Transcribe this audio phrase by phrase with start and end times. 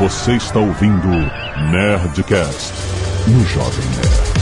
[0.00, 1.08] Você está ouvindo
[1.70, 2.72] Nerdcast
[3.26, 4.40] no Jovem Nerd.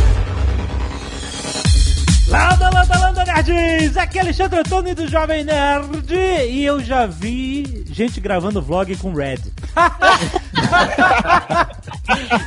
[2.29, 3.97] Landa, landa, landa, nerds!
[3.97, 9.13] Aqui é Alexandre Antônio do Jovem Nerd e eu já vi gente gravando vlog com
[9.13, 9.41] Red.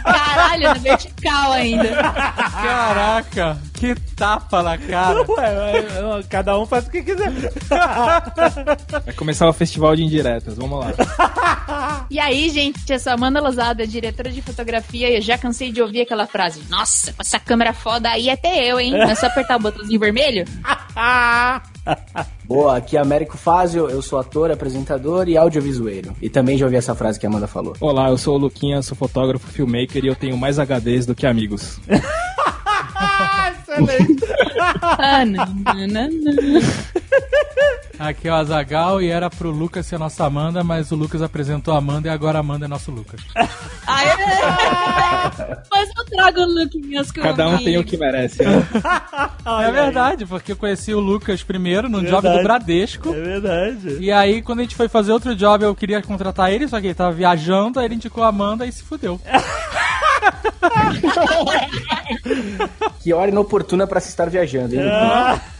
[0.04, 1.90] Caralho, na vertical ainda.
[1.90, 5.22] Caraca, que tapa na cara.
[5.28, 7.32] Ué, cada um faz o que quiser.
[9.06, 12.06] Vai começar o festival de indiretas, vamos lá.
[12.10, 15.72] E aí, gente, eu sou a Amanda Lozada, diretora de fotografia, e eu já cansei
[15.72, 18.96] de ouvir aquela frase: Nossa, com essa câmera foda aí até eu, hein?
[18.96, 20.46] É só apertar o botãozinho vermelho?
[22.46, 26.16] Boa, aqui é Américo Fázio, eu sou ator, apresentador e audiovisueiro.
[26.22, 27.76] E também já ouvi essa frase que a Amanda falou.
[27.80, 31.26] Olá, eu sou o Luquinha, sou fotógrafo, filmmaker e eu tenho mais HDs do que
[31.26, 31.80] amigos.
[33.52, 34.22] Excelente.
[38.02, 38.10] Ah.
[38.10, 41.74] Aqui é o Azagal e era pro Lucas ser nossa Amanda, mas o Lucas apresentou
[41.74, 43.22] a Amanda e agora a Amanda é nosso Lucas.
[43.86, 44.08] Aê!
[45.72, 48.44] Mas eu trago o look minhas Cada um tem o que merece.
[48.44, 48.68] Né?
[49.68, 52.38] é verdade, porque eu conheci o Lucas primeiro num job Verdade.
[52.38, 53.14] do Bradesco.
[53.14, 53.98] É verdade.
[54.00, 56.88] E aí, quando a gente foi fazer outro job, eu queria contratar ele, só que
[56.88, 59.22] ele tava viajando, aí ele indicou a Amanda e se fudeu.
[63.02, 64.82] Que hora inoportuna pra se estar viajando, hein?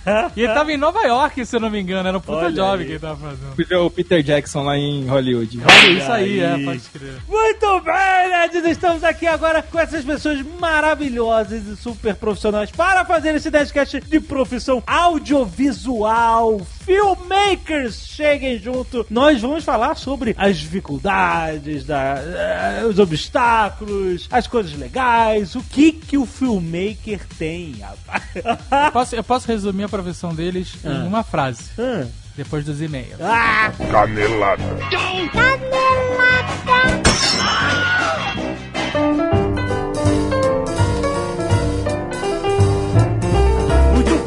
[0.36, 2.52] E ele tava em Nova York, se eu não me engano, era um puta Olha
[2.52, 2.86] job aí.
[2.86, 3.86] que ele tava fazendo.
[3.86, 5.60] O Peter Jackson lá em Hollywood.
[5.64, 6.62] Olha isso aí, aí.
[6.62, 7.14] é, pode crer.
[7.28, 8.66] Muito bem, nerds!
[8.66, 14.20] Estamos aqui agora com essas pessoas maravilhosas e super profissionais para fazer esse Nerdcast de
[14.20, 16.62] profissão audiovisual.
[16.86, 19.06] Filmmakers, cheguem junto.
[19.10, 25.92] Nós vamos falar sobre as dificuldades, da, eh, os obstáculos, as coisas legais, o que
[25.92, 27.76] que o filmmaker tem.
[28.36, 32.06] Eu posso, eu posso resumir a profissão deles em uma frase, Ah.
[32.36, 33.20] depois dos e-mails.
[33.22, 34.64] Ah, Canelada.
[34.64, 35.42] muito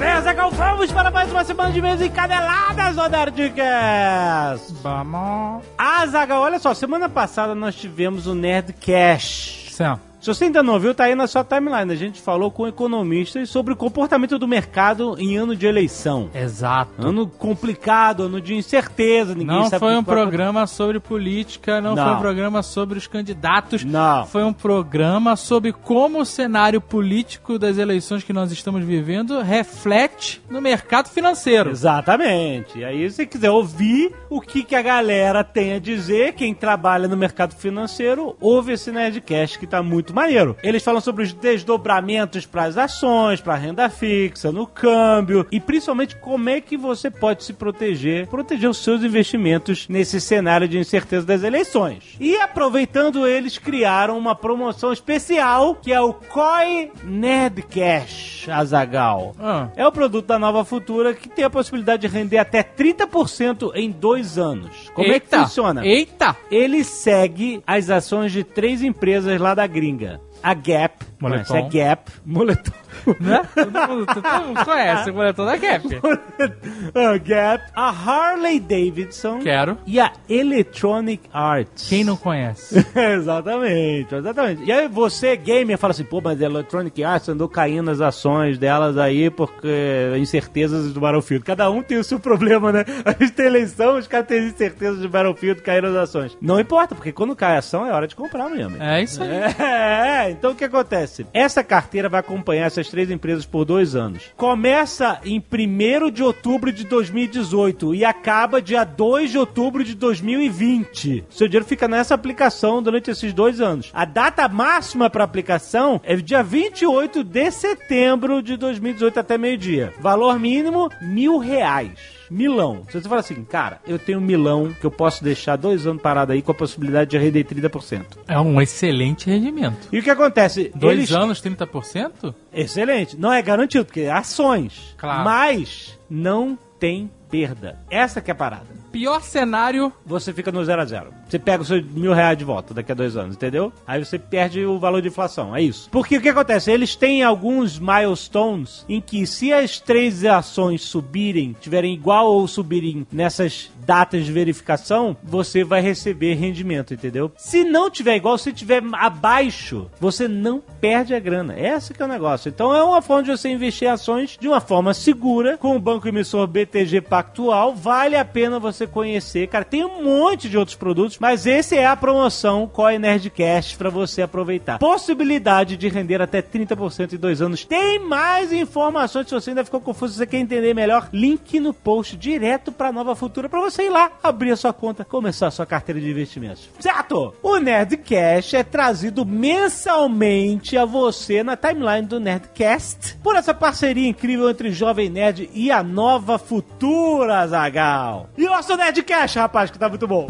[0.04, 4.74] bem, Azaghal, vamos para mais uma semana de mesa encadeladas do Nerdcast.
[4.82, 5.64] Vamos.
[5.78, 9.72] Azaghal, olha só, semana passada nós tivemos o Nerdcast.
[9.72, 9.98] Sim.
[10.24, 11.92] Se você ainda não viu, tá aí na sua timeline.
[11.92, 16.30] A gente falou com economistas sobre o comportamento do mercado em ano de eleição.
[16.34, 17.06] Exato.
[17.06, 21.94] Ano complicado, ano de incerteza, ninguém Não sabe foi um que programa sobre política, não,
[21.94, 22.06] Não.
[22.06, 23.84] foi um programa sobre os candidatos.
[23.84, 24.24] Não.
[24.24, 30.40] Foi um programa sobre como o cenário político das eleições que nós estamos vivendo reflete
[30.48, 31.68] no mercado financeiro.
[31.68, 32.78] Exatamente.
[32.78, 36.54] E aí, se você quiser ouvir o que, que a galera tem a dizer, quem
[36.54, 40.56] trabalha no mercado financeiro, ouve esse Nerdcast que tá muito maneiro.
[40.62, 46.16] Eles falam sobre os desdobramentos para as ações, para renda fixa, no câmbio e principalmente
[46.16, 51.26] como é que você pode se proteger, proteger os seus investimentos nesse cenário de incerteza
[51.26, 52.16] das eleições.
[52.20, 59.34] E aproveitando, eles criaram uma promoção especial que é o COI Nerdcash, Azagal.
[59.40, 59.68] Ah.
[59.76, 63.90] É o produto da Nova Futura que tem a possibilidade de render até 30% em
[63.90, 64.90] dois anos.
[64.94, 65.86] Como é que Eita, funciona?
[65.86, 66.36] Eita!
[66.50, 70.03] Ele segue as ações de três empresas lá da gringa.
[70.42, 71.44] A Gap, Moletom.
[71.46, 72.72] conhece a Gap, moletom,
[73.20, 73.42] Né?
[73.54, 75.86] Todo mundo, todo mundo conhece o moletom da Gap.
[76.94, 79.78] a Gap, a Harley Davidson Quero.
[79.86, 81.88] e a Electronic Arts.
[81.88, 82.84] Quem não conhece?
[82.94, 84.64] exatamente, exatamente.
[84.64, 88.58] E aí você, gamer, fala assim, pô, mas a Electronic Arts andou caindo as ações
[88.58, 91.44] delas aí porque incertezas do Battlefield.
[91.44, 92.84] Cada um tem o seu problema, né?
[93.04, 96.36] A gente tem eleição, os caras têm incertezas do Battlefield, caíram as ações.
[96.40, 98.82] Não importa, porque quando cai a ação é hora de comprar mesmo.
[98.82, 99.30] É isso aí.
[99.64, 101.13] É, então o que acontece?
[101.32, 104.32] Essa carteira vai acompanhar essas três empresas por dois anos.
[104.36, 111.24] Começa em 1 de outubro de 2018 e acaba dia 2 de outubro de 2020.
[111.30, 113.90] Seu dinheiro fica nessa aplicação durante esses dois anos.
[113.92, 119.92] A data máxima para aplicação é dia 28 de setembro de 2018 até meio-dia.
[120.00, 122.13] Valor mínimo, mil reais.
[122.30, 122.84] Milão.
[122.90, 126.00] Se você fala assim, cara, eu tenho um milão que eu posso deixar dois anos
[126.02, 128.04] parado aí com a possibilidade de render 30%.
[128.26, 129.88] É um excelente rendimento.
[129.92, 130.72] E o que acontece?
[130.74, 132.34] Dois Eles- anos, 30%?
[132.52, 133.16] Excelente.
[133.16, 134.94] Não é garantido, porque é ações.
[134.96, 135.24] Claro.
[135.24, 137.78] Mas não tem perda.
[137.90, 138.66] Essa que é a parada.
[138.92, 141.12] Pior cenário, Você fica no zero a zero.
[141.26, 143.72] Você pega os seus mil reais de volta daqui a dois anos, entendeu?
[143.86, 145.56] Aí você perde o valor de inflação.
[145.56, 145.88] É isso.
[145.90, 146.70] Porque o que acontece?
[146.70, 153.04] Eles têm alguns milestones em que se as três ações subirem, tiverem igual ou subirem
[153.10, 157.30] nessas datas de verificação, você vai receber rendimento, entendeu?
[157.36, 161.54] Se não tiver igual, se tiver abaixo, você não perde a grana.
[161.54, 162.48] Essa que é o negócio.
[162.48, 166.08] Então é uma forma de você investir ações de uma forma segura, com o banco
[166.08, 169.48] emissor BTG Pactual, vale a pena você conhecer.
[169.48, 173.90] Cara, tem um monte de outros produtos, mas esse é a promoção Coin Nerdcast para
[173.90, 174.78] você aproveitar.
[174.78, 177.64] Possibilidade de render até 30% em dois anos.
[177.64, 181.74] Tem mais informações, se você ainda ficou confuso, se você quer entender melhor, link no
[181.74, 185.50] post direto para Nova Futura para você ir lá, abrir a sua conta, começar a
[185.50, 186.68] sua carteira de investimentos.
[186.78, 187.34] Certo?
[187.42, 194.48] O Nerdcast é trazido mensalmente a você na timeline do Nerdcast por essa parceria incrível
[194.48, 198.28] entre Jovem Nerd e a Nova Futura, Zagal.
[198.36, 200.26] E o nosso Nerdcast, rapaz, que tá muito bom.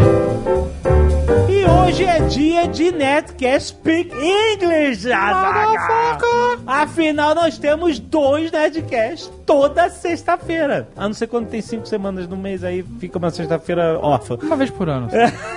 [1.48, 6.58] E hoje é dia de Nerdcast Speak English, Azaghal.
[6.66, 10.88] Afinal, nós temos dois Nerdcasts toda sexta-feira.
[10.96, 14.38] A não ser quando tem cinco semanas no mês, aí fica uma sexta-feira órfã.
[14.42, 15.08] Uma vez por ano.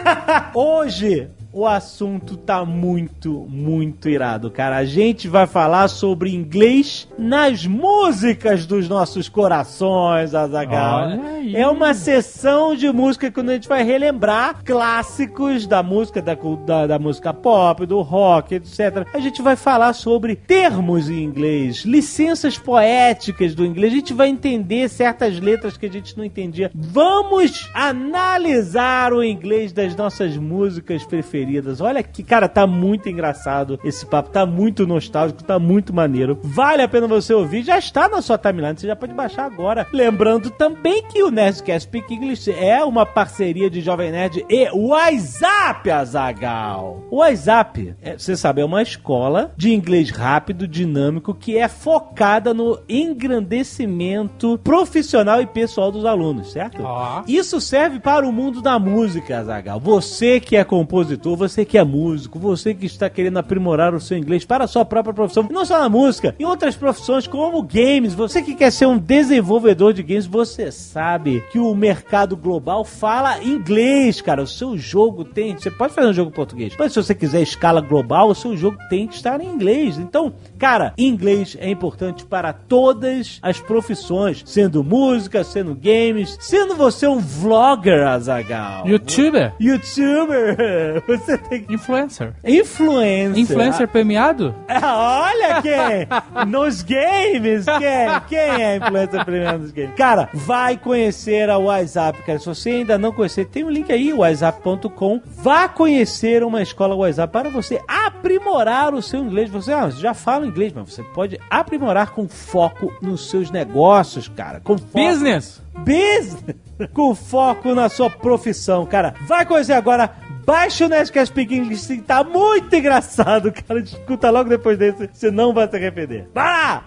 [0.55, 4.77] Hoje o assunto tá muito, muito irado, cara.
[4.77, 11.55] A gente vai falar sobre inglês nas músicas dos nossos corações, aí.
[11.55, 16.35] É uma sessão de música quando a gente vai relembrar clássicos da música, da,
[16.65, 19.07] da, da música pop, do rock, etc.
[19.13, 23.93] A gente vai falar sobre termos em inglês, licenças poéticas do inglês.
[23.93, 26.69] A gente vai entender certas letras que a gente não entendia.
[26.75, 31.36] Vamos analisar o inglês das nossas músicas preferidas.
[31.81, 36.39] Olha que, cara, tá muito engraçado esse papo, tá muito nostálgico, tá muito maneiro.
[36.43, 39.87] Vale a pena você ouvir, já está na sua timeline, você já pode baixar agora.
[39.91, 45.89] Lembrando também que o Nerdcast Speak English é uma parceria de Jovem Nerd e WhatsApp,
[45.89, 47.03] Azagal.
[47.11, 52.53] O WhatsApp, é, você sabe, é uma escola de inglês rápido, dinâmico, que é focada
[52.53, 56.81] no engrandecimento profissional e pessoal dos alunos, certo?
[56.83, 57.23] Ó.
[57.27, 59.79] Isso serve para o mundo da música, Azagal.
[59.79, 64.17] Você que é compositor, você que é músico, você que está querendo aprimorar o seu
[64.17, 68.13] inglês para a sua própria profissão, não só na música, em outras profissões como games,
[68.13, 73.43] você que quer ser um desenvolvedor de games, você sabe que o mercado global fala
[73.43, 74.41] inglês, cara.
[74.41, 77.41] O seu jogo tem, você pode fazer um jogo em português, mas se você quiser
[77.41, 79.97] escala global, o seu jogo tem que estar em inglês.
[79.97, 87.07] Então, cara, inglês é importante para todas as profissões, sendo música, sendo games, sendo você
[87.07, 88.87] um vlogger, Azagal.
[88.87, 89.53] Youtuber.
[89.59, 91.73] YouTuber, você tem que.
[91.73, 92.33] Influencer.
[92.43, 93.37] Influencer.
[93.37, 94.55] Influencer premiado?
[94.67, 96.07] Ah, olha quem!
[96.47, 98.21] Nos games, quem?
[98.27, 99.95] Quem é influencer premiada nos games?
[99.95, 102.39] Cara, vai conhecer a WhatsApp, cara.
[102.39, 105.21] Se você ainda não conhecer, tem um link aí, whatsapp.com.
[105.25, 109.49] Vá conhecer uma escola WhatsApp para você aprimorar o seu inglês.
[109.49, 114.59] Você ah, já fala inglês, mas você pode aprimorar com foco nos seus negócios, cara.
[114.59, 115.61] Com foco Business.
[115.77, 116.55] business
[116.93, 119.15] com foco na sua profissão, cara.
[119.27, 120.11] Vai conhecer agora.
[120.47, 123.81] Baixa o Nerdcast Speak English, sim, tá muito engraçado, cara.
[123.81, 126.29] Escuta logo depois desse, você não vai se arrepender.
[126.33, 126.83] Vai lá!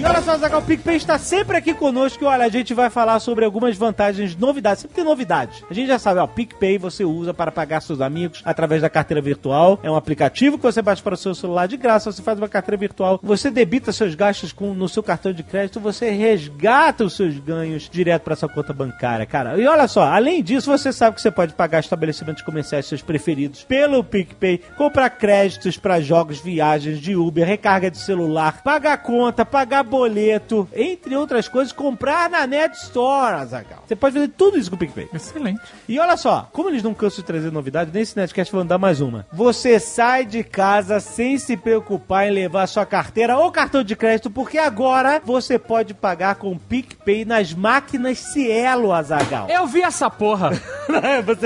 [0.00, 2.24] E olha só, Zagal, o PicPay está sempre aqui conosco.
[2.24, 4.80] e Olha, a gente vai falar sobre algumas vantagens, novidades.
[4.80, 5.62] Sempre tem novidades.
[5.70, 9.20] A gente já sabe, ó, PicPay você usa para pagar seus amigos através da carteira
[9.20, 9.78] virtual.
[9.82, 12.10] É um aplicativo que você baixa para o seu celular de graça.
[12.10, 15.78] Você faz uma carteira virtual, você debita seus gastos com, no seu cartão de crédito,
[15.78, 19.60] você resgata os seus ganhos direto para sua conta bancária, cara.
[19.60, 23.64] E olha só, além disso, você sabe que você pode pagar estabelecimentos comerciais seus preferidos
[23.64, 29.89] pelo PicPay, comprar créditos para jogos, viagens de Uber, recarga de celular, pagar conta, pagar
[29.90, 33.82] boleto, entre outras coisas, comprar na Net Store, Azaghal.
[33.86, 35.08] Você pode fazer tudo isso com o PicPay.
[35.12, 35.60] Excelente.
[35.88, 39.00] E olha só, como eles não cansam de trazer novidade, nesse Netcast vão dar mais
[39.00, 39.26] uma.
[39.32, 44.30] Você sai de casa sem se preocupar em levar sua carteira ou cartão de crédito,
[44.30, 49.48] porque agora você pode pagar com o PicPay nas máquinas Cielo, Azagal.
[49.48, 50.50] Eu vi essa porra.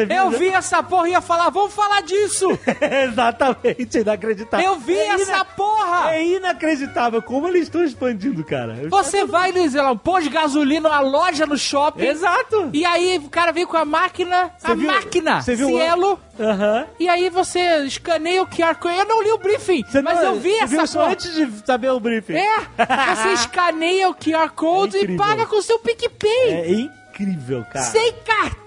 [0.06, 0.16] viu?
[0.16, 2.46] Eu vi essa porra e ia falar, vamos falar disso.
[3.08, 4.66] Exatamente, inacreditável.
[4.66, 6.14] Eu vi É essa porra.
[6.14, 8.88] É inacreditável como eles estão expandindo, cara.
[8.88, 12.06] Você vai, Luiz, lá, um posto de gasolina, uma loja no shopping.
[12.06, 12.70] Exato.
[12.72, 16.18] E aí o cara vem com a máquina, a viu- máquina, viu o- Cielo.
[16.40, 16.86] Aham.
[16.98, 18.98] E aí você escaneia o QR Code.
[18.98, 21.12] Eu não li o briefing, Você mas não- eu vi você essa viu isso porra.
[21.12, 22.34] antes de saber o briefing.
[22.34, 22.56] É,
[23.14, 25.24] você escaneia o QR Code É e incrível.
[25.24, 26.48] paga com o seu PicPay.
[26.50, 27.84] É incrível, cara.
[27.84, 28.12] Sem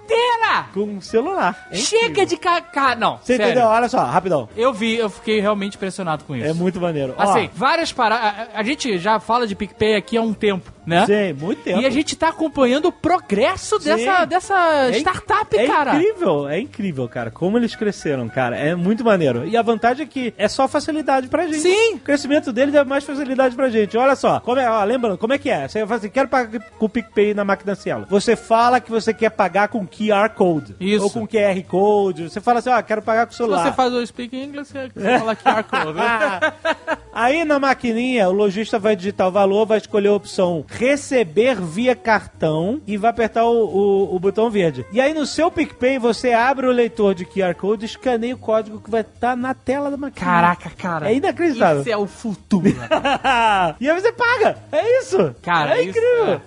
[0.08, 0.68] carteira.
[0.74, 1.68] Com um celular.
[1.72, 2.62] É Chega de ca...
[2.98, 3.52] Não, Você sério.
[3.52, 3.68] entendeu?
[3.68, 4.48] Olha só, rapidão.
[4.56, 6.46] Eu vi, eu fiquei realmente impressionado com isso.
[6.48, 7.14] É muito maneiro.
[7.18, 8.48] Ó, Assim, várias paradas.
[8.54, 11.06] A, a gente já fala de PicPay aqui há um tempo, né?
[11.06, 11.82] Sim, muito tempo.
[11.82, 13.86] E a gente tá acompanhando o progresso Sim.
[13.90, 15.96] dessa, dessa É startup, é cara.
[15.96, 17.30] incrível, é incrível, cara.
[17.32, 18.56] Como eles cresceram, cara.
[18.58, 19.46] É muito maneiro.
[19.48, 21.60] E a vantagem é que é só facilidade pra gente.
[21.60, 21.96] Sim.
[21.96, 23.98] O crescimento deles é mais facilidade pra gente.
[23.98, 25.68] Olha só, como é, ó, lembrando, como é que é?
[25.68, 28.06] Você fala assim, quero pagar com o PicPay na máquina Cielo.
[28.10, 30.76] Você fala que você quer pagar com QR Code.
[30.80, 31.04] Isso.
[31.06, 32.30] Ou com QR Code.
[32.30, 33.64] Você fala assim, ó, quero pagar com o Se celular.
[33.66, 36.98] você faz o Speak English, você fala QR Code.
[37.18, 37.28] né?
[37.28, 41.96] Aí na maquininha, o lojista vai digitar o valor, vai escolher a opção receber via
[41.96, 44.86] cartão e vai apertar o, o, o botão verde.
[44.92, 48.38] E aí no seu PicPay, você abre o leitor de QR Code e escaneia o
[48.38, 50.26] código que vai estar na tela da máquina.
[50.26, 51.12] Caraca, cara.
[51.12, 51.82] É inacreditável.
[51.82, 52.68] Isso é o futuro.
[53.80, 54.58] e aí você paga.
[54.72, 55.36] É isso.
[55.42, 56.42] Cara, é isso incrível.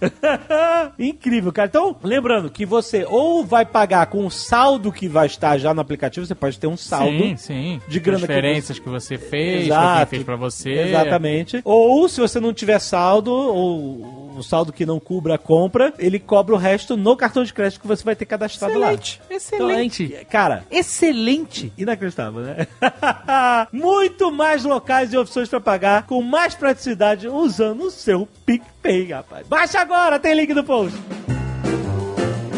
[0.98, 1.68] incrível, cara.
[1.68, 5.80] Então, lembrando que você ou vai pagar com o saldo que vai estar já no
[5.80, 7.10] aplicativo, você pode ter um saldo.
[7.10, 7.82] Sim, sim.
[7.88, 9.98] de grana que Transferências que você, fez, Exato.
[9.98, 10.59] quem fez pra você.
[10.68, 11.60] Exatamente.
[11.64, 16.18] Ou se você não tiver saldo, ou o saldo que não cubra a compra, ele
[16.18, 19.36] cobra o resto no cartão de crédito que você vai ter cadastrado Excelente, lá.
[19.36, 20.04] excelente.
[20.04, 21.72] Então, é- cara, Excelente.
[21.78, 22.66] inacreditável, né?
[23.72, 29.46] Muito mais locais e opções pra pagar com mais praticidade usando o seu PicPay, rapaz.
[29.46, 30.96] Baixa agora, tem link no post.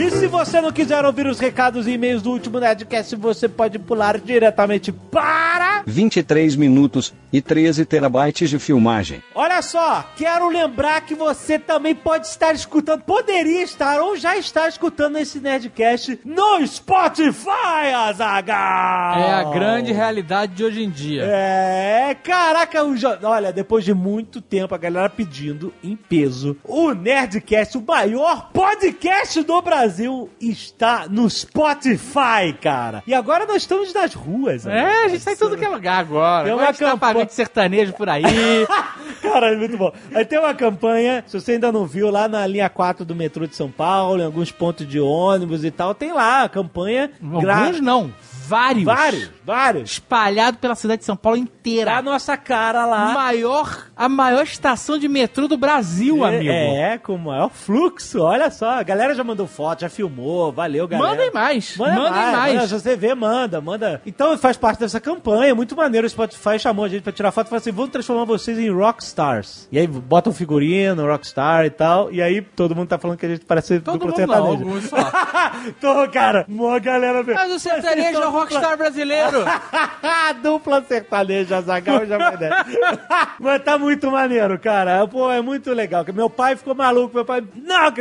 [0.04, 3.78] E se você não quiser ouvir os recados e e-mails do último Nerdcast, você pode
[3.78, 9.22] pular diretamente para 23 minutos e 13 terabytes de filmagem.
[9.32, 14.66] Olha só, quero lembrar que você também pode estar escutando, poderia estar ou já está
[14.68, 19.18] escutando esse Nerdcast no Spotify, Azagal!
[19.22, 21.22] É a grande realidade de hoje em dia.
[21.24, 26.92] É, caraca, o jo- olha, depois de muito tempo a galera pedindo em peso, o
[26.92, 29.91] Nerdcast, o maior podcast do Brasil,
[30.40, 33.02] está no Spotify, cara.
[33.06, 34.66] E agora nós estamos nas ruas.
[34.66, 36.44] É, a gente tá em tudo que é lugar agora.
[36.44, 38.22] Tem uma tá campanha- de sertanejo por aí.
[39.22, 39.92] Cara, é muito bom.
[40.14, 43.46] Aí tem uma campanha, se você ainda não viu, lá na linha 4 do metrô
[43.46, 47.10] de São Paulo, em alguns pontos de ônibus e tal, tem lá a campanha.
[47.20, 48.12] gra- Alguns não,
[48.48, 48.84] vários.
[48.84, 49.92] Vários, vários.
[49.92, 51.96] Espalhado pela cidade de São Paulo Tá inteira.
[51.96, 53.12] a nossa cara lá.
[53.12, 56.50] maior, a maior estação de metrô do Brasil, amigo.
[56.50, 58.20] É, com o maior fluxo.
[58.22, 61.10] Olha só, a galera já mandou foto, já filmou, valeu, galera.
[61.10, 62.32] Mandem mais, Manda mandem mais.
[62.36, 62.54] mais.
[62.54, 64.02] Manda, você vê, manda, manda.
[64.06, 66.06] Então faz parte dessa campanha, muito maneiro.
[66.06, 68.70] O Spotify chamou a gente pra tirar foto e falou assim: vamos transformar vocês em
[68.70, 69.68] rockstars.
[69.70, 72.12] E aí bota um figurino, rockstar e tal.
[72.12, 74.84] E aí todo mundo tá falando que a gente parece Todo dupla mundo não, alguns
[74.88, 74.96] só.
[75.80, 77.34] Tô, cara, mó galera mesmo.
[77.40, 79.31] Mas o sertanejo é o rockstar brasileiro.
[80.42, 82.52] Dupla sertaneja, Zagal vai der.
[83.38, 85.06] Mas tá muito maneiro, cara.
[85.06, 86.04] Pô, é muito legal.
[86.12, 87.14] Meu pai ficou maluco.
[87.14, 87.42] Meu pai.
[87.54, 87.92] Não.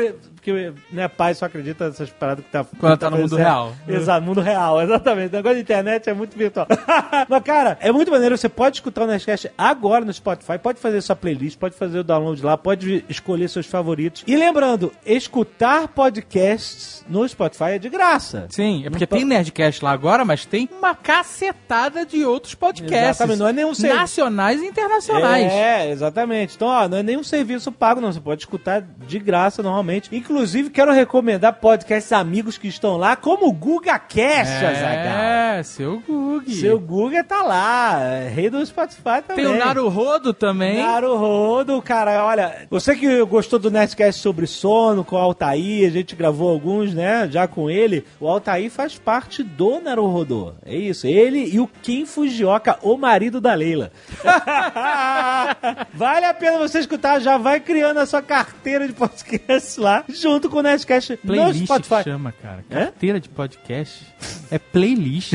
[0.44, 2.66] Porque, né, pai só acredita nessas paradas que tá.
[2.80, 3.46] Quando que tá no mundo acontecendo.
[3.46, 3.74] real.
[3.88, 5.30] Exato, mundo real, exatamente.
[5.34, 6.66] O negócio de internet é muito virtual.
[7.30, 8.36] Mas, cara, é muito maneiro.
[8.36, 12.04] Você pode escutar o Nerdcast agora no Spotify, pode fazer sua playlist, pode fazer o
[12.04, 14.24] download lá, pode escolher seus favoritos.
[14.26, 18.48] E lembrando, escutar podcasts no Spotify é de graça.
[18.50, 22.98] Sim, é porque tem Nerdcast lá agora, mas tem uma cacetada de outros podcasts.
[23.20, 25.52] Exatamente, não é nenhum ser- Nacionais e internacionais.
[25.52, 26.56] É, exatamente.
[26.56, 28.12] Então, ó, não é nenhum serviço pago, não.
[28.12, 30.10] Você pode escutar de graça normalmente.
[30.12, 30.31] Inclusive,
[30.72, 35.51] quero recomendar podcasts amigos que estão lá, como o Guga Cast, Azaghal.
[35.52, 36.54] É, seu Gug.
[36.54, 39.46] Seu Guga tá lá, é rei do Spotify também.
[39.46, 40.78] Tem o Naruhodo também.
[40.78, 46.16] Naruhodo, cara, olha, você que gostou do Nerdcast sobre sono com o Altair, a gente
[46.16, 51.46] gravou alguns, né, já com ele, o Altair faz parte do Naruhodo, é isso, ele
[51.54, 53.92] e o Kim Fujioka, o marido da Leila.
[55.94, 60.50] vale a pena você escutar, já vai criando a sua carteira de podcast lá, junto
[60.50, 62.04] com o Nerdcast no Playlist Spotify.
[62.04, 62.64] chama, cara.
[62.70, 62.86] É?
[62.86, 64.06] Carteira de podcast.
[64.50, 65.34] É playlist.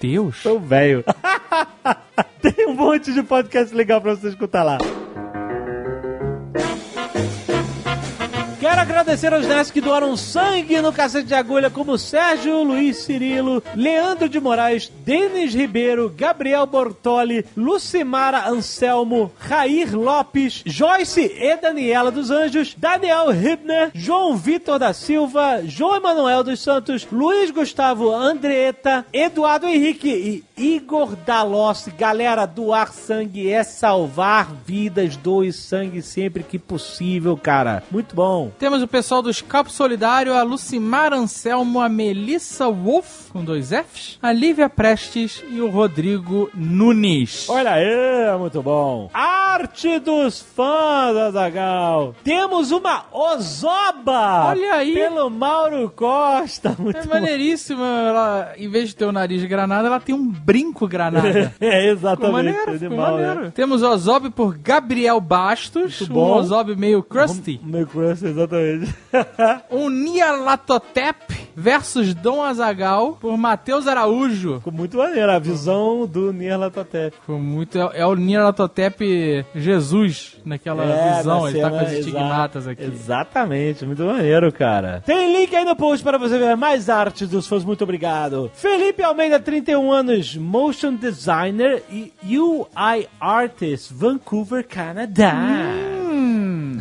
[0.00, 0.42] Deus.
[0.42, 1.04] Tô velho.
[2.42, 4.78] Tem um monte de podcast legal pra você escutar lá.
[8.68, 13.62] Quero agradecer aos nerds que doaram sangue no cacete de agulha, como Sérgio Luiz Cirilo,
[13.74, 22.30] Leandro de Moraes, Denis Ribeiro, Gabriel Bortoli, Lucimara Anselmo, Rair Lopes, Joyce e Daniela dos
[22.30, 29.66] Anjos, Daniel Hibner, João Vitor da Silva, João Emanuel dos Santos, Luiz Gustavo Andreta, Eduardo
[29.66, 31.90] Henrique e Igor Dalossi.
[31.92, 35.16] Galera, doar sangue é salvar vidas.
[35.16, 37.82] Doe sangue sempre que possível, cara.
[37.90, 38.50] Muito bom.
[38.58, 44.18] Temos o pessoal do Scalpo Solidário, a Lucimar Anselmo, a Melissa Wolf, com dois Fs,
[44.22, 47.48] a Lívia Prestes e o Rodrigo Nunes.
[47.48, 49.10] Olha aí, muito bom.
[49.12, 52.14] Arte dos fãs, Azagal.
[52.24, 54.46] Temos uma Ozoba.
[54.48, 54.94] Olha aí.
[54.94, 56.74] Pelo Mauro Costa.
[56.78, 57.08] Muito É bom.
[57.14, 57.82] maneiríssimo.
[57.82, 61.52] Ela, em vez de ter o nariz de granada, ela tem um brinco granada.
[61.60, 62.32] É, Ficou exatamente.
[62.32, 63.40] maneiro, ficou maneiro.
[63.42, 63.52] né?
[63.54, 66.36] Temos o Ozob por Gabriel Bastos, Muito um bom.
[66.38, 67.60] Ozob meio crusty.
[67.62, 68.94] Meu crush, exatamente.
[69.70, 71.16] Um Nialatotep
[71.54, 74.56] versus Dom Azagal por Matheus Araújo.
[74.58, 77.16] Ficou muito maneiro a visão do Nier Latotep.
[77.26, 77.78] Foi muito.
[77.78, 80.84] É, é o Niratotep Jesus naquela
[81.16, 81.42] visão.
[81.42, 82.84] na Ele tá cena, com as estigmatas exa- aqui.
[82.84, 85.02] Exatamente, muito maneiro, cara.
[85.04, 88.50] Tem link aí no post para você ver mais artes dos fãs, muito obrigado.
[88.54, 95.34] Felipe Almeida, 31 anos, motion designer e UI artist, Vancouver, Canadá.
[96.10, 96.78] Hum.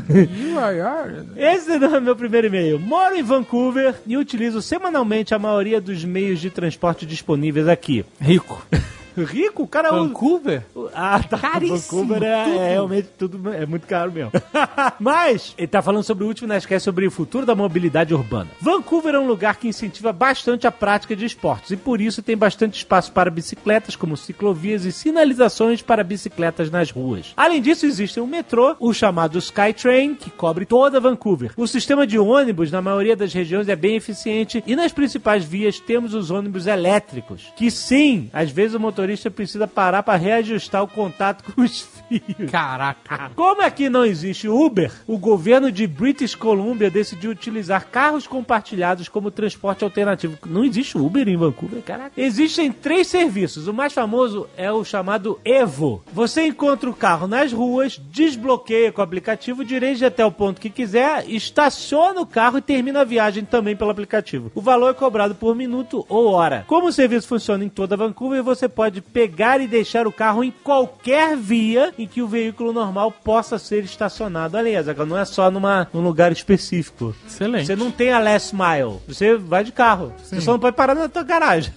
[0.57, 2.79] Are- are- Esse não é meu primeiro e-mail.
[2.79, 8.05] Moro em Vancouver e utilizo semanalmente a maioria dos meios de transporte disponíveis aqui.
[8.19, 8.65] Rico.
[9.23, 10.63] Rico, o cara usa- Vancouver?
[10.93, 11.37] Ah, tá.
[11.37, 14.31] Caríssimo, Vancouver é, é realmente tudo é muito caro mesmo.
[14.99, 18.49] Mas ele tá falando sobre o último Nerdcast sobre o futuro da mobilidade urbana.
[18.61, 22.37] Vancouver é um lugar que incentiva bastante a prática de esportes e por isso tem
[22.37, 27.33] bastante espaço para bicicletas, como ciclovias e sinalizações para bicicletas nas ruas.
[27.35, 31.51] Além disso, existe um metrô, o chamado Skytrain, que cobre toda Vancouver.
[31.57, 35.79] O sistema de ônibus na maioria das regiões é bem eficiente e nas principais vias
[35.79, 40.87] temos os ônibus elétricos, que sim, às vezes o motorista precisa parar para reajustar o
[40.87, 42.51] contato com os fios.
[42.51, 43.31] Caraca.
[43.35, 49.31] Como aqui não existe Uber, o governo de British Columbia decidiu utilizar carros compartilhados como
[49.31, 50.37] transporte alternativo.
[50.45, 52.11] Não existe Uber em Vancouver, caraca.
[52.17, 53.67] Existem três serviços.
[53.67, 56.03] O mais famoso é o chamado Evo.
[56.11, 60.69] Você encontra o carro nas ruas, desbloqueia com o aplicativo, dirige até o ponto que
[60.69, 64.51] quiser, estaciona o carro e termina a viagem também pelo aplicativo.
[64.55, 66.63] O valor é cobrado por minuto ou hora.
[66.67, 70.51] Como o serviço funciona em toda Vancouver, você pode pegar e deixar o carro em
[70.63, 74.57] qualquer via em que o veículo normal possa ser estacionado.
[74.57, 77.15] Olha aí, Azaghal, não é só numa, num lugar específico.
[77.25, 77.67] Excelente.
[77.67, 78.99] Você não tem a last mile.
[79.07, 80.13] Você vai de carro.
[80.17, 81.73] Você só não pode parar na tua garagem.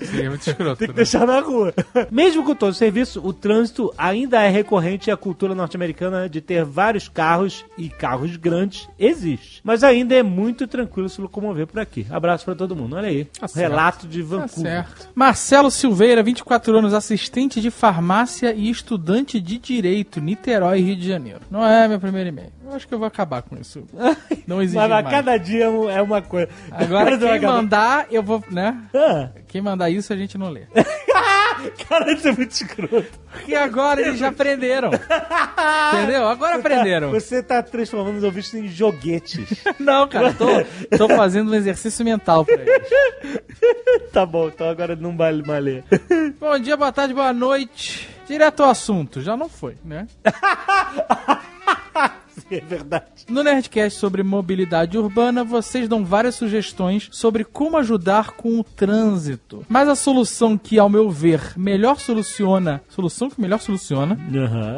[0.00, 0.76] Seria muito escroto.
[0.76, 0.96] Tem que né?
[0.96, 1.72] deixar na rua.
[2.10, 6.40] Mesmo com todo o serviço, o trânsito ainda é recorrente e a cultura norte-americana de
[6.40, 9.60] ter vários carros e carros grandes existe.
[9.64, 12.06] Mas ainda é muito tranquilo se locomover por aqui.
[12.10, 12.96] Abraço pra todo mundo.
[12.96, 13.24] Olha aí.
[13.38, 13.70] Tá certo.
[13.70, 14.72] Relato de Tá Vancouver.
[14.72, 15.08] certo.
[15.14, 21.40] Marcelo Silveira, 24 anos, assistente de farmácia e estudante de direito, Niterói, Rio de Janeiro.
[21.50, 22.50] Não é meu primeiro e-mail.
[22.68, 23.84] Eu acho que eu vou acabar com isso.
[24.46, 25.08] Não existe Mas a mais.
[25.08, 26.48] cada dia é um- é uma coisa.
[26.70, 28.76] Agora quem mandar, eu vou, né?
[28.94, 30.62] Ah, Quem mandar isso a gente não lê.
[31.88, 33.06] cara, isso é muito escroto.
[33.32, 34.90] Porque agora eles já aprenderam.
[35.94, 36.28] Entendeu?
[36.28, 37.10] Agora aprenderam.
[37.10, 39.64] Você tá transformando os ouvintes em joguetes.
[39.78, 40.46] Não, cara, tô,
[40.96, 42.88] tô fazendo um exercício mental pra eles.
[44.12, 45.84] tá bom, então agora não vale mais ler.
[46.38, 48.08] Bom dia, boa tarde, boa noite.
[48.26, 50.06] Direto ao assunto, já não foi, né?
[52.50, 53.04] é verdade.
[53.28, 59.64] No Nerdcast sobre mobilidade urbana, vocês dão várias sugestões sobre como ajudar com o trânsito.
[59.68, 64.18] Mas a solução que, ao meu ver, melhor soluciona, solução que melhor soluciona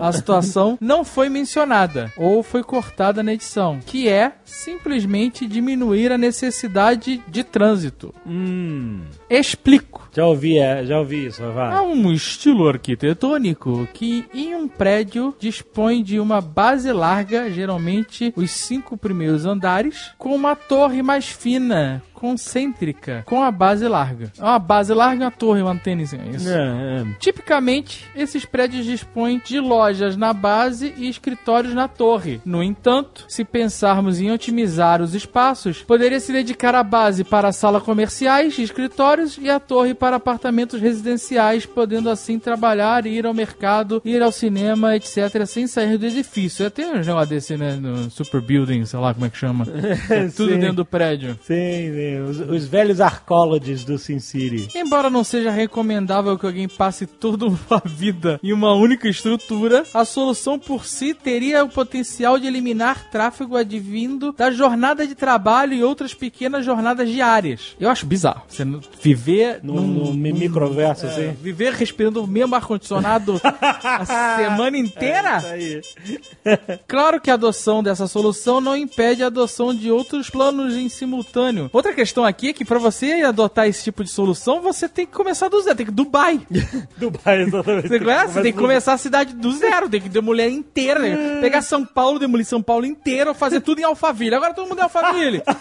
[0.01, 6.19] a situação não foi mencionada ou foi cortada na edição, que é simplesmente diminuir a
[6.19, 8.15] necessidade de trânsito.
[8.27, 9.01] Hum.
[9.31, 10.09] Explico.
[10.15, 11.81] Já ouvi, é, já ouvi isso, É vai.
[11.87, 18.97] um estilo arquitetônico que em um prédio dispõe de uma base larga, geralmente os cinco
[18.97, 24.33] primeiros andares, com uma torre mais fina, concêntrica, com a base larga.
[24.37, 26.49] É Uma base larga e uma torre, uma antena, é isso.
[26.49, 27.07] É, é.
[27.19, 32.41] Tipicamente, esses prédios dispõem de lojas na base e escritórios na torre.
[32.45, 37.83] No entanto, se pensarmos em otimizar os espaços, poderia se dedicar a base para salas
[37.83, 44.23] comerciais, escritórios e a torre para apartamentos residenciais, podendo assim trabalhar, ir ao mercado, ir
[44.23, 46.71] ao cinema, etc., sem sair do edifício.
[46.71, 49.67] Tem um negócio desse, né, no Super Building, sei lá como é que chama.
[50.09, 50.59] É tudo Sim.
[50.59, 51.39] dentro do prédio.
[51.43, 52.08] Sim, sim.
[52.17, 54.69] Os, os velhos arcólogos do Sin City.
[54.77, 60.05] Embora não seja recomendável que alguém passe toda uma vida em uma única estrutura, a
[60.05, 65.83] solução por si teria o potencial de eliminar tráfego advindo da jornada de trabalho e
[65.85, 67.77] outras pequenas jornadas diárias.
[67.81, 68.43] Eu acho bizarro.
[68.49, 68.65] Você
[69.01, 71.37] viver num, no mi- microverso, é, assim.
[71.43, 74.05] viver respirando o mesmo ar-condicionado a
[74.37, 75.39] semana inteira?
[75.39, 76.19] Isso aí.
[76.87, 81.69] Claro que a adoção dessa solução não impede a adoção de outros planos em simultâneo.
[81.73, 85.13] Outra questão aqui é que pra você adotar esse tipo de solução, você tem que
[85.13, 86.41] começar do zero, tem que Dubai.
[86.97, 87.89] Dubai, exatamente.
[87.89, 88.33] Você, conhece?
[88.33, 91.41] Você tem que começar a cidade do zero, tem que demolir inteira, né?
[91.41, 94.35] pegar São Paulo, demolir São Paulo inteiro, fazer tudo em Alphaville.
[94.35, 95.43] Agora todo mundo é Alphaville.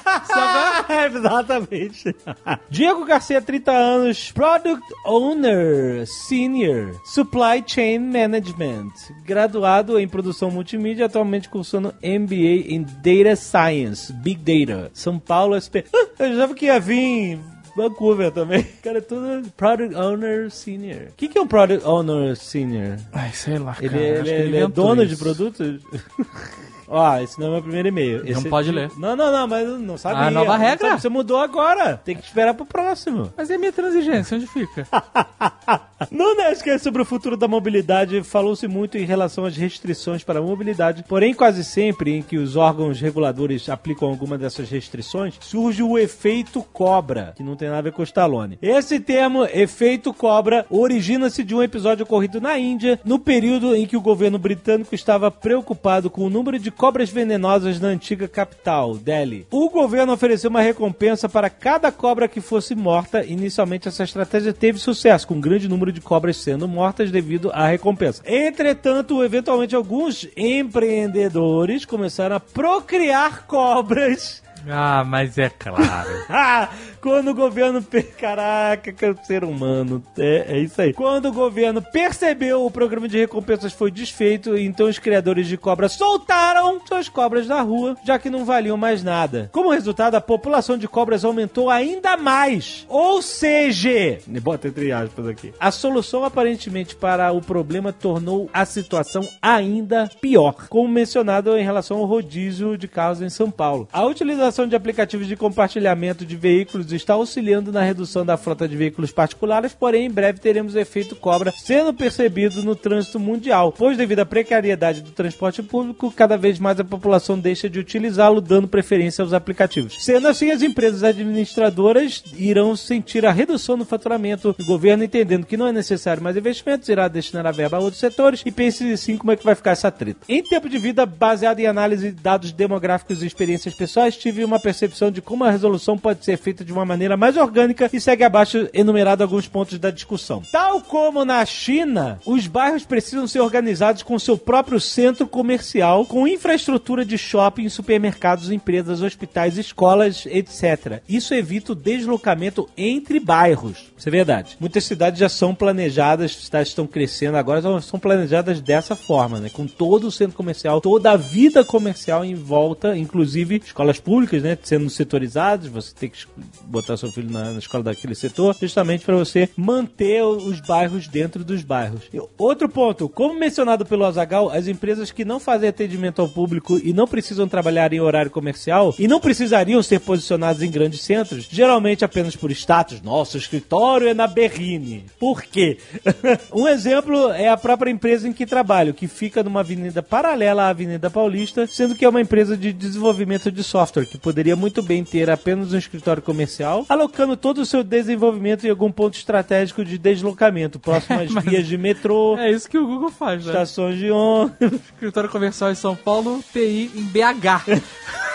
[0.89, 2.15] É, Exatamente.
[2.69, 8.91] Diego Garcia, 30 anos, Product Owner Senior, Supply Chain Management,
[9.26, 15.84] graduado em produção multimídia, atualmente cursando MBA em Data Science, Big Data, São Paulo SP.
[16.19, 17.42] Ah, eu já vi que ia vir em
[17.76, 18.63] Vancouver também.
[18.84, 21.10] Cara, é tudo Product Owner Senior.
[21.10, 22.98] O que, que é um Product Owner Senior?
[23.13, 23.86] Ai, sei lá, cara.
[23.86, 25.16] Ele, acho ele- que ele é dono isso.
[25.16, 25.82] de produtos?
[26.88, 28.23] Ó, esse não é meu primeiro e-mail.
[28.23, 28.89] Não Esse- pode ler.
[28.97, 30.19] Não, não, não, mas não sabia.
[30.28, 30.89] Ah, nova regra?
[30.89, 31.97] sabe, Você mudou agora.
[31.97, 33.32] Tem que esperar pro próximo.
[33.38, 34.38] Mas e a minha transigência?
[34.38, 34.88] Onde fica?
[36.12, 40.41] No Nerdcast sobre o futuro da mobilidade, falou-se muito em relação às restrições para a
[40.41, 45.97] mobilidade, porém quase sempre em que os órgãos reguladores aplicam alguma dessas restrições, surge o
[45.97, 48.60] efeito cobra, que não tem nada a ver com o Stallone.
[48.62, 53.97] Esse termo, efeito cobra, origina-se de um episódio ocorrido na Índia, no período em que
[53.97, 59.48] o governo britânico estava preocupado com o número de cobras venenosas na antiga capital, Delhi.
[59.52, 63.26] O governo ofereceu uma recompensa para cada cobra que fosse morta.
[63.26, 67.68] Inicialmente, essa estratégia teve sucesso, com um grande número de cobras sendo mortas devido à
[67.68, 68.22] recompensa.
[68.26, 74.46] Entretanto, eventualmente, alguns empreendedores começaram a procriar cobras.
[74.69, 76.10] Ah, mas é claro.
[76.30, 76.69] Ah,
[77.01, 77.82] quando o governo.
[77.82, 80.03] per- Caraca, que ser humano.
[80.17, 80.93] É, é isso aí.
[80.93, 85.88] Quando o governo percebeu o programa de recompensas foi desfeito, então os criadores de cobra
[85.88, 89.49] soltaram suas cobras na rua, já que não valiam mais nada.
[89.53, 92.86] Como resultado, a população de cobras aumentou ainda mais.
[92.89, 95.53] Ou seja, bota entre aspas aqui.
[95.60, 101.97] A solução aparentemente para o problema tornou a situação ainda pior, como mencionado em relação
[101.97, 103.88] ao rodízio de carros em São Paulo.
[103.93, 108.78] A utilização de aplicativos de compartilhamento de veículos está auxiliando na redução da frota de
[108.78, 114.20] veículos particulares, porém em breve teremos efeito cobra sendo percebido no trânsito mundial, pois devido
[114.20, 119.22] à precariedade do transporte público, cada vez mais a população deixa de utilizá-lo, dando preferência
[119.22, 119.98] aos aplicativos.
[120.00, 124.56] Sendo assim, as empresas administradoras irão sentir a redução no faturamento.
[124.58, 128.00] O governo, entendendo que não é necessário mais investimentos, irá destinar a verba a outros
[128.00, 130.22] setores e pense assim como é que vai ficar essa treta.
[130.30, 134.60] Em tempo de vida, baseado em análise de dados demográficos e experiências pessoais, tive uma
[134.60, 138.23] percepção de como a resolução pode ser feita de uma maneira mais orgânica e segue
[138.23, 140.41] abaixo enumerado alguns pontos da discussão.
[140.51, 146.27] Tal como na China, os bairros precisam ser organizados com seu próprio centro comercial, com
[146.27, 151.01] infraestrutura de shopping, supermercados, empresas, hospitais, escolas, etc.
[151.07, 153.91] Isso evita o deslocamento entre bairros.
[153.97, 154.57] Isso é verdade.
[154.60, 159.49] Muitas cidades já são planejadas, cidades estão crescendo agora, são- são planejadas dessa forma, né?
[159.49, 164.58] Com todo o centro comercial, toda a vida comercial em volta, inclusive escolas públicas, né?
[164.62, 166.26] Sendo setorizadas, você tem que
[166.63, 171.44] botar seu filho na, na escola daquele setor, justamente para você manter os bairros dentro
[171.44, 172.04] dos bairros.
[172.13, 176.80] E outro ponto, como mencionado pelo Azagal, as empresas que não fazem atendimento ao público
[176.84, 181.48] e não precisam trabalhar em horário comercial e não precisariam ser posicionadas em grandes centros,
[181.50, 183.02] geralmente apenas por status.
[183.02, 185.06] Nosso escritório é na Berrine.
[185.20, 185.78] Por quê?
[186.54, 190.70] um exemplo é a própria empresa em que trabalho, que fica numa avenida paralela à
[190.70, 195.03] Avenida Paulista, sendo que é uma empresa de desenvolvimento de software, que poderia muito bem
[195.03, 199.97] ter apenas um escritório comercial, alocando todo o seu desenvolvimento em algum ponto estratégico de
[199.97, 203.51] deslocamento, próximo às vias de metrô, É isso que o Google faz, né?
[203.51, 204.80] estações de ônibus.
[204.93, 207.82] Escritório comercial em São Paulo, TI em BH.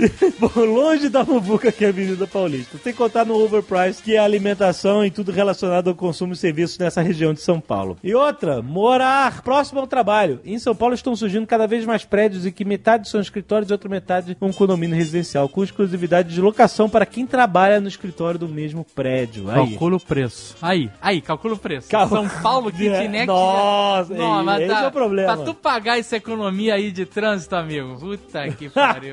[0.38, 2.78] Bom, longe da muvuca que é a Avenida Paulista.
[2.82, 6.78] Sem contar no overprice, que é a alimentação e tudo relacionado ao consumo e serviços
[6.78, 7.96] nessa região de São Paulo.
[8.02, 10.40] E outra, morar próximo ao trabalho.
[10.44, 13.72] Em São Paulo estão surgindo cada vez mais prédios em que metade são escritórios e
[13.72, 18.48] outra metade um condomínio residencial, com exclusividade de locação para quem trabalha no escritório do
[18.48, 19.48] mesmo prédio.
[19.50, 19.56] Aí.
[19.56, 20.56] Calcula o preço.
[20.62, 21.88] Aí, aí, calcula o preço.
[21.88, 23.26] Cal- São Paulo, Kitnet...
[23.26, 25.36] Nossa, Não, mas esse tá- é o problema.
[25.36, 27.96] Pra tu pagar essa economia aí de trânsito, amigo.
[27.98, 29.12] Puta que pariu.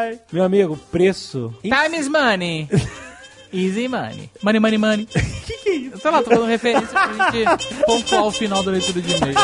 [0.00, 0.18] Ai.
[0.32, 1.54] Meu amigo, preço.
[1.62, 2.66] Time is money.
[3.52, 4.30] Easy money.
[4.42, 5.06] Money, money, money.
[5.46, 5.98] que que é isso?
[5.98, 9.34] Sei lá, tô dando referência pra gente pontuar o final da leitura de e-mail.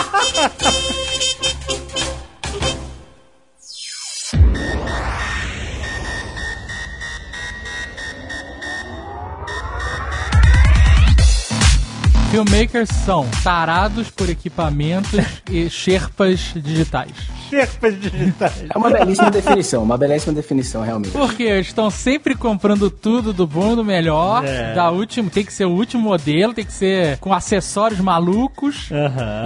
[12.30, 17.35] Filmmakers são tarados por equipamentos e sherpas digitais.
[17.48, 18.64] Sherpas digitais.
[18.74, 21.12] É uma belíssima definição, uma belíssima definição, realmente.
[21.12, 24.74] Porque estão sempre comprando tudo do bom e do melhor, É.
[24.74, 28.88] da última, tem que ser o último modelo, tem que ser com acessórios malucos.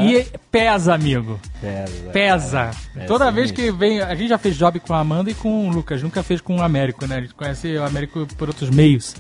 [0.03, 1.39] E pesa, amigo.
[1.61, 2.11] Pesa.
[2.13, 2.71] Pesa.
[2.97, 4.01] É Toda vez que vem.
[4.01, 6.57] A gente já fez job com a Amanda e com o Lucas, nunca fez com
[6.57, 7.17] o Américo, né?
[7.17, 9.15] A gente conhece o Américo por outros meios.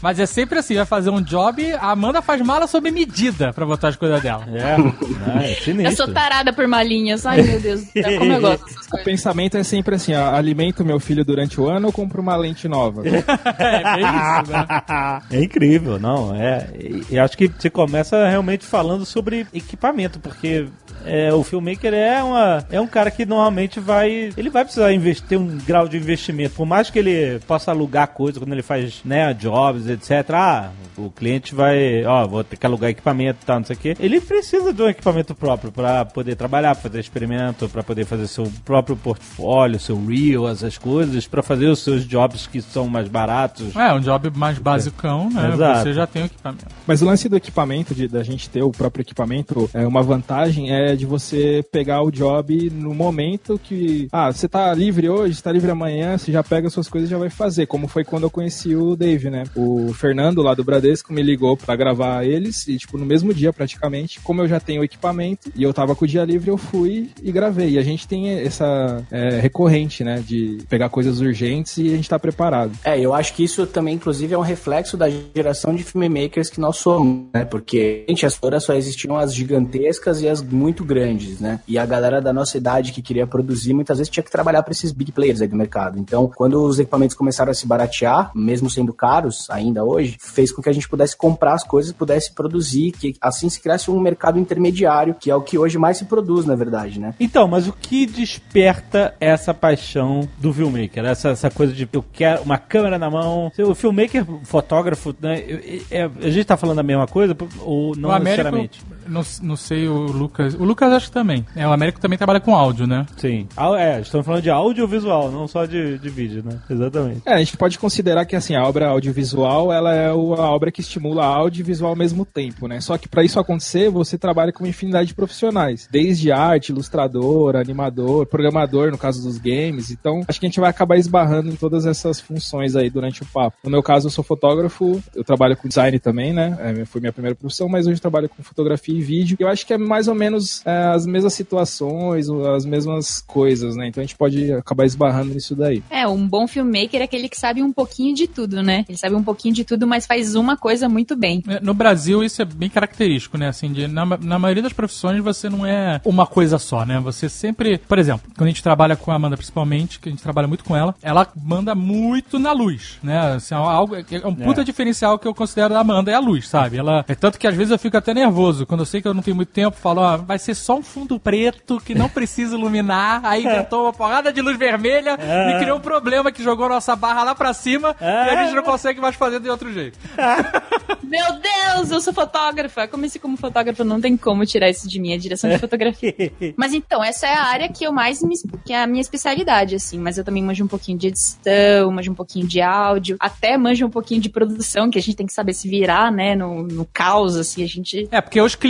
[0.00, 3.66] Mas é sempre assim: vai fazer um job, a Amanda faz mala sob medida pra
[3.66, 4.44] botar as coisas dela.
[4.52, 5.96] É, não, é Eu sinistro.
[6.06, 7.26] sou tarada por malinhas.
[7.26, 10.34] Ai, meu Deus do céu, como eu gosto dessas O pensamento é sempre assim, ó,
[10.34, 13.02] alimento meu filho durante o ano ou compro uma lente nova?
[13.58, 15.22] É, isso, né?
[15.30, 16.68] É incrível, não, é.
[16.74, 20.66] E, e acho que você começa realmente falando sobre equipamento, porque
[21.04, 24.32] é, o filmmaker é, uma, é um cara que normalmente vai.
[24.36, 26.54] Ele vai precisar investir, ter um grau de investimento.
[26.54, 30.30] Por mais que ele possa alugar coisa quando ele faz né, jobs, etc.
[30.32, 32.04] Ah, o cliente vai.
[32.04, 33.96] Ó, vou ter que alugar equipamento e tal, não sei o quê.
[33.98, 38.26] Ele precisa de um equipamento próprio para poder trabalhar, pra fazer experimento, para poder fazer
[38.26, 43.08] seu próprio portfólio, seu reel, essas coisas, para fazer os seus jobs que são mais
[43.08, 43.74] baratos.
[43.76, 45.52] É, um job mais basicão, né?
[45.52, 45.82] Exato.
[45.82, 46.66] Você já tem o equipamento.
[46.86, 50.72] Mas o lance do equipamento, de, da gente ter o próprio equipamento, é uma vantagem
[50.72, 54.08] é de você pegar o job no momento que.
[54.10, 57.12] Ah, você tá livre hoje, você tá livre amanhã, você já pega suas coisas e
[57.12, 57.66] já vai fazer.
[57.66, 59.44] Como foi quando eu conheci o Dave, né?
[59.54, 63.52] O Fernando lá do Bradesco me ligou pra gravar eles e, tipo, no mesmo dia
[63.52, 66.56] praticamente, como eu já tenho o equipamento e eu tava com o dia livre, eu
[66.56, 67.70] fui e gravei.
[67.70, 70.22] E a gente tem essa é, recorrente, né?
[70.26, 72.72] De pegar coisas urgentes e a gente tá preparado.
[72.84, 76.60] É, eu acho que isso também, inclusive, é um reflexo da geração de filmmakers que
[76.60, 77.44] nós somos, né?
[77.44, 81.60] Porque gente, as todas só existiam as gigantescas e as muito grandes, né?
[81.66, 84.72] E a galera da nossa idade que queria produzir muitas vezes tinha que trabalhar para
[84.72, 85.98] esses big players aí do mercado.
[85.98, 90.62] Então, quando os equipamentos começaram a se baratear, mesmo sendo caros ainda hoje, fez com
[90.62, 94.38] que a gente pudesse comprar as coisas, pudesse produzir, que assim se criasse um mercado
[94.38, 97.14] intermediário, que é o que hoje mais se produz, na verdade, né?
[97.20, 101.04] Então, mas o que desperta essa paixão do filmmaker?
[101.04, 103.50] Essa, essa coisa de eu quero uma câmera na mão.
[103.58, 105.42] O filmmaker, fotógrafo, né?
[105.90, 108.80] é- a gente tá falando a mesma coisa ou não o Américo, necessariamente?
[109.10, 110.54] Não, não sei o Lucas.
[110.54, 111.44] O Lucas acho que também.
[111.54, 113.06] É, o Américo também trabalha com áudio, né?
[113.16, 113.46] Sim.
[113.56, 116.58] Ah, é, estamos falando de audiovisual, não só de, de vídeo, né?
[116.70, 117.22] Exatamente.
[117.26, 120.70] É, a gente pode considerar que assim, a obra audiovisual, ela é o- a obra
[120.72, 122.80] que estimula áudio e visual ao mesmo tempo, né?
[122.80, 127.56] Só que para isso acontecer, você trabalha com uma infinidade de profissionais, desde arte, ilustrador,
[127.56, 129.90] animador, programador, no caso dos games.
[129.90, 133.26] Então, acho que a gente vai acabar esbarrando em todas essas funções aí durante o
[133.26, 133.56] papo.
[133.64, 136.56] No meu caso, eu sou fotógrafo, eu trabalho com design também, né?
[136.60, 139.36] É, foi minha primeira profissão, mas hoje eu trabalho com fotografia e vídeo.
[139.40, 143.88] Eu acho que é mais ou menos é, as mesmas situações, as mesmas coisas, né?
[143.88, 145.82] Então a gente pode acabar esbarrando nisso daí.
[145.90, 148.84] É, um bom filmmaker é aquele que sabe um pouquinho de tudo, né?
[148.88, 151.42] Ele sabe um pouquinho de tudo, mas faz uma coisa muito bem.
[151.48, 153.48] É, No Brasil, isso é bem característico, né?
[153.48, 156.98] Assim, de- na, na maioria das profissões, você não é uma coisa só, né?
[157.00, 157.78] Você sempre.
[157.78, 160.64] Por exemplo, quando a gente trabalha com a Amanda, principalmente, que a gente trabalha muito
[160.64, 163.34] com ela, ela manda muito na luz, né?
[163.34, 166.48] Assim, é algo, é um puta diferencial que eu considero da Amanda é a luz,
[166.48, 166.76] sabe?
[166.78, 168.66] Ela, é tanto que às vezes eu fico até nervoso.
[168.66, 170.82] Quando eu sei que eu não tenho muito tempo, falo, ó, vai ser só um
[170.82, 173.20] fundo preto que não precisa iluminar.
[173.24, 177.24] Aí inventou uma porrada de luz vermelha e criou um problema que jogou nossa barra
[177.24, 179.98] lá pra cima e a gente não consegue mais fazer de outro jeito.
[181.02, 182.86] Meu Deus, eu sou fotógrafa.
[182.86, 186.14] Comecei como fotógrafa, não tem como tirar isso de mim, a direção de fotografia.
[186.56, 189.74] Mas então, essa é a área que eu mais me, que é a minha especialidade,
[189.74, 189.98] assim.
[189.98, 193.86] Mas eu também manjo um pouquinho de edição, manjo um pouquinho de áudio, até manjo
[193.86, 196.84] um pouquinho de produção, que a gente tem que saber se virar, né, no, no
[196.84, 198.08] caos, assim, a gente.
[198.10, 198.69] É, porque os clientes,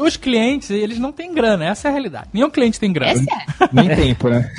[0.00, 2.28] os clientes, eles não têm grana, essa é a realidade.
[2.32, 3.12] Nenhum cliente tem grana.
[3.12, 3.68] Essa é.
[3.72, 4.50] Nem tempo, né?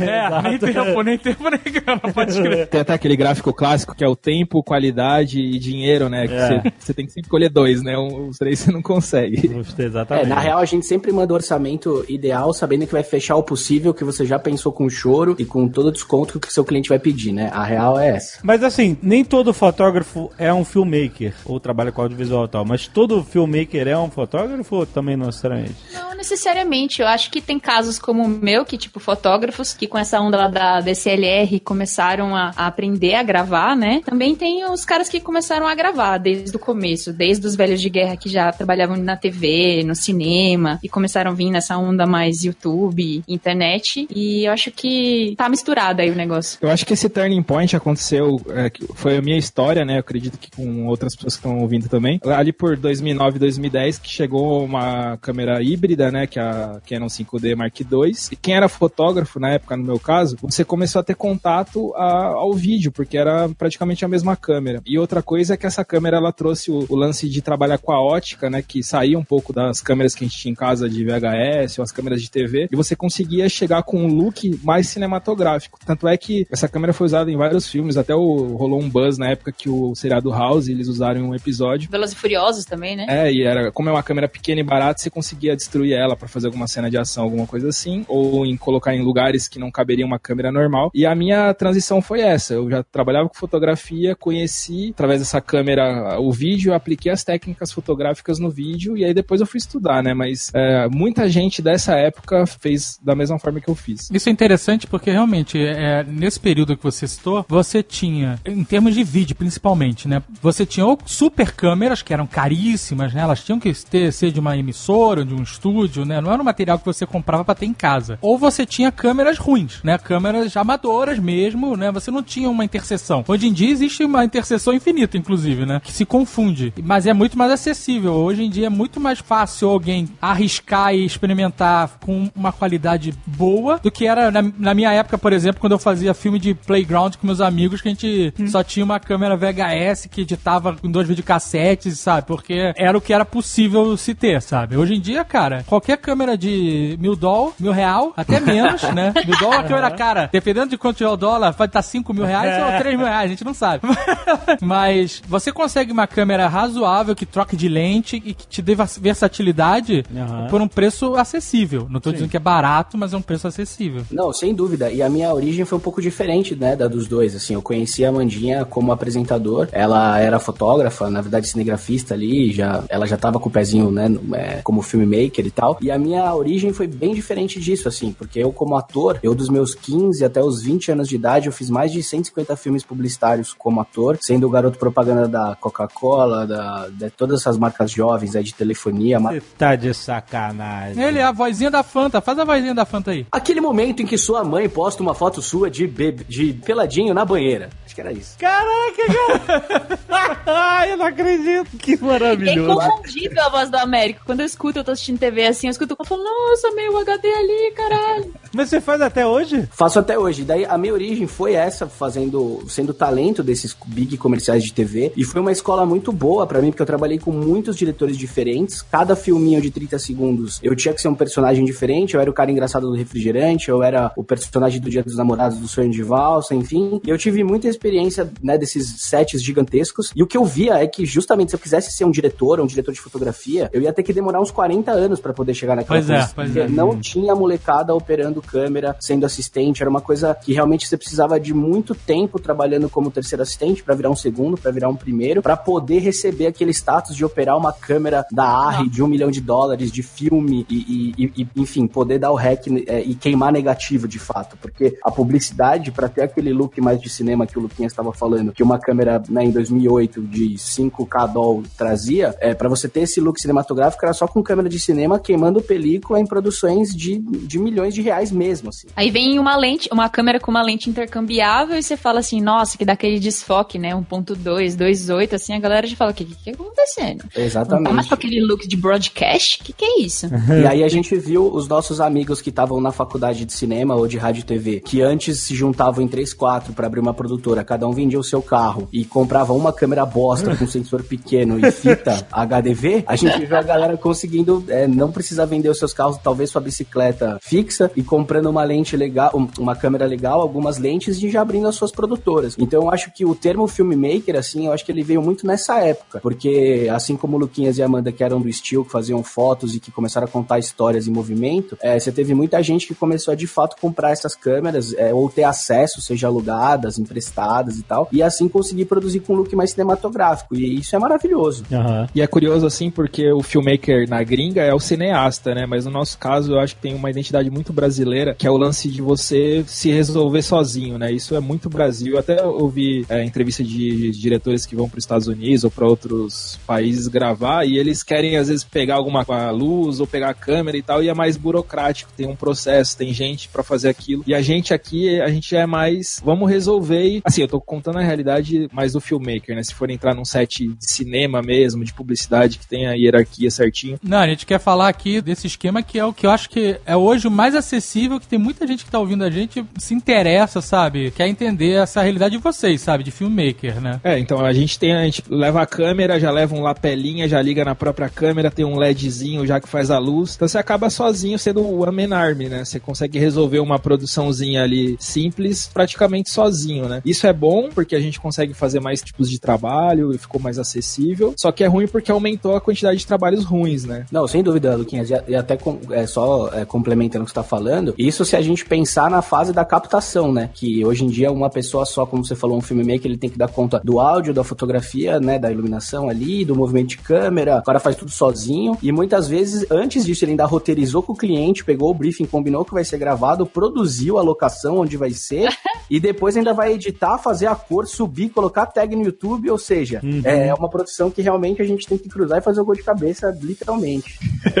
[0.00, 2.66] É, nem tempo, nem tempo, nem grana, pode crer.
[2.68, 6.26] Tem até aquele gráfico clássico que é o tempo, qualidade e dinheiro, né?
[6.26, 6.48] Que É.
[6.48, 7.96] você você tem que sempre escolher dois, né?
[7.96, 9.48] Um- Os três você não consegue.
[9.48, 10.28] Gostei, É, exatamente.
[10.28, 13.92] na real a gente sempre manda o orçamento ideal, sabendo que vai fechar o possível,
[13.94, 16.88] que você já pensou com choro e com todo o desconto que o seu cliente
[16.88, 17.50] vai pedir, né?
[17.52, 18.38] A real é essa.
[18.42, 22.86] Mas assim, nem todo fotógrafo é um filmmaker, ou trabalha com audiovisual e tal, mas
[22.86, 25.74] todo filmmaker é um fotógrafo ou também não necessariamente?
[25.92, 27.02] Não necessariamente.
[27.02, 30.36] Eu acho que tem casos como o meu, que, tipo, fotógrafos que com essa onda
[30.36, 34.00] lá da DSLR começaram a, a aprender a gravar, né?
[34.04, 37.90] Também tem os caras que começaram a gravar desde o começo, desde os velhos de
[37.90, 42.44] guerra que já trabalhavam na TV, no cinema, e começaram a vir nessa onda mais
[42.44, 44.06] YouTube, internet.
[44.14, 46.58] E eu acho que tá misturado aí o negócio.
[46.62, 49.96] Eu acho que esse turning point aconteceu, é, foi a minha história, né?
[49.96, 52.20] Eu acredito que com outras pessoas que estão ouvindo também.
[52.24, 56.26] Ali por 2009, 2010, que chegou uma câmera híbrida, né?
[56.26, 58.12] Que é a Canon 5D Mark II.
[58.30, 62.26] E quem era fotógrafo na época, no meu caso, você começou a ter contato a-
[62.34, 64.82] ao vídeo, porque era praticamente a mesma câmera.
[64.86, 67.92] E outra coisa é que essa câmera ela trouxe o, o lance de trabalhar com
[67.92, 68.62] a ótica, né?
[68.62, 71.82] Que saía um pouco das câmeras que a gente tinha em casa de VHS ou
[71.82, 72.68] as câmeras de TV.
[72.70, 75.78] E você conseguia chegar com um look mais cinematográfico.
[75.84, 79.16] Tanto é que essa câmera foi usada em vários filmes, até o, rolou um buzz
[79.18, 81.88] na época que o seriado House eles usaram em um episódio.
[81.90, 83.06] Velozes e Furiosos também, né?
[83.08, 86.28] É, e era como é uma câmera pequena e barata, você conseguia destruir ela pra
[86.28, 89.70] fazer alguma cena de ação, alguma coisa assim, ou em colocar em lugares que não
[89.70, 90.90] caberia uma câmera normal.
[90.94, 92.54] E a minha transição foi essa.
[92.54, 98.38] Eu já trabalhava com fotografia, conheci através dessa câmera o vídeo, apliquei as técnicas fotográficas
[98.38, 100.14] no vídeo e aí depois eu fui estudar, né?
[100.14, 104.10] Mas é, muita gente dessa época fez da mesma forma que eu fiz.
[104.10, 108.94] Isso é interessante porque realmente, é, nesse período que você citou, você tinha, em termos
[108.94, 110.22] de vídeo principalmente, né?
[110.40, 113.22] Você tinha ou super câmeras que eram caríssimas, né?
[113.22, 116.20] Elas tinham que ter, ser de uma emissora, de um estúdio, né?
[116.20, 118.18] Não era um material que você comprava pra ter em casa.
[118.20, 119.98] Ou você tinha câmeras ruins, né?
[119.98, 121.90] Câmeras amadoras mesmo, né?
[121.92, 123.24] Você não tinha uma interseção.
[123.26, 125.80] Hoje em dia existe uma interseção infinita, inclusive, né?
[125.82, 126.72] Que se confunde.
[126.82, 128.12] Mas é muito mais acessível.
[128.12, 133.78] Hoje em dia é muito mais fácil alguém arriscar e experimentar com uma qualidade boa
[133.82, 137.16] do que era na, na minha época, por exemplo, quando eu fazia filme de playground
[137.16, 141.06] com meus amigos, que a gente só tinha uma câmera VHS que editava com dois
[141.06, 142.26] videocassetes, sabe?
[142.26, 144.76] Porque era o que era possível se ter, sabe?
[144.76, 149.12] Hoje em dia, cara, qualquer câmera de mil dólar, mil real, até menos, né?
[149.26, 152.24] Mil dólar, a câmera cara, dependendo de quanto é o dólar, pode estar cinco mil
[152.24, 153.86] reais ou três mil reais, a gente não sabe.
[154.60, 158.98] Mas você consegue uma câmera razoável que troque de lente e que te dê vers-
[158.98, 160.46] versatilidade Aham.
[160.48, 161.86] por um preço acessível.
[161.90, 164.02] Não tô dizendo que é barato, mas é um preço acessível.
[164.10, 164.90] Não, sem dúvida.
[164.90, 167.34] E a minha origem foi um pouco diferente, né, da dos dois.
[167.34, 169.68] Assim, eu conheci a Mandinha como apresentador.
[169.72, 174.08] Ela era fotógrafa, na verdade cinegrafista ali, já, ela já tava com o pezinho, né,
[174.08, 175.78] no- é, como filmmaker e tal.
[175.80, 179.48] E a minha origem foi bem diferente disso, assim, porque eu como ator, eu dos
[179.48, 183.54] meus 15 até os 20 anos de idade, eu fiz mais de 150 filmes publicitários
[183.56, 188.44] como ator, sendo o garoto propaganda da Coca-Cola, da, de todas essas marcas jovens aí
[188.44, 191.02] de telefonia, Você tá de sacanagem.
[191.02, 192.20] Ele é a vozinha da Fanta.
[192.20, 193.26] Faz a vozinha da Fanta aí.
[193.32, 197.24] Aquele momento em que sua mãe posta uma foto sua de, bebê, de peladinho na
[197.24, 197.70] banheira.
[197.86, 198.36] Acho que era isso.
[198.38, 199.98] Caraca, cara!
[200.46, 201.76] Ai, eu não acredito.
[201.78, 202.80] Que É maravilhoso.
[202.82, 204.22] inconfundível a voz do Américo.
[204.26, 207.28] Quando eu escuto, eu tô assistindo TV assim, eu escuto, eu falo, nossa, meio HD
[207.28, 208.34] ali, caralho.
[208.54, 209.68] Mas você faz até hoje?
[209.72, 210.44] Faço até hoje.
[210.44, 215.12] Daí a minha origem foi essa, fazendo, sendo talento desses big comerciais de TV.
[215.16, 218.82] E foi uma escola muito boa pra mim, porque eu trabalhei com muitos diretores diferentes.
[218.82, 222.14] Cada filminho de 30 segundos eu tinha que ser um personagem diferente.
[222.14, 225.58] Eu era o cara engraçado do refrigerante, eu era o personagem do Dia dos Namorados
[225.58, 227.00] do Sonho de Valsa, enfim.
[227.04, 230.12] E eu tive muita experiência, né, desses sets gigantescos.
[230.14, 232.66] E o que eu via é que justamente se eu quisesse ser um diretor, um
[232.66, 235.98] diretor de fotografia, eu ia ter que demorar uns 40 anos pra poder chegar naquela
[235.98, 236.34] Pois é, posição.
[236.34, 236.68] pois Porque é.
[236.68, 241.52] Não tinha molecada operando câmera, sendo assistente, era uma coisa que realmente você precisava de
[241.54, 245.56] muito tempo trabalhando como terceiro assistente pra virar um segundo, pra virar um primeiro, pra
[245.56, 249.90] poder receber aquele status de operar uma câmera da ARRI de um milhão de dólares
[249.90, 254.18] de filme e, e- e- enfim, poder dar o rec é, e queimar negativo de
[254.18, 258.12] fato, porque a publicidade pra ter aquele look mais de cinema que o Luquinha estava
[258.12, 263.00] falando, que uma câmera né, em 2008 de 5K doll trazia, é, para você ter
[263.00, 267.58] esse look cinematográfico era só com câmera de cinema queimando película em produções de, de
[267.58, 268.88] milhões de reais mesmo, assim.
[268.96, 272.76] Aí vem uma lente, uma câmera com uma lente intercambiável e você fala assim, nossa,
[272.76, 273.90] que dá aquele desfoque, né?
[273.90, 277.22] 1.2, 2.8, assim, a galera já fala, o que, que que tá acontecendo?
[277.22, 278.08] Não tá mais Exatamente.
[278.08, 279.60] com aquele look de broadcast?
[279.60, 280.28] O que, que é isso?
[280.64, 284.06] E aí a gente viu os nossos amigos que estavam na faculdade de cinema ou
[284.06, 287.64] de rádio e TV, que antes se juntavam em 3, 4 para abrir uma produtora,
[287.64, 291.70] cada um vendia o seu carro e comprava uma câmera bosta com sensor pequeno e
[291.70, 296.18] fita HDV, a gente viu a galera conseguindo é, não precisar vender os seus carros,
[296.18, 301.22] talvez sua bicicleta fixa e comprando uma lente legal, um- uma câmera legal, algumas lentes
[301.22, 302.56] e já abrindo as suas produtoras.
[302.58, 305.78] Então eu acho que o termo filmmaker, assim, eu acho que ele veio muito nessa
[305.80, 309.22] época, porque assim como o Luquinhas e a Amanda que eram do estilo, que faziam
[309.22, 312.94] fotos e que começaram a contar histórias em movimento, é, você teve muita gente que
[312.94, 317.82] começou a de fato comprar essas câmeras é, ou ter acesso, seja alugadas, emprestadas e
[317.82, 320.54] tal, e assim conseguir produzir com um look mais cinematográfico.
[320.54, 321.64] E isso é maravilhoso.
[321.72, 322.08] Aham.
[322.14, 325.66] E é curioso assim porque o filmmaker na gringa é o cineasta, né?
[325.66, 328.03] Mas no nosso caso eu acho que tem uma identidade muito brasileira,
[328.34, 331.12] que é o lance de você se resolver sozinho, né?
[331.12, 332.14] Isso é muito Brasil.
[332.14, 335.86] Eu até ouvi é, entrevista de diretores que vão para os Estados Unidos ou para
[335.86, 340.76] outros países gravar e eles querem às vezes pegar alguma luz ou pegar a câmera
[340.76, 344.24] e tal e é mais burocrático, tem um processo, tem gente para fazer aquilo.
[344.26, 347.98] E a gente aqui, a gente é mais vamos resolver e assim, eu tô contando
[347.98, 349.62] a realidade mais do filmmaker, né?
[349.62, 353.98] Se for entrar num set de cinema mesmo, de publicidade que tem a hierarquia certinho,
[354.02, 356.78] Não, a gente quer falar aqui desse esquema que é o que eu acho que
[356.86, 359.94] é hoje o mais acessível, que tem muita gente que tá ouvindo a gente se
[359.94, 361.10] interessa, sabe?
[361.10, 363.04] Quer entender essa realidade de vocês, sabe?
[363.04, 364.00] De filmmaker, né?
[364.02, 367.40] É, então a gente tem, a gente leva a câmera, já leva um lapelinha, já
[367.40, 370.34] liga na própria câmera, tem um LEDzinho já que faz a luz.
[370.34, 372.64] Então você acaba sozinho sendo o One Man Army, né?
[372.64, 377.00] Você consegue resolver uma produçãozinha ali simples praticamente sozinho, né?
[377.04, 380.58] Isso é bom porque a gente consegue fazer mais tipos de trabalho e ficou mais
[380.58, 381.34] acessível.
[381.36, 384.06] Só que é ruim porque aumentou a quantidade de trabalhos ruins, né?
[384.10, 385.10] Não, sem dúvida, Luquinhas.
[385.28, 388.40] E, até com- é, só é, complementando o que você está falando, Isso se a
[388.40, 390.50] gente pensar na fase da captação, né?
[390.54, 393.36] Que hoje em dia uma pessoa só, como você falou, um filmmaker, ele tem que
[393.36, 395.38] dar conta do áudio, da fotografia, né?
[395.38, 397.58] Da iluminação ali, do movimento de câmera.
[397.58, 398.76] O cara faz tudo sozinho.
[398.82, 402.64] E muitas vezes, antes disso, ele ainda roteirizou com o cliente, pegou o briefing, combinou
[402.64, 405.50] que vai ser gravado, produziu a locação onde vai ser.
[405.90, 409.50] e depois ainda vai editar, fazer a cor, subir, colocar tag no YouTube.
[409.50, 412.64] Ou seja, é uma produção que realmente a gente tem que cruzar e fazer o
[412.64, 414.18] gol de cabeça, literalmente.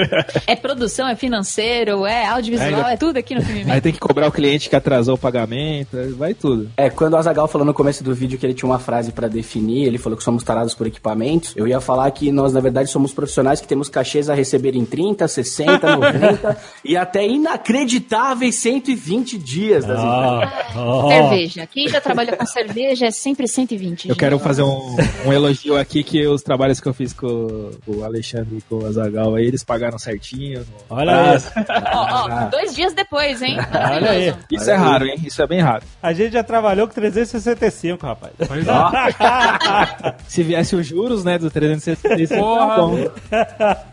[0.46, 3.70] É produção, é financeiro, é audiovisual, é, tudo aqui no filme.
[3.70, 6.70] Aí tem que cobrar o cliente que atrasou o pagamento, vai tudo.
[6.76, 9.28] É, quando o Azagal falou no começo do vídeo que ele tinha uma frase pra
[9.28, 12.90] definir, ele falou que somos tarados por equipamentos, eu ia falar que nós, na verdade,
[12.90, 19.38] somos profissionais que temos cachês a receber em 30, 60, 90 e até inacreditáveis 120
[19.38, 20.44] dias das empresas.
[20.74, 21.66] Ah, Cerveja.
[21.66, 24.08] Quem já trabalha com cerveja é sempre 120.
[24.08, 24.18] Eu gente.
[24.18, 24.96] quero fazer um,
[25.26, 28.76] um elogio aqui que os trabalhos que eu fiz com, com o Alexandre e com
[28.76, 30.64] o Azagal aí, eles pagaram certinho.
[30.88, 31.50] Olha prazo.
[31.94, 33.03] Ó, ó, dois dias depois,
[33.42, 33.58] hein?
[33.92, 34.34] Olha aí.
[34.50, 35.16] Isso é raro, hein?
[35.24, 35.82] Isso é bem raro.
[36.02, 38.32] A gente já trabalhou com 365, rapaz.
[38.46, 40.14] Pois é.
[40.26, 42.66] Se viesse os juros, né, do 365, Porra.
[42.66, 42.96] tá bom.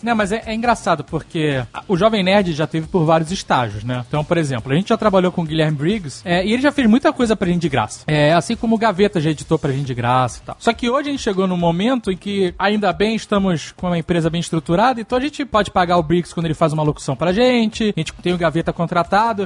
[0.03, 4.03] Não, mas é, é engraçado porque o Jovem Nerd já teve por vários estágios, né?
[4.07, 6.71] Então, por exemplo, a gente já trabalhou com o Guilherme Briggs é, e ele já
[6.71, 8.03] fez muita coisa pra gente de graça.
[8.07, 10.55] É, assim como o Gaveta já editou pra gente de graça e tal.
[10.59, 13.97] Só que hoje a gente chegou num momento em que, ainda bem, estamos com uma
[13.97, 17.15] empresa bem estruturada, então a gente pode pagar o Briggs quando ele faz uma locução
[17.15, 19.00] pra gente, a gente tem o Gaveta contratado,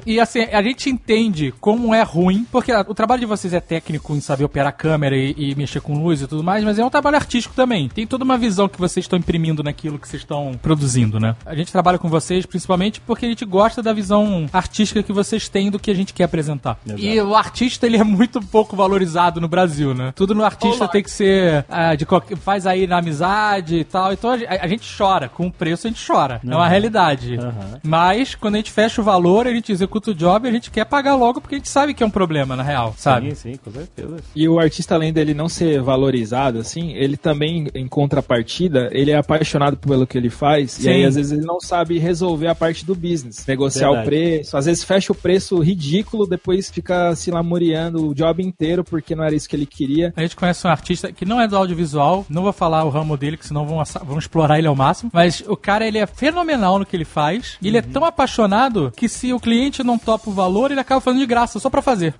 [0.05, 4.15] e assim, a gente entende como é ruim, porque o trabalho de vocês é técnico
[4.15, 6.89] em saber operar câmera e, e mexer com luz e tudo mais, mas é um
[6.89, 7.89] trabalho artístico também.
[7.89, 11.35] Tem toda uma visão que vocês estão imprimindo naquilo que vocês estão produzindo, né?
[11.45, 15.49] A gente trabalha com vocês principalmente porque a gente gosta da visão artística que vocês
[15.49, 16.77] têm do que a gente quer apresentar.
[16.97, 20.13] E o artista, ele é muito pouco valorizado no Brasil, né?
[20.15, 24.13] Tudo no artista tem que ser ah, de qualquer, faz aí na amizade e tal.
[24.13, 26.39] Então a, a gente chora, com o preço a gente chora.
[26.45, 27.37] É uma realidade.
[27.37, 27.79] Aham.
[27.83, 30.85] Mas quando a gente fecha o valor, a gente executa o job, a gente quer
[30.85, 33.35] pagar logo porque a gente sabe que é um problema, na real, sabe?
[33.35, 34.17] Sim, sim, com certeza.
[34.35, 39.17] E o artista, além dele não ser valorizado, assim, ele também, em contrapartida, ele é
[39.17, 40.89] apaixonado pelo que ele faz, e Sim.
[40.89, 44.07] aí às vezes ele não sabe resolver a parte do business, negociar Verdade.
[44.07, 48.83] o preço, às vezes fecha o preço ridículo, depois fica se lamuriando o job inteiro
[48.83, 50.13] porque não era isso que ele queria.
[50.15, 53.17] A gente conhece um artista que não é do audiovisual, não vou falar o ramo
[53.17, 56.79] dele, que senão vão, vão explorar ele ao máximo, mas o cara, ele é fenomenal
[56.79, 60.29] no que ele faz, e ele é tão apaixonado que se o cliente não topa
[60.29, 62.13] o valor, ele acaba fazendo de graça, só pra fazer.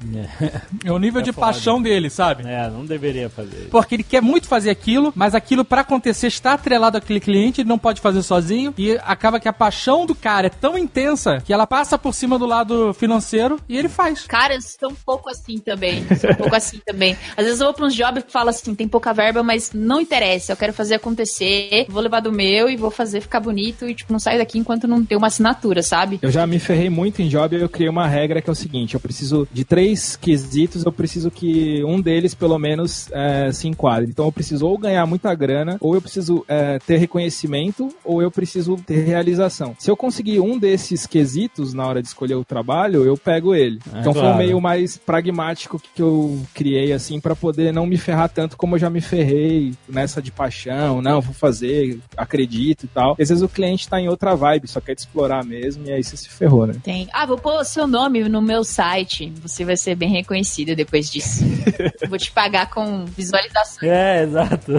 [0.84, 1.48] É o nível de foda.
[1.48, 2.44] paixão dele, sabe?
[2.48, 3.70] É, não deveria fazer.
[3.70, 7.70] Porque ele quer muito fazer aquilo, mas aquilo pra acontecer está atrelado àquele cliente, ele
[7.70, 11.54] não pode fazer sozinho e acaba que a paixão do cara é tão intensa que
[11.54, 14.26] ela passa por cima do lado financeiro e ele faz.
[14.28, 16.06] Caras são um pouco assim também.
[16.18, 17.18] São um pouco assim também.
[17.36, 20.02] Às vezes eu vou pra uns jobs que fala assim, tem pouca verba, mas não
[20.02, 20.54] interessa.
[20.54, 24.12] Eu quero fazer acontecer, vou levar do meu e vou fazer ficar bonito e, tipo,
[24.12, 26.20] não saio daqui enquanto não ter uma assinatura, sabe?
[26.22, 28.94] Eu já me ferrei muito em job eu criei uma regra que é o seguinte:
[28.94, 34.10] eu preciso de três quesitos, eu preciso que um deles, pelo menos, eh, se enquadre.
[34.10, 38.32] Então eu preciso ou ganhar muita grana, ou eu preciso eh, ter reconhecimento, ou eu
[38.32, 39.76] preciso ter realização.
[39.78, 43.80] Se eu conseguir um desses quesitos na hora de escolher o trabalho, eu pego ele.
[43.94, 44.36] É, então foi claro.
[44.36, 48.76] um meio mais pragmático que eu criei, assim, pra poder não me ferrar tanto como
[48.76, 53.12] eu já me ferrei nessa de paixão, não, vou fazer, acredito e tal.
[53.20, 56.04] Às vezes o cliente tá em outra vibe, só quer te explorar mesmo, e aí
[56.04, 56.76] você se ferrou, né?
[56.86, 57.10] Tem.
[57.12, 59.34] Ah, vou pôr o seu nome no meu site.
[59.42, 61.44] Você vai ser bem reconhecido depois disso.
[62.08, 63.92] vou te pagar com visualizações.
[63.92, 64.72] É, exato.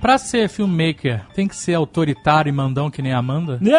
[0.00, 3.58] Pra ser filmmaker, tem que ser autoritário e mandão que nem a Amanda?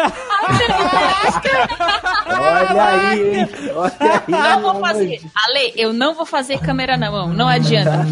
[2.32, 3.48] Olha aí, hein?
[3.74, 4.22] Olha aí.
[4.28, 5.20] Não vou fazer.
[5.34, 7.28] Ale, eu não vou fazer câmera na mão.
[7.28, 8.06] Não adianta.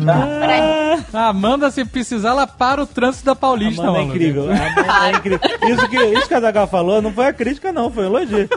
[1.12, 4.14] A Amanda, se precisar, ela para o trânsito da Paulista, Amanda é mano.
[4.14, 4.44] incrível.
[4.44, 5.40] Amanda é incrível.
[5.68, 8.48] Isso que, isso que a Zagal falou não foi a crítica, não, foi um elogio.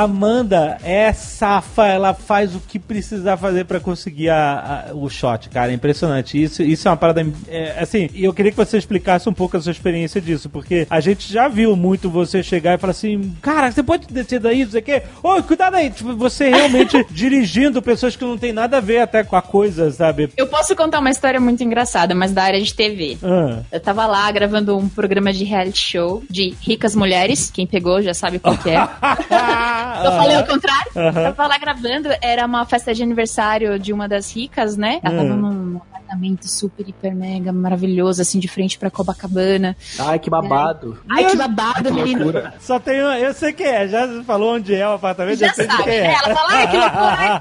[0.00, 5.48] Amanda é safa, ela faz o que precisar fazer pra conseguir a- a- o shot,
[5.48, 5.70] cara.
[5.70, 6.40] É impressionante.
[6.42, 7.24] Isso, isso é uma parada.
[7.48, 10.86] é, assim, e eu queria que você explicasse um pouco a sua experiência disso, porque
[10.88, 14.64] a gente já viu muito você chegar e falar assim: cara, você pode descer daí,
[14.64, 15.02] não sei o quê.
[15.22, 15.90] Ô, cuidado aí.
[15.90, 19.90] Tipo, você realmente dirigindo pessoas que não tem nada a ver até com a coisa,
[19.90, 20.30] sabe?
[20.36, 23.18] Eu posso contar uma história muito engraçada, mas da área de TV.
[23.22, 23.60] Ah.
[23.70, 27.50] Eu tava lá gravando um programa de reality show de ricas mulheres.
[27.50, 28.76] Quem pegou já sabe qual que é.
[30.04, 30.92] Eu falei ao contrário.
[30.94, 35.00] Eu tava lá gravando, era uma festa de aniversário de uma das ricas, né?
[35.02, 35.80] Ela tava num
[36.12, 39.76] apartamento apartamento super, hiper, mega maravilhoso, assim, de frente pra Copacabana.
[39.98, 40.98] Ai, que babado.
[41.08, 42.32] Ai, que babado, menino.
[42.60, 45.54] Só tem um, eu sei quem é, já falou onde é o apartamento, já, Já
[45.54, 46.06] sei sabe, quem né?
[46.06, 46.14] é.
[46.14, 47.40] Ela fala, ai, que loucura, ai,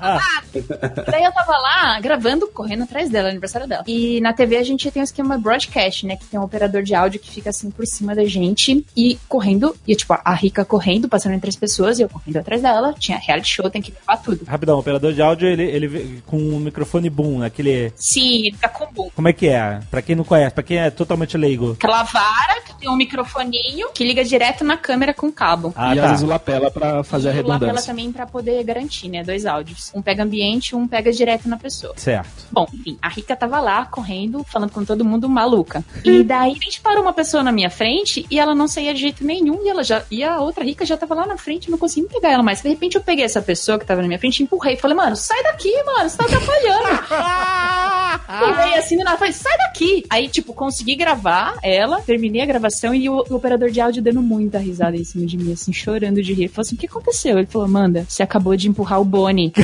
[0.51, 1.11] que babado.
[1.11, 3.84] Daí eu tava lá, gravando, correndo atrás dela, aniversário dela.
[3.88, 6.15] E na TV a gente tem um esquema broadcast, né?
[6.15, 9.76] Que tem um operador de áudio que fica assim por cima da gente e correndo.
[9.88, 12.93] E tipo, a Rica correndo, passando entre as pessoas, e eu correndo atrás dela.
[12.97, 14.45] Tinha reality show, tem que gravar tudo.
[14.45, 17.91] Rapidão, o operador de áudio, ele, ele com um microfone boom, aquele...
[17.95, 19.09] Sim, ele fica com boom.
[19.16, 19.80] Como é que é?
[19.89, 21.72] Pra quem não conhece, pra quem é totalmente leigo.
[21.74, 25.74] Aquela vara que tem um microfoninho que liga direto na câmera com cabo.
[25.76, 26.03] Ah, e tá.
[26.03, 27.88] às vezes o lapela pra fazer a E o lapela redundância.
[27.93, 29.24] também pra poder garantir, né?
[29.24, 29.91] Dois áudios.
[29.95, 31.93] Um pega ambiente, um pega direto na pessoa.
[31.97, 32.45] Certo.
[32.51, 35.84] Bom, enfim, a Rica tava lá correndo, falando com todo mundo maluca.
[36.03, 39.01] E daí a gente parou uma pessoa na minha frente e ela não saía de
[39.01, 39.64] jeito nenhum.
[39.66, 40.03] E ela já.
[40.12, 42.62] E a outra Rica já tava lá na frente, não consegui pegar ela mais.
[42.62, 44.76] De repente eu peguei essa pessoa que tava na minha frente e empurrei.
[44.76, 46.82] Falei, mano, sai daqui, mano, você tá atrapalhando.
[48.52, 50.06] Empurrei assim na frente, sai daqui.
[50.10, 54.22] Aí, tipo, consegui gravar ela, terminei a gravação e o, o operador de áudio dando
[54.22, 56.43] muita risada em cima de mim, assim, chorando de rir.
[56.43, 57.38] Ele falou assim: o que aconteceu?
[57.38, 59.52] Ele falou, Amanda, você acabou de empurrar o Boni.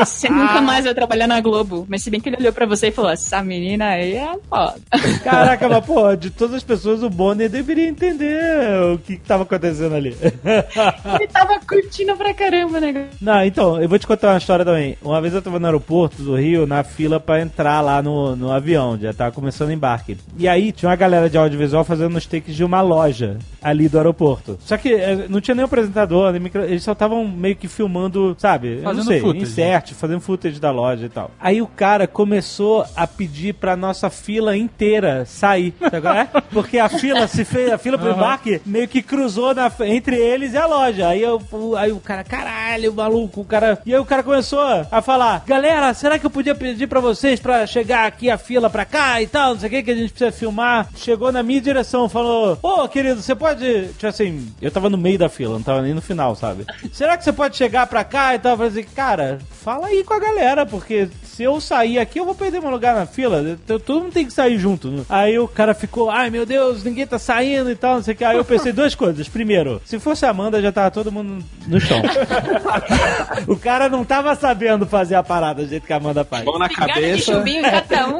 [0.00, 1.86] Você nunca mais vai trabalhar na Globo.
[1.88, 4.80] Mas se bem que ele olhou pra você e falou: essa menina aí é foda.
[5.22, 8.40] Caraca, mas pô, de todas as pessoas, o Bonnie deveria entender
[8.92, 10.16] o que, que tava acontecendo ali.
[10.24, 13.08] Ele tava curtindo pra caramba, né?
[13.20, 14.96] Não, então, eu vou te contar uma história também.
[15.02, 18.50] Uma vez eu tava no aeroporto do Rio, na fila pra entrar lá no, no
[18.52, 20.16] avião, já tava começando o embarque.
[20.38, 23.96] E aí tinha uma galera de audiovisual fazendo os takes de uma loja ali do
[23.98, 24.58] aeroporto.
[24.64, 26.62] Só que eh, não tinha nem apresentador, nem micro...
[26.64, 28.68] eles só estavam meio que filmando, sabe?
[28.68, 29.42] eu não Fazendo sei, footage.
[29.44, 31.30] insert, fazendo footage da loja e tal.
[31.40, 36.28] Aí o cara começou a pedir pra nossa fila inteira sair, sabe qual é?
[36.52, 40.52] Porque a fila se fez, a fila pro embarque meio que cruzou na- entre eles
[40.54, 41.08] e a loja.
[41.08, 43.78] Aí, eu, o- aí o cara, caralho, maluco, o cara.
[43.86, 44.60] E aí o cara começou
[44.90, 48.68] a falar: Galera, será que eu podia pedir pra vocês pra chegar aqui a fila
[48.68, 49.54] pra cá e tal?
[49.54, 50.88] Não sei o que, que a gente precisa filmar.
[50.96, 53.88] Chegou na minha direção, falou: Ô, querido, você pode.
[53.88, 56.64] Tipo assim, eu tava no meio da fila, não tava nem no final, sabe?
[56.92, 58.52] Será que você pode chegar pra cá e tal?
[58.52, 62.24] Eu falei assim, cara, fala aí com a galera, porque se eu sair aqui, eu
[62.24, 63.58] vou perder meu lugar na fila.
[63.66, 65.04] Todo mundo tem que sair junto.
[65.08, 68.16] Aí o cara ficou, ai meu Deus, ninguém tá saindo e tal, não sei o
[68.16, 68.24] que.
[68.24, 69.28] Aí eu pensei duas coisas.
[69.28, 72.00] Primeiro, se fosse a Amanda, já tava todo mundo no chão.
[73.48, 76.44] o cara não tava sabendo fazer a parada do jeito que a Amanda faz.
[76.54, 77.32] Mão na de cabeça.
[77.32, 78.18] chumbinho em cada um.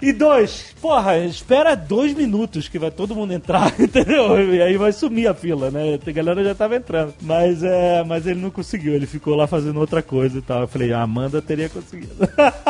[0.00, 4.54] e dois, porra, espera dois minutos que vai todo mundo entrar, entendeu?
[4.54, 5.98] E aí vai sumir a fila, né?
[6.06, 7.12] A galera já tava entrando.
[7.20, 10.62] Mas, é, mas ele não conseguiu, ele ficou lá fazendo outra coisa e tal.
[10.62, 12.14] Eu falei, a Amanda teria conseguido.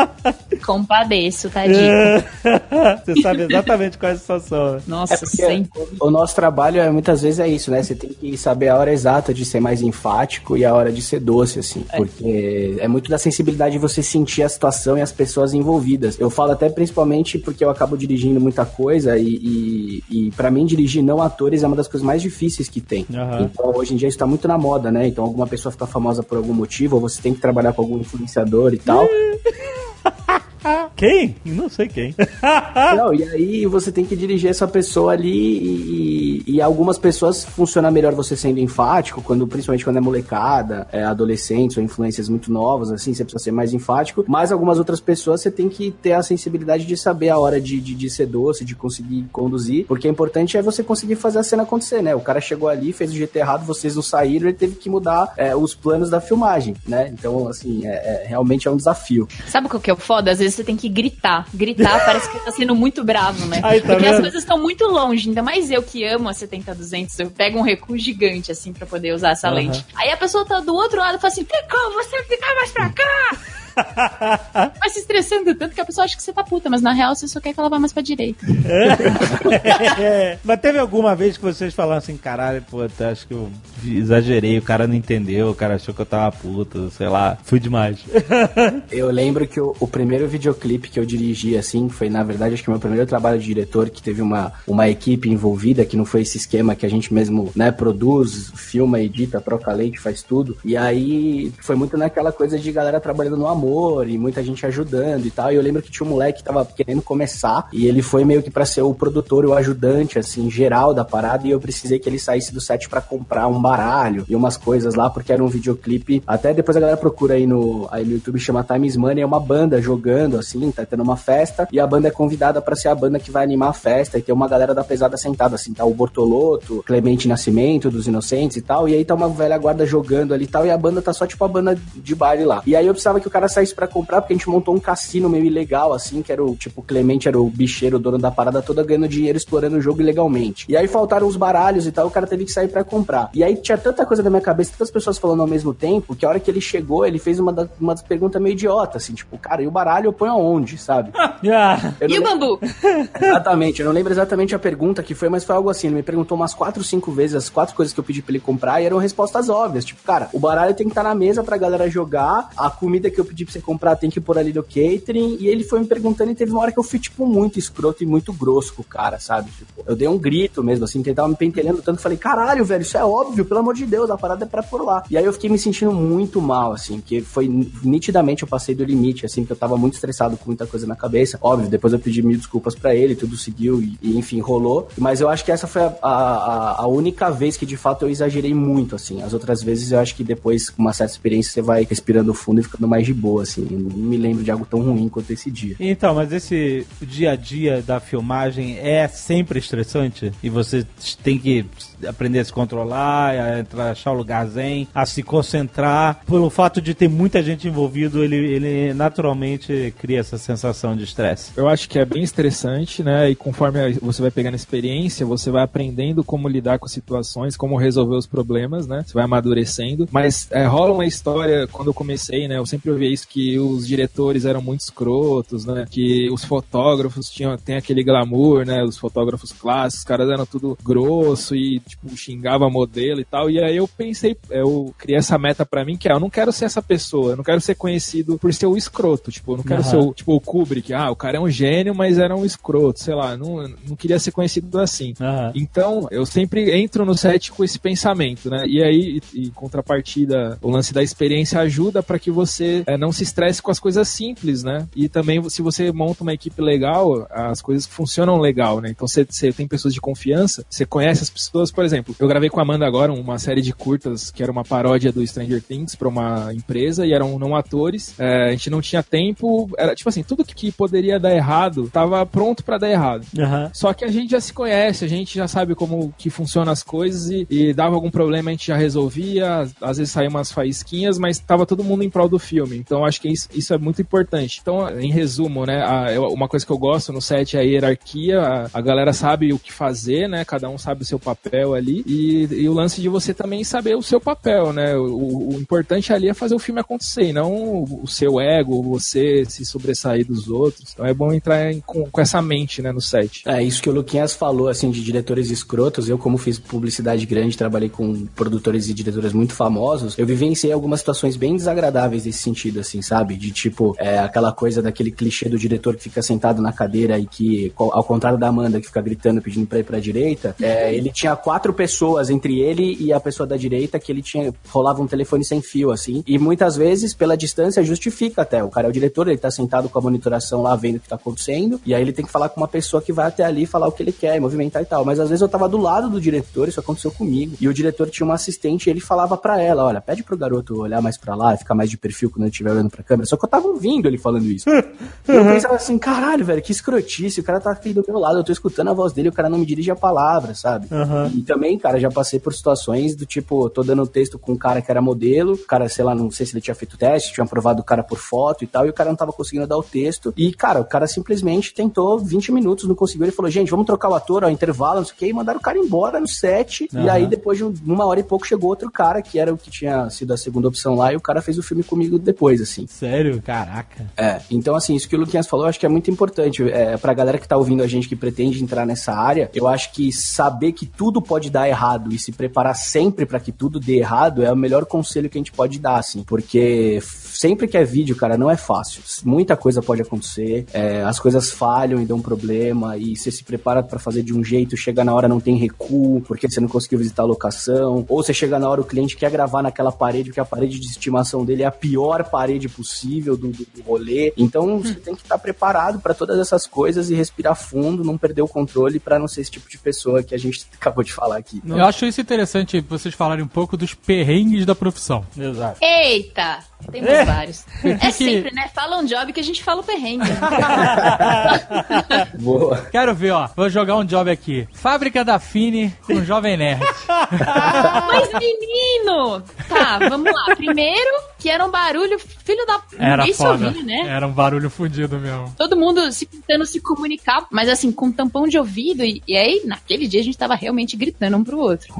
[0.65, 1.79] Compadeço, tadinho.
[1.79, 2.25] É.
[3.05, 4.83] Você sabe exatamente qual é a situação, né?
[4.89, 5.83] Nossa, sempre.
[6.01, 7.81] O nosso trabalho é muitas vezes é isso, né?
[7.81, 11.01] Você tem que saber a hora exata de ser mais enfático e a hora de
[11.03, 11.85] ser doce, assim.
[11.97, 16.19] Porque é muito da sensibilidade de você sentir a situação e as pessoas envolvidas.
[16.19, 20.65] Eu falo até principalmente porque eu acabo dirigindo muita coisa e, e, e para mim
[20.65, 23.07] dirigir não atores é uma das coisas mais difíceis que tem.
[23.13, 23.43] Aham.
[23.43, 25.07] Então hoje em dia isso tá muito na moda, né?
[25.07, 27.99] Então alguma pessoa fica famosa por algum motivo, ou você tem que trabalhar com algum
[27.99, 29.07] influenciador e tal.
[30.97, 31.37] Quem?
[31.45, 32.15] Não sei quem.
[32.97, 37.45] Não, e aí você tem que dirigir essa pessoa ali e, e- e algumas pessoas
[37.45, 42.53] funciona melhor você sendo enfático, quando, principalmente quando é molecada, é, adolescentes ou influências muito
[42.53, 46.13] novas, assim, você precisa ser mais enfático, mas algumas outras pessoas você tem que ter
[46.13, 50.07] a sensibilidade de saber a hora de, de, de ser doce, de conseguir conduzir, porque
[50.09, 52.15] o importante é você conseguir fazer a cena acontecer, né?
[52.15, 55.33] O cara chegou ali, fez o jeito errado, vocês não saíram, ele teve que mudar
[55.37, 57.09] é, os planos da filmagem, né?
[57.13, 59.27] Então, assim, é, é- realmente é um desafio.
[59.49, 60.31] Sabe o que é o foda?
[60.31, 61.47] Às vezes você tem que gritar.
[61.53, 63.61] Gritar parece que tá sendo muito bravo, né?
[63.63, 64.23] Aí, tá Porque as vendo?
[64.23, 65.29] coisas estão muito longe.
[65.29, 69.13] Ainda mais eu que amo a 70-200, eu pego um recuo gigante, assim, pra poder
[69.15, 69.57] usar essa Aham.
[69.57, 69.85] lente.
[69.95, 72.71] Aí a pessoa tá do outro lado e fala assim, tem como você ficar mais
[72.71, 73.37] pra cá?
[73.75, 77.15] Vai se estressando tanto que a pessoa acha que você tá puta, mas na real
[77.15, 78.45] você só quer que ela vá mais pra direita.
[78.67, 80.39] É.
[80.45, 83.51] Mas teve alguma vez que vocês falaram assim, caralho, pô, até acho que eu
[83.85, 87.59] exagerei, o cara não entendeu, o cara achou que eu tava puto, sei lá, fui
[87.59, 87.99] demais.
[88.91, 92.63] Eu lembro que o, o primeiro videoclipe que eu dirigi, assim, foi, na verdade, acho
[92.63, 96.05] que o meu primeiro trabalho de diretor, que teve uma, uma equipe envolvida, que não
[96.05, 100.57] foi esse esquema que a gente mesmo, né, produz, filma, edita, troca leite, faz tudo.
[100.65, 103.64] E aí foi muito naquela coisa de galera trabalhando no amor
[104.07, 105.53] e muita gente ajudando e tal.
[105.53, 108.43] E eu lembro que tinha um moleque que tava querendo começar e ele foi meio
[108.43, 111.47] que pra ser o produtor, o ajudante, assim, geral da parada.
[111.47, 114.95] E eu precisei que ele saísse do set pra comprar um baralho e umas coisas
[114.95, 116.23] lá, porque era um videoclipe.
[116.27, 119.23] Até depois a galera procura aí no, aí no YouTube, chama Times Money.
[119.23, 121.69] É uma banda jogando, assim, tá tendo uma festa.
[121.73, 124.19] E a banda é convidada pra ser a banda que vai animar a festa.
[124.19, 128.57] E tem uma galera da pesada sentada, assim, tá o Bortoloto, Clemente Nascimento, dos Inocentes
[128.57, 128.89] e tal.
[128.89, 130.67] E aí tá uma velha guarda jogando ali e tal.
[130.67, 132.63] E a banda tá só tipo a banda de baile lá.
[132.67, 134.81] E aí eu precisava que o cara saísse pra comprar, porque a gente montou um
[134.81, 138.19] cassino meio ilegal, assim, que era o, tipo, o Clemente era o bicheiro, o dono
[138.19, 140.67] da parada toda, ganhando dinheiro explorando o jogo ilegalmente.
[140.69, 143.31] E aí faltaram os baralhos e tal, o cara teve que sair pra comprar.
[143.35, 146.25] E aí tinha tanta coisa na minha cabeça, tantas pessoas falando ao mesmo tempo, que
[146.27, 149.37] a hora que ele chegou, ele fez uma, da, uma pergunta meio idiota, assim, tipo,
[149.39, 151.11] cara, e o baralho eu ponho aonde, sabe?
[151.57, 152.59] Ah, E o bambu?
[153.21, 155.87] Exatamente, eu não lembro exatamente a pergunta que foi, mas foi algo assim.
[155.89, 158.41] Ele me perguntou umas quatro, cinco vezes as quatro coisas que eu pedi pra ele
[158.41, 159.85] comprar e eram respostas óbvias.
[159.85, 163.21] Tipo, cara, o baralho tem que estar na mesa pra galera jogar, a comida que
[163.21, 165.39] eu pedi pra você comprar tem que pôr ali no catering.
[165.41, 168.03] E ele foi me perguntando e teve uma hora que eu fui, tipo, muito escroto
[168.03, 169.51] e muito grosso com o cara, sabe?
[169.51, 172.01] Tipo, eu dei um grito mesmo, assim, que ele tava me pentelhando tanto.
[172.01, 174.83] Falei, caralho, velho, isso é óbvio, pelo amor de Deus, a parada é pra pôr
[174.83, 175.03] lá.
[175.11, 178.85] E aí eu fiquei me sentindo muito mal, assim, porque foi nitidamente eu passei do
[178.85, 181.39] limite, assim, porque eu tava muito estressado com muita coisa na cabeça.
[181.41, 184.89] Óbvio, depois eu pedi mil desculpas pra ele, tudo seguiu e, e, enfim, rolou.
[184.97, 188.11] Mas eu acho que essa foi a, a, a única vez que de fato eu
[188.11, 189.23] exagerei muito, assim.
[189.23, 192.61] As outras vezes eu acho que depois, com uma certa experiência, você vai respirando fundo
[192.61, 193.67] e ficando mais de boa, assim.
[193.71, 195.77] Eu não me lembro de algo tão ruim quanto esse dia.
[195.79, 200.87] Então, mas esse dia a dia da filmagem é sempre estressante e você
[201.23, 201.65] tem que
[202.07, 206.21] aprender a se controlar, a entrar, achar o lugar zen, a se concentrar.
[206.27, 211.53] Pelo fato de ter muita gente envolvido, ele, ele naturalmente cria essa sensação de estresse.
[211.57, 213.31] Eu acho que é bem estressante, né?
[213.31, 218.17] E conforme você vai pegando experiência, você vai aprendendo como lidar com situações, como resolver
[218.17, 219.05] os problemas, né?
[219.07, 220.09] Você vai amadurecendo.
[220.11, 222.59] Mas é, rola uma história, quando eu comecei, né?
[222.59, 225.87] Eu sempre ouvi isso, que os diretores eram muito escrotos, né?
[225.91, 228.83] Que os fotógrafos tinham tem aquele glamour, né?
[228.83, 233.51] Os fotógrafos clássicos, os caras eram tudo grosso e, tipo, xingava modelo e tal.
[233.51, 236.53] E aí eu pensei, eu criei essa meta pra mim, que é, eu não quero
[236.53, 239.65] ser essa pessoa, eu não quero ser conhecido por ser o escroto, tipo, eu não
[239.65, 239.91] quero Aham.
[239.91, 243.01] ser o, tipo, o Kubrick, ah, o cara é um gênio, mas era um escroto,
[243.01, 245.15] sei lá, não, não queria ser conhecido assim.
[245.21, 245.53] Aham.
[245.55, 248.65] Então, eu sempre entro no set com esse pensamento, né?
[248.67, 253.13] E aí, e, e contrapartida, o lance da experiência ajuda para que você eh, não
[253.13, 254.87] se estresse com as coisas simples, né?
[254.95, 258.91] E também, se você monta uma equipe legal, as coisas funcionam legal, né?
[258.91, 262.61] Então, você tem pessoas de confiança, você conhece as pessoas, por exemplo, eu gravei com
[262.61, 266.09] a Amanda agora uma série de curtas que era uma paródia do Stranger Things para
[266.09, 268.15] uma empresa e eram não atores.
[268.19, 272.25] Eh, a gente não tinha tempo, era tipo assim, tudo que, poderia dar errado tava
[272.27, 273.27] pronto para dar errado.
[273.39, 273.71] Aham.
[273.73, 276.83] Só que a gente já se conhece, a gente já sabe como que funcionam as
[276.83, 281.19] coisas e, e dava algum problema a gente já resolvia, às, vezes saía umas faísquinhas,
[281.19, 282.77] mas tava todo mundo em prol do filme.
[282.77, 284.59] Então acho que isso, isso é muito importante.
[284.61, 288.41] Então, em resumo, né, a- uma coisa que eu gosto no set é a hierarquia,
[288.41, 292.03] a, a galera sabe o que fazer, né, cada um sabe o seu papel ali
[292.07, 296.13] e, e o lance de você também saber o seu papel, né, o, o importante
[296.13, 300.49] ali é fazer o filme acontecer e não o, seu ego, você se sobressair dos
[300.49, 300.91] outros.
[300.93, 303.43] Então é bom entrar em- com, com essa mente, né, no set.
[303.47, 307.57] É, isso que o Luquinhas falou, assim, de diretores escrotos, eu como fiz publicidade grande,
[307.57, 312.81] trabalhei com produtores e diretores muito famosos, eu vivenciei algumas situações bem desagradáveis nesse sentido,
[312.81, 313.37] assim, sabe?
[313.37, 317.27] De tipo, é, aquela coisa daquele clichê do diretor que fica sentado na cadeira e
[317.27, 321.11] que, ao contrário da Amanda, que fica gritando, pedindo pra ir pra direita, é, ele
[321.11, 325.07] tinha quatro pessoas entre ele e a pessoa da direita que ele tinha, rolava um
[325.07, 328.63] telefone sem fio, assim, e muitas vezes, pela distância, justifica até.
[328.63, 331.09] O cara é o diretor, ele tá sentado com a monitoração lá vendo o que
[331.09, 333.67] tá acontecendo, e aí ele tem que falar com uma pessoa que vai até ali
[333.67, 335.05] falar o que ele quer, movimentar e tal.
[335.05, 338.09] Mas às vezes eu tava do lado do diretor, isso aconteceu comigo, e o diretor
[338.11, 341.35] tinha uma assistente e ele falava pra ela, olha, pede pro garoto olhar mais pra
[341.35, 343.27] lá, ficar mais de perfil quando ele estiver olhando pra câmera.
[343.27, 344.69] Só que eu tava ouvindo ele falando isso.
[345.27, 348.39] E eu pensava assim, caralho, velho, que escrotice, o cara tá aqui do meu lado,
[348.39, 350.87] eu tô escutando a voz dele, o cara não me dirige a palavra, sabe?
[351.35, 354.81] E também, cara, já passei por situações do tipo, tô dando texto com um cara
[354.83, 357.45] que era modelo, o cara, sei lá, não sei se ele tinha feito teste, tinha
[357.45, 359.83] aprovado o cara por foto e tal, e o cara não tava conseguindo dar o
[359.83, 360.33] texto.
[360.37, 363.25] E, cara, o cara simplesmente tentou 20 minutos, não conseguiu.
[363.27, 365.59] Ele falou, gente, vamos trocar o ator, ó, intervalo, não sei o que, e mandaram
[365.59, 366.89] o cara embora no set.
[366.93, 367.11] E Aham.
[367.13, 369.71] aí, depois de um- uma hora e pouco, chegou outro cara, que era o que
[369.71, 372.87] tinha sido a segunda opção lá, e o cara fez o filme comigo depois, assim.
[372.87, 373.43] Sério?
[373.43, 374.11] Caraca.
[374.17, 376.63] É, então assim, isso que o Luquinhas falou, eu acho que é muito importante.
[376.71, 379.93] É, pra galera que tá ouvindo a gente que pretende entrar nessa área, eu acho
[379.93, 383.99] que saber que tudo pode dar errado e se preparar sempre pra que tudo dê
[383.99, 386.23] errado é o melhor conselho que a gente pode dar, assim.
[386.23, 389.03] Porque sempre que é vídeo, cara, não é fácil.
[389.25, 393.83] Muita coisa pode acontecer, é, as coisas falham e dão problema, e você se prepara
[393.83, 396.99] pra fazer de um jeito, chega na hora não tem recuo, porque você não conseguiu
[396.99, 400.41] visitar a locação, ou você chega na hora o cliente quer gravar naquela parede, porque
[400.41, 404.33] a parede de estimação dele é a pior parede possível do, do, do rolê.
[404.37, 408.43] Então você tem que estar preparado pra todas essas coisas e respirar fundo, não perder
[408.43, 411.24] o controle pra não ser esse tipo de pessoa que a gente acabou de falar
[411.33, 411.63] aqui.
[411.67, 415.25] Eu acho isso interessante vocês falarem um pouco dos perrengues da profissão.
[415.37, 415.79] Exato.
[415.83, 416.59] Eita!
[416.91, 417.25] Temos É.
[417.25, 417.65] vários.
[417.83, 418.69] É sempre, né?
[418.75, 420.29] Fala um job que a gente fala o perrengue.
[422.41, 422.77] Boa.
[422.91, 423.49] Quero ver, ó.
[423.57, 424.67] Vou jogar um job aqui.
[424.73, 426.83] Fábrica da Fini com Jovem Nerd.
[427.09, 429.43] Mas, menino!
[429.69, 430.55] Tá, vamos lá.
[430.57, 432.81] Primeiro, que era um barulho, filho da.
[432.99, 433.67] Era Ninguém se foda.
[433.67, 434.07] ouvia, né?
[434.09, 435.53] Era um barulho fudido mesmo.
[435.57, 439.05] Todo mundo se tentando se comunicar, mas assim, com tampão de ouvido.
[439.05, 441.95] E, e aí, naquele dia, a gente tava realmente gritando um pro outro.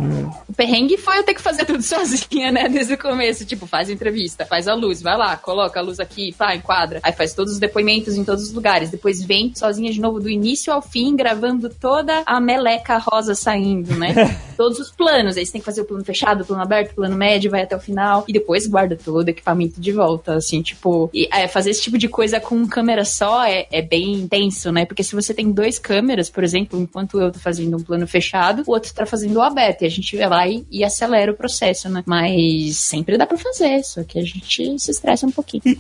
[0.49, 2.69] O perrengue foi eu ter que fazer tudo sozinha, né?
[2.69, 3.45] Desde o começo.
[3.45, 7.01] Tipo, faz entrevista, faz a luz, vai lá, coloca a luz aqui, pá, enquadra.
[7.03, 8.91] Aí faz todos os depoimentos em todos os lugares.
[8.91, 13.95] Depois vem sozinha de novo do início ao fim, gravando toda a meleca rosa saindo,
[13.97, 14.15] né?
[14.57, 15.37] todos os planos.
[15.37, 17.63] Aí você tem que fazer o plano fechado, o plano aberto, o plano médio, vai
[17.63, 18.25] até o final.
[18.29, 21.11] E depois guarda todo o equipamento de volta, assim, tipo...
[21.13, 24.85] E, é, fazer esse tipo de coisa com câmera só é, é bem intenso, né?
[24.85, 28.63] Porque se você tem dois câmeras, por exemplo, enquanto eu tô fazendo um plano fechado,
[28.67, 29.83] o outro tá fazendo o aberto.
[29.83, 32.03] E a gente vai lá e, e acelera o processo, né?
[32.07, 35.63] Mas sempre dá pra fazer, só que a gente se estressa um pouquinho.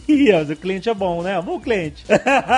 [0.45, 1.41] O cliente é bom, né?
[1.41, 2.05] Bom cliente.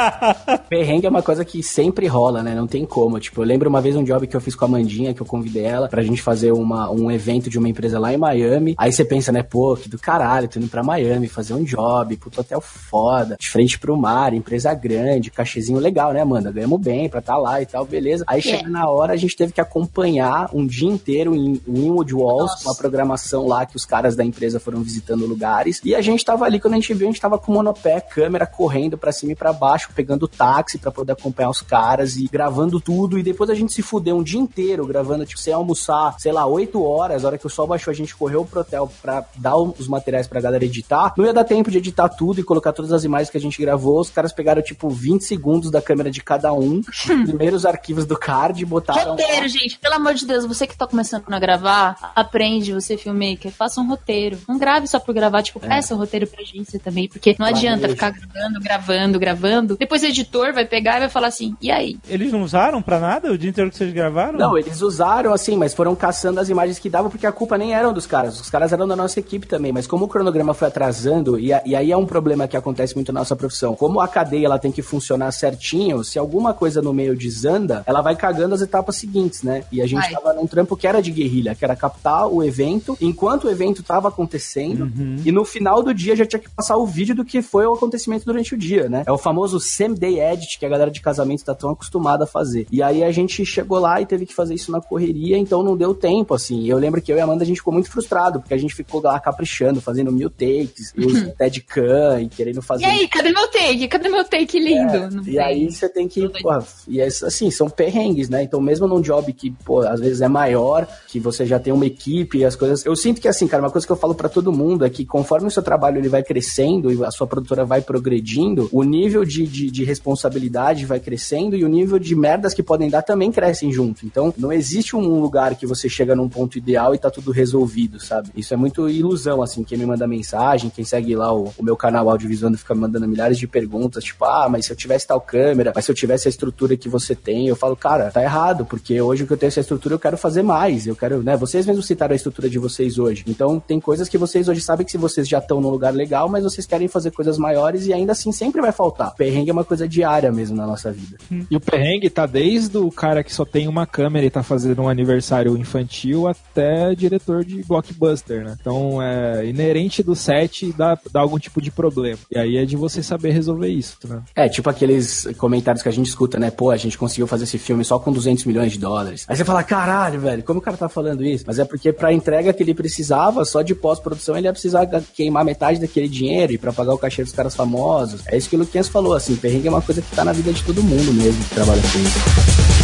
[0.69, 2.55] Perrengue é uma coisa que sempre rola, né?
[2.55, 3.19] Não tem como.
[3.19, 5.27] Tipo, eu lembro uma vez um job que eu fiz com a Mandinha, que eu
[5.27, 8.75] convidei ela pra gente fazer uma, um evento de uma empresa lá em Miami.
[8.79, 9.43] Aí você pensa, né?
[9.43, 13.49] Pô, que do caralho, tô indo pra Miami fazer um job, puto hotel foda, de
[13.49, 16.51] frente pro mar, empresa grande, cachezinho legal, né, Amanda?
[16.51, 18.25] Ganhamos bem pra estar tá lá e tal, beleza.
[18.27, 22.51] Aí chega na hora, a gente teve que acompanhar um dia inteiro em Winwood Walls,
[22.53, 22.69] Nossa.
[22.69, 25.81] uma programação lá que os caras da empresa foram visitando lugares.
[25.85, 28.47] E a gente tava ali, quando a gente viu, a gente tava com monopé, câmera
[28.47, 32.81] correndo pra cima e pra baixo, pegando táxi pra poder acompanhar os caras e gravando
[32.81, 33.19] tudo.
[33.19, 36.47] E depois a gente se fudeu um dia inteiro gravando, tipo, sem almoçar, sei lá,
[36.47, 39.57] 8 horas, a hora que o sol baixou, a gente correu pro hotel pra dar
[39.57, 41.15] os materiais pra galera editar.
[41.17, 43.61] Não ia dar tempo de editar tudo e colocar todas as imagens que a gente
[43.61, 44.01] gravou.
[44.01, 46.81] Os caras pegaram, tipo, 20 segundos da câmera de cada um,
[47.25, 49.13] primeiros arquivos do card, botaram.
[49.13, 53.51] Roteiro, gente, pelo amor de Deus, você que tá começando a gravar, aprende, você filmmaker,
[53.51, 54.39] faça um roteiro.
[54.49, 57.89] Não grave só por gravar, tipo, peça um roteiro pra agência também, porque não adianta
[57.89, 57.95] Planeja.
[57.95, 59.77] ficar gravando, gravando, gravando.
[59.77, 61.99] Depois o editor vai pegar e vai falar assim, e aí?
[62.09, 64.39] Eles não usaram pra nada o dia inteiro que vocês gravaram?
[64.39, 67.75] Não, eles usaram assim, mas foram caçando as imagens que davam, porque a culpa nem
[67.75, 68.41] era dos caras.
[68.41, 71.63] Os caras eram da nossa equipe também, mas como o cronograma foi atrasando, e, a-
[71.65, 73.75] e aí é um problema que acontece muito na nossa profissão.
[73.75, 78.01] Como a cadeia ela tem que funcionar certinho, se alguma coisa no meio desanda, ela
[78.03, 79.65] vai cagando as etapas seguintes, né?
[79.73, 80.11] E a gente Vai.
[80.13, 83.83] tava num trampo que era de guerrilha, que era captar o evento enquanto o evento
[83.83, 84.91] tava acontecendo,
[85.25, 87.75] e no final do dia já tinha que passar o vídeo do que foi o
[87.75, 89.05] acontecimento durante o dia, né?
[89.07, 92.27] É o famoso same day edit que a galera de casamento tá tão acostumada a
[92.27, 92.67] fazer.
[92.71, 95.77] E aí a gente chegou lá e teve que fazer isso na correria, então não
[95.77, 96.67] deu tempo, assim.
[96.67, 98.75] Eu lembro que eu e a Amanda a gente ficou muito frustrado, porque a gente
[98.75, 102.83] ficou lá caprichando, fazendo mil takes, e os Tedcan e querendo fazer.
[102.83, 103.89] E aí, cadê meu take?
[103.89, 104.97] Cadê meu take lindo?
[105.29, 106.51] É, E aí você tem que, pô,
[106.89, 108.43] e é, assim, são perrengues, né?
[108.43, 111.87] Então mesmo num job que, pô, às vezes é maior, que você já tem uma
[111.87, 114.29] equipe e as coisas, eu sinto que assim, cara, uma coisa que eu falo pra
[114.29, 117.65] todo mundo é que conforme o seu trabalho ele vai crescendo e a sua produtora
[117.65, 122.55] vai progredindo, o nível de, de, de responsabilidade vai crescendo e o nível de merdas
[122.55, 124.05] que podem dar também crescem junto.
[124.05, 128.01] Então não existe um lugar que você chega num ponto ideal e tá tudo resolvido,
[128.01, 128.31] sabe?
[128.37, 131.77] Isso é muito ilusão, assim, quem me manda mensagem, quem segue lá o, o meu
[131.77, 135.21] canal audiovisual fica me mandando milhares de perguntas, tipo, ah, mas se eu tivesse tal
[135.21, 138.65] câmera, mas se eu tivesse a estrutura que você tem, eu falo, cara, tá errado,
[138.65, 141.67] porque hoje que eu tenho essa estrutura, eu quero fazer mais, eu quero, né, vocês
[141.67, 144.93] mesmos citaram a estrutura de vocês hoje, então tem coisas que vocês hoje sabem que
[144.93, 148.13] se vocês já estão num lugar legal, mas vocês querem fazer coisas maiores e ainda
[148.13, 149.15] assim sempre vai faltar.
[149.15, 151.19] Perrengue é uma coisa diária mesmo na nossa vida.
[151.51, 154.83] E o perrengue tá desde o cara que só tem uma câmera e tá fazendo
[154.83, 158.57] um aniversário infantil até diretor de blockbuster, né?
[158.61, 162.19] Então é inerente do set dá, dá algum tipo de problema.
[162.31, 164.23] E aí é de você saber resolver isso, né?
[164.35, 166.51] É, tipo aqueles comentários que a gente escuta, né?
[166.51, 169.25] Pô, a gente conseguiu fazer esse filme só com 200 milhões de dólares.
[169.29, 171.45] Aí você fala, caralho, velho, como o cara tá falando isso?
[171.47, 175.45] Mas é porque pra entrega que ele precisava, só de pós-produção, ele ia precisar queimar
[175.45, 178.21] metade daquele dinheiro e pra pagar o cachê dos caras famosos.
[178.27, 180.53] É isso que o Luquinhas falou, assim, perrengue é uma coisa que tá na vida
[180.53, 182.76] de todo mundo mesmo que trabalha com isso.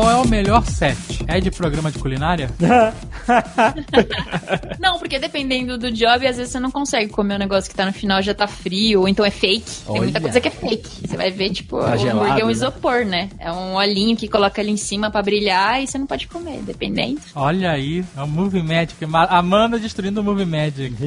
[0.00, 0.96] Qual é o melhor set?
[1.28, 2.48] É de programa de culinária?
[4.80, 7.84] Não, porque dependendo do job, às vezes você não consegue comer um negócio que tá
[7.84, 9.70] no final já tá frio, ou então é fake.
[9.86, 10.20] Tem muita Olha.
[10.22, 11.06] coisa que é fake.
[11.06, 12.52] Você vai ver, tipo, Tá o gelado, hambúrguer é um né?
[12.52, 13.28] isopor, né?
[13.38, 16.62] É um olhinho que coloca ali em cima pra brilhar e você não pode comer,
[16.62, 17.20] dependendo.
[17.34, 19.04] Olha aí, é o Movie Magic.
[19.04, 20.94] Ma- Amanda destruindo o Movie Magic.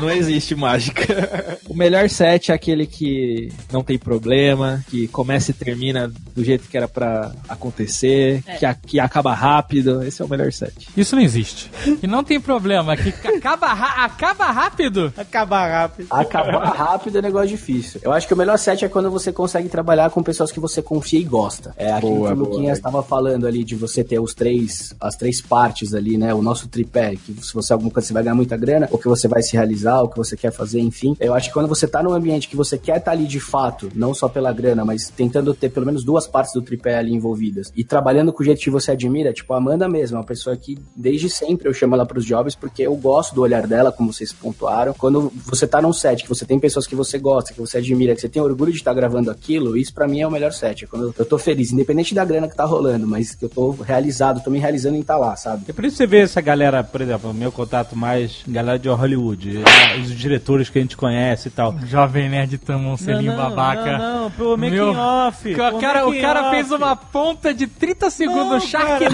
[0.00, 1.58] Não existe mágica.
[1.68, 6.68] o melhor set é aquele que não tem problema, que começa e termina do jeito
[6.68, 10.02] que era pra acontecer, que, a- que acaba rápido.
[10.02, 10.88] Esse é o melhor set.
[10.96, 11.70] Isso não existe.
[12.02, 15.12] E não tem problema, que acaba, ra- acaba rápido.
[15.16, 16.06] Acabar rápido.
[16.10, 18.00] Acabar rápido é negócio difícil.
[18.02, 20.82] Eu acho que o melhor set é quando você consegue trabalhar com pessoas que você
[20.82, 21.74] confia e gosta.
[21.76, 24.94] É aquilo Boa, que o boa, Luquinhas estava falando ali de você ter os três,
[25.00, 26.32] as três partes ali, né?
[26.34, 29.08] O nosso tripé, que se você alguma coisa você vai ganhar muita grana, ou que
[29.08, 31.16] você vai se realizar, ou que você quer fazer, enfim.
[31.20, 33.90] Eu acho que quando você tá num ambiente que você quer estar ali de fato,
[33.94, 37.72] não só pela grana, mas tentando ter pelo menos duas partes do tripé ali envolvidas
[37.76, 40.56] e trabalhando com o jeito que você admira, tipo a Amanda mesmo, é uma pessoa
[40.56, 44.12] que desde sempre eu chamo ela pros jobs porque eu gosto do olhar dela, como
[44.12, 44.94] vocês pontuaram.
[44.94, 48.14] Quando você tá num set que você tem pessoas que você gosta, que você admira,
[48.14, 50.84] que você tem orgulho de estar gravando aquilo, isso para mim é o melhor set.
[50.84, 53.70] É quando eu tô feliz, independente da grana que tá rolando, mas que eu tô
[53.70, 55.64] realizado, tô me realizando em estar lá, sabe?
[55.68, 58.78] É por isso que você vê essa galera, por exemplo, o meu contato mais, galera
[58.78, 61.74] de Hollywood, eh, os diretores que a gente conhece e tal.
[61.86, 63.98] Jovem Nerd toma selinho babaca.
[63.98, 65.52] Não, não, pro making Meu- off.
[65.52, 68.70] O cara, o cara fez uma ponta de 30 segundos.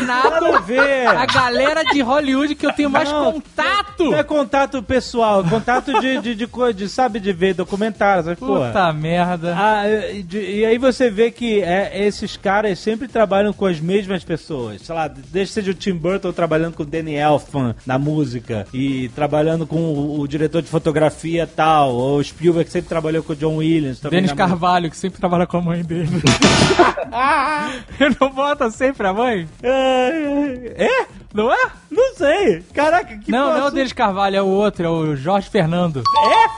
[0.07, 1.07] Nada a ver.
[1.07, 4.05] A galera de Hollywood que eu tenho mais Não, contato.
[4.05, 8.27] Não é contato pessoal, é contato de, de, de, co- de, sabe, de ver documentários,
[8.27, 8.69] mas, porra.
[8.69, 9.55] Puta merda.
[9.57, 13.81] Ah, e, de- e aí você vê que é, esses caras sempre trabalham com as
[13.81, 14.83] mesmas pessoas.
[14.83, 19.09] Sei lá, desde seja o Tim Burton trabalhando com o Danny Elfman na música e
[19.15, 23.33] trabalhando com o, o diretor de fotografia tal, ou o Spielberg que sempre trabalhou com
[23.33, 24.01] o John Williams.
[24.01, 24.37] também Denis na.
[24.37, 26.09] Carvalho, que sempre trabalha com a mãe dele.
[28.01, 29.49] Ele não bota sempre a mãe?
[29.63, 31.07] É?
[31.33, 31.71] Não é?
[31.91, 32.63] Não sei.
[32.73, 36.03] Caraca, que não, não é o Denis Carvalho, é o outro, é o Jorge Fernando.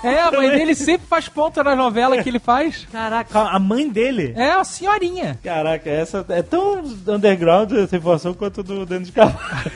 [0.05, 0.15] É?
[0.15, 2.87] É, a mãe dele sempre faz ponta nas novelas que ele faz.
[2.91, 4.33] Caraca, a mãe dele.
[4.37, 5.39] É a senhorinha.
[5.43, 9.73] Caraca, essa é tão underground essa informação quanto do Denis Carvalho.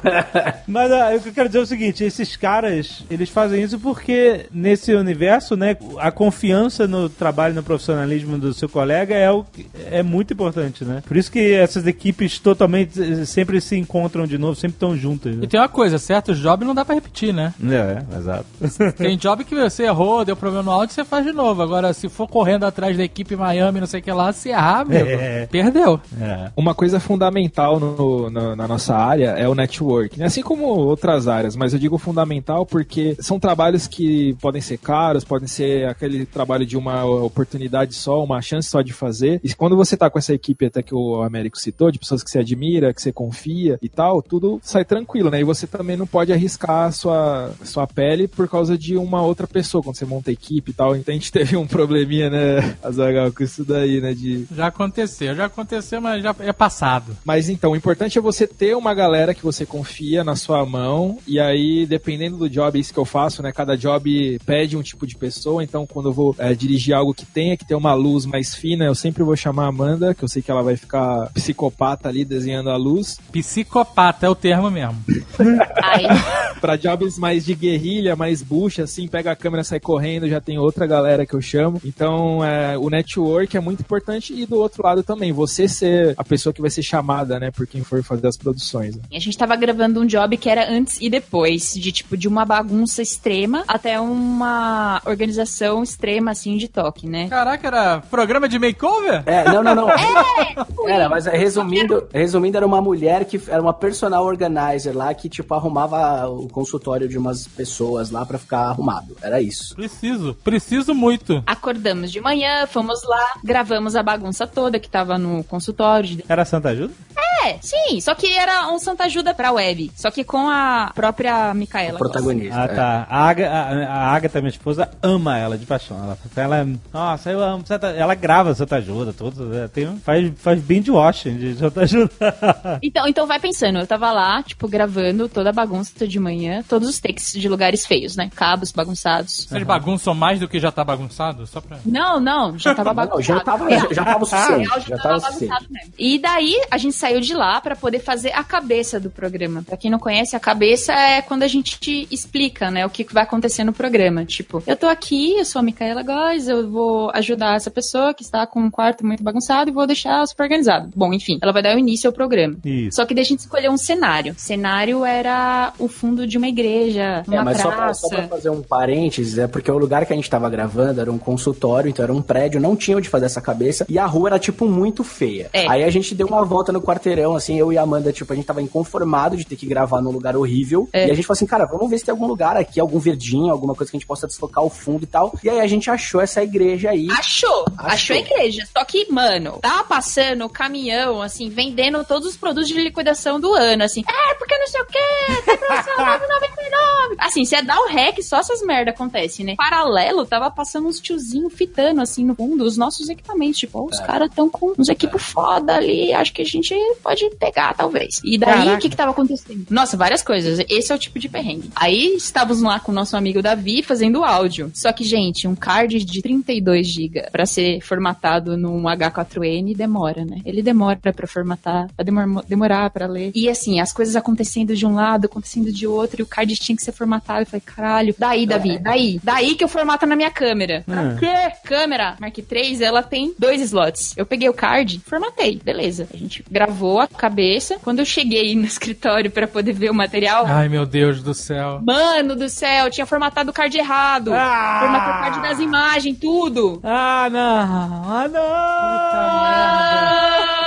[0.66, 4.46] Mas o que eu quero dizer é o seguinte: esses caras, eles fazem isso porque
[4.52, 9.44] nesse universo, né, a confiança no trabalho, no profissionalismo do seu colega é, o,
[9.90, 11.02] é muito importante, né?
[11.06, 15.34] Por isso que essas equipes totalmente eh, sempre se encontram de novo, sempre estão juntas.
[15.34, 15.46] E Né?
[15.46, 17.52] tem uma coisa, certos jobs não dá pra repetir, né?
[17.64, 18.46] É, exato.
[18.96, 21.62] Tem job que você errou, deu problema no áudio, você faz de novo.
[21.62, 24.80] Agora, se for correndo atrás da equipe Miami, não sei o que lá, se errar,
[24.80, 25.46] amigo, É.
[25.46, 26.00] perdeu.
[26.20, 26.50] É.
[26.56, 31.56] Uma coisa fundamental no- no- na nossa área é o networking, assim como outras áreas,
[31.56, 36.66] mas eu digo fundamental porque são trabalhos que podem ser caros, podem ser aquele trabalho
[36.66, 39.40] de uma oportunidade só, uma chance só de fazer.
[39.42, 42.30] E quando você tá com essa equipe até que o Américo citou, de pessoas que
[42.30, 45.40] você admira, que você confia e tal, tudo sai tranquilo, né?
[45.40, 49.46] E você também não pode arriscar a sua, sua pele por causa de uma outra
[49.46, 50.96] pessoa, quando você monta equipe e tal.
[50.96, 55.34] Então a gente teve um probleminha, né, Azagal, com isso daí, né, de Já aconteceu,
[55.34, 57.16] já aconteceu, mas já é passado.
[57.24, 61.18] mas então, o importante é você ter uma galera que você confia na sua mão,
[61.26, 63.52] e aí, dependendo do job, é isso que eu faço, né?
[63.52, 67.26] Cada job pede um tipo de pessoa, então quando eu vou é, dirigir algo que
[67.26, 70.28] tenha que ter uma luz mais fina, eu sempre vou chamar a Amanda, que eu
[70.28, 73.18] sei que ela vai ficar psicopata ali desenhando a luz.
[73.32, 75.02] Psicopata é o termo mesmo.
[76.60, 80.58] Pra jobs mais de guerrilha, mais bucha, assim, pega a câmera, sai correndo, já tem
[80.58, 81.80] outra galera que eu chamo.
[81.84, 86.24] Então, é, o network é muito importante, e do outro lado também, você ser a
[86.24, 88.96] pessoa que vai ser chamada, né, por quem for fazer as produções.
[88.96, 89.02] né?
[89.12, 92.44] a gente tava gravando um job que era antes e depois, de tipo, de uma
[92.44, 97.28] bagunça extrema até uma organização extrema, assim, de toque, né?
[97.28, 99.22] Caraca, era programa de makeover?
[99.26, 99.88] É, não, não, não.
[100.86, 105.28] Era, mas é, resumindo, resumindo, era uma mulher que era uma personal organizer lá que,
[105.28, 109.16] tipo, arrumava o consultório de umas pessoas lá pra ficar arrumado.
[109.22, 109.74] Era isso.
[109.74, 111.42] Preciso, preciso muito.
[111.46, 116.16] Acordamos de manhã, fomos lá, gravamos a bagunça toda que tava no consultório.
[116.16, 116.92] de- Era Santa Ajuda?
[117.16, 119.90] É, sim, só que era um Santa Ajuda pra web.
[119.94, 121.98] Só que com a própria Micaela.
[121.98, 122.54] Protagonista.
[122.60, 122.68] Ah, é.
[122.68, 123.06] tá.
[123.08, 125.96] A, Aga, a, a Agatha, minha esposa, ama ela de paixão.
[125.96, 129.56] Ela, ela nossa, eu amo Santa Ela grava Santa Ajuda, tudo.
[129.56, 132.10] é, Tem, faz, faz binge watching de Santa Ajuda.
[132.82, 136.88] Então, então vai pensando, eu tava lá, tipo, gravando toda a bagunça de manhã, todos
[136.88, 138.30] os takes de lugares feios, né?
[138.34, 139.46] Cabos bagunçados.
[139.48, 141.46] Vocês bagunçam mais do que já tá bagunçado?
[141.46, 141.78] Só pra...
[141.84, 143.22] Não, não, já tava Não, bagunçado.
[143.22, 144.68] já tava, já, já tava o suficiente.
[144.68, 145.68] Real, Já tava suficiente.
[145.98, 149.62] E daí a gente saiu de lá pra poder fazer a cabeça do programa.
[149.62, 153.04] Pra quem não conhece, a cabeça é quando a gente te explica, né, o que
[153.12, 154.24] vai acontecer no programa.
[154.24, 158.22] Tipo, eu tô aqui, eu sou a Micaela Góes, eu vou ajudar essa pessoa que
[158.22, 160.90] está com um quarto muito bagunçado e vou deixar super organizado.
[160.94, 162.56] Bom, enfim, ela vai dar o início ao programa.
[162.64, 162.96] Isso.
[162.96, 164.32] Só que daí a gente escolheu um cenário.
[164.32, 168.00] O cenário era o fundo de uma igreja, uma É, mas só pra, praça.
[168.00, 171.10] só pra fazer um parênteses, é porque o lugar que a gente tava gravando era
[171.10, 174.30] um consultório, então era um prédio, não tinha onde fazer essa cabeça, e a rua
[174.30, 175.48] era, tipo, muito feia.
[175.52, 175.68] É.
[175.68, 178.36] Aí a gente deu uma volta no quarteirão, assim, eu e a Amanda, tipo, a
[178.36, 181.06] gente tava inconformado de ter que gravar num lugar horrível, É.
[181.06, 183.52] e a gente falou assim, cara, vamos ver se tem algum lugar aqui, algum verdinho,
[183.52, 185.32] alguma coisa que a gente possa deslocar o fundo e tal.
[185.44, 187.06] E aí a gente achou essa igreja aí.
[187.10, 188.16] Achou, achou, Achou.
[188.16, 188.66] a igreja.
[188.76, 193.54] Só que, mano, tava passando o caminhão, assim, vendendo todos os produtos de liquidação do
[193.54, 194.02] ano, assim.
[194.08, 194.98] É, porque não sei o quê,
[195.44, 196.24] tem promoção 9,90.
[196.70, 197.16] nome.
[197.18, 199.54] Assim, você dá o rec, só essas merda acontecem, né?
[199.56, 203.58] Paralelo, tava passando uns tiozinhos fitando, assim, no fundo, os nossos equipamentos.
[203.58, 207.74] Tipo, os caras tão com uns equipos foda ali, acho que a gente pode pegar,
[207.74, 208.20] talvez.
[208.24, 209.66] E daí, o que que tava acontecendo?
[209.70, 210.64] Nossa, várias coisas.
[210.68, 211.70] Esse é o tipo de perrengue.
[211.74, 214.70] Aí, estávamos lá com o nosso amigo Davi fazendo áudio.
[214.74, 220.38] Só que, gente, um card de 32 GB pra ser formatado num H4N demora, né?
[220.44, 223.30] Ele demora pra formatar, vai demor- demorar pra ler.
[223.34, 226.76] E assim, as coisas acontecendo de um lado, acontecendo de outro, e o card tinha
[226.76, 227.40] que ser formatado.
[227.42, 230.82] Eu falei, caralho, daí, Davi, daí, daí que eu formato na minha câmera.
[230.86, 231.52] Pra quê?
[231.64, 234.14] Câmera Mark III, ela tem dois slots.
[234.16, 236.08] Eu peguei o card, formatei, beleza.
[236.12, 237.78] A gente gravou a cabeça.
[237.82, 241.80] Quando eu cheguei no escritório pra poder ver o material, Ai, meu Deus do céu.
[241.84, 244.32] Mano do céu, tinha formatado o card errado.
[244.32, 244.78] Ah!
[244.80, 246.80] Formatado o card das imagens, tudo.
[246.82, 248.04] Ah, não!
[248.10, 248.28] Ah,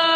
[0.02, 0.07] não!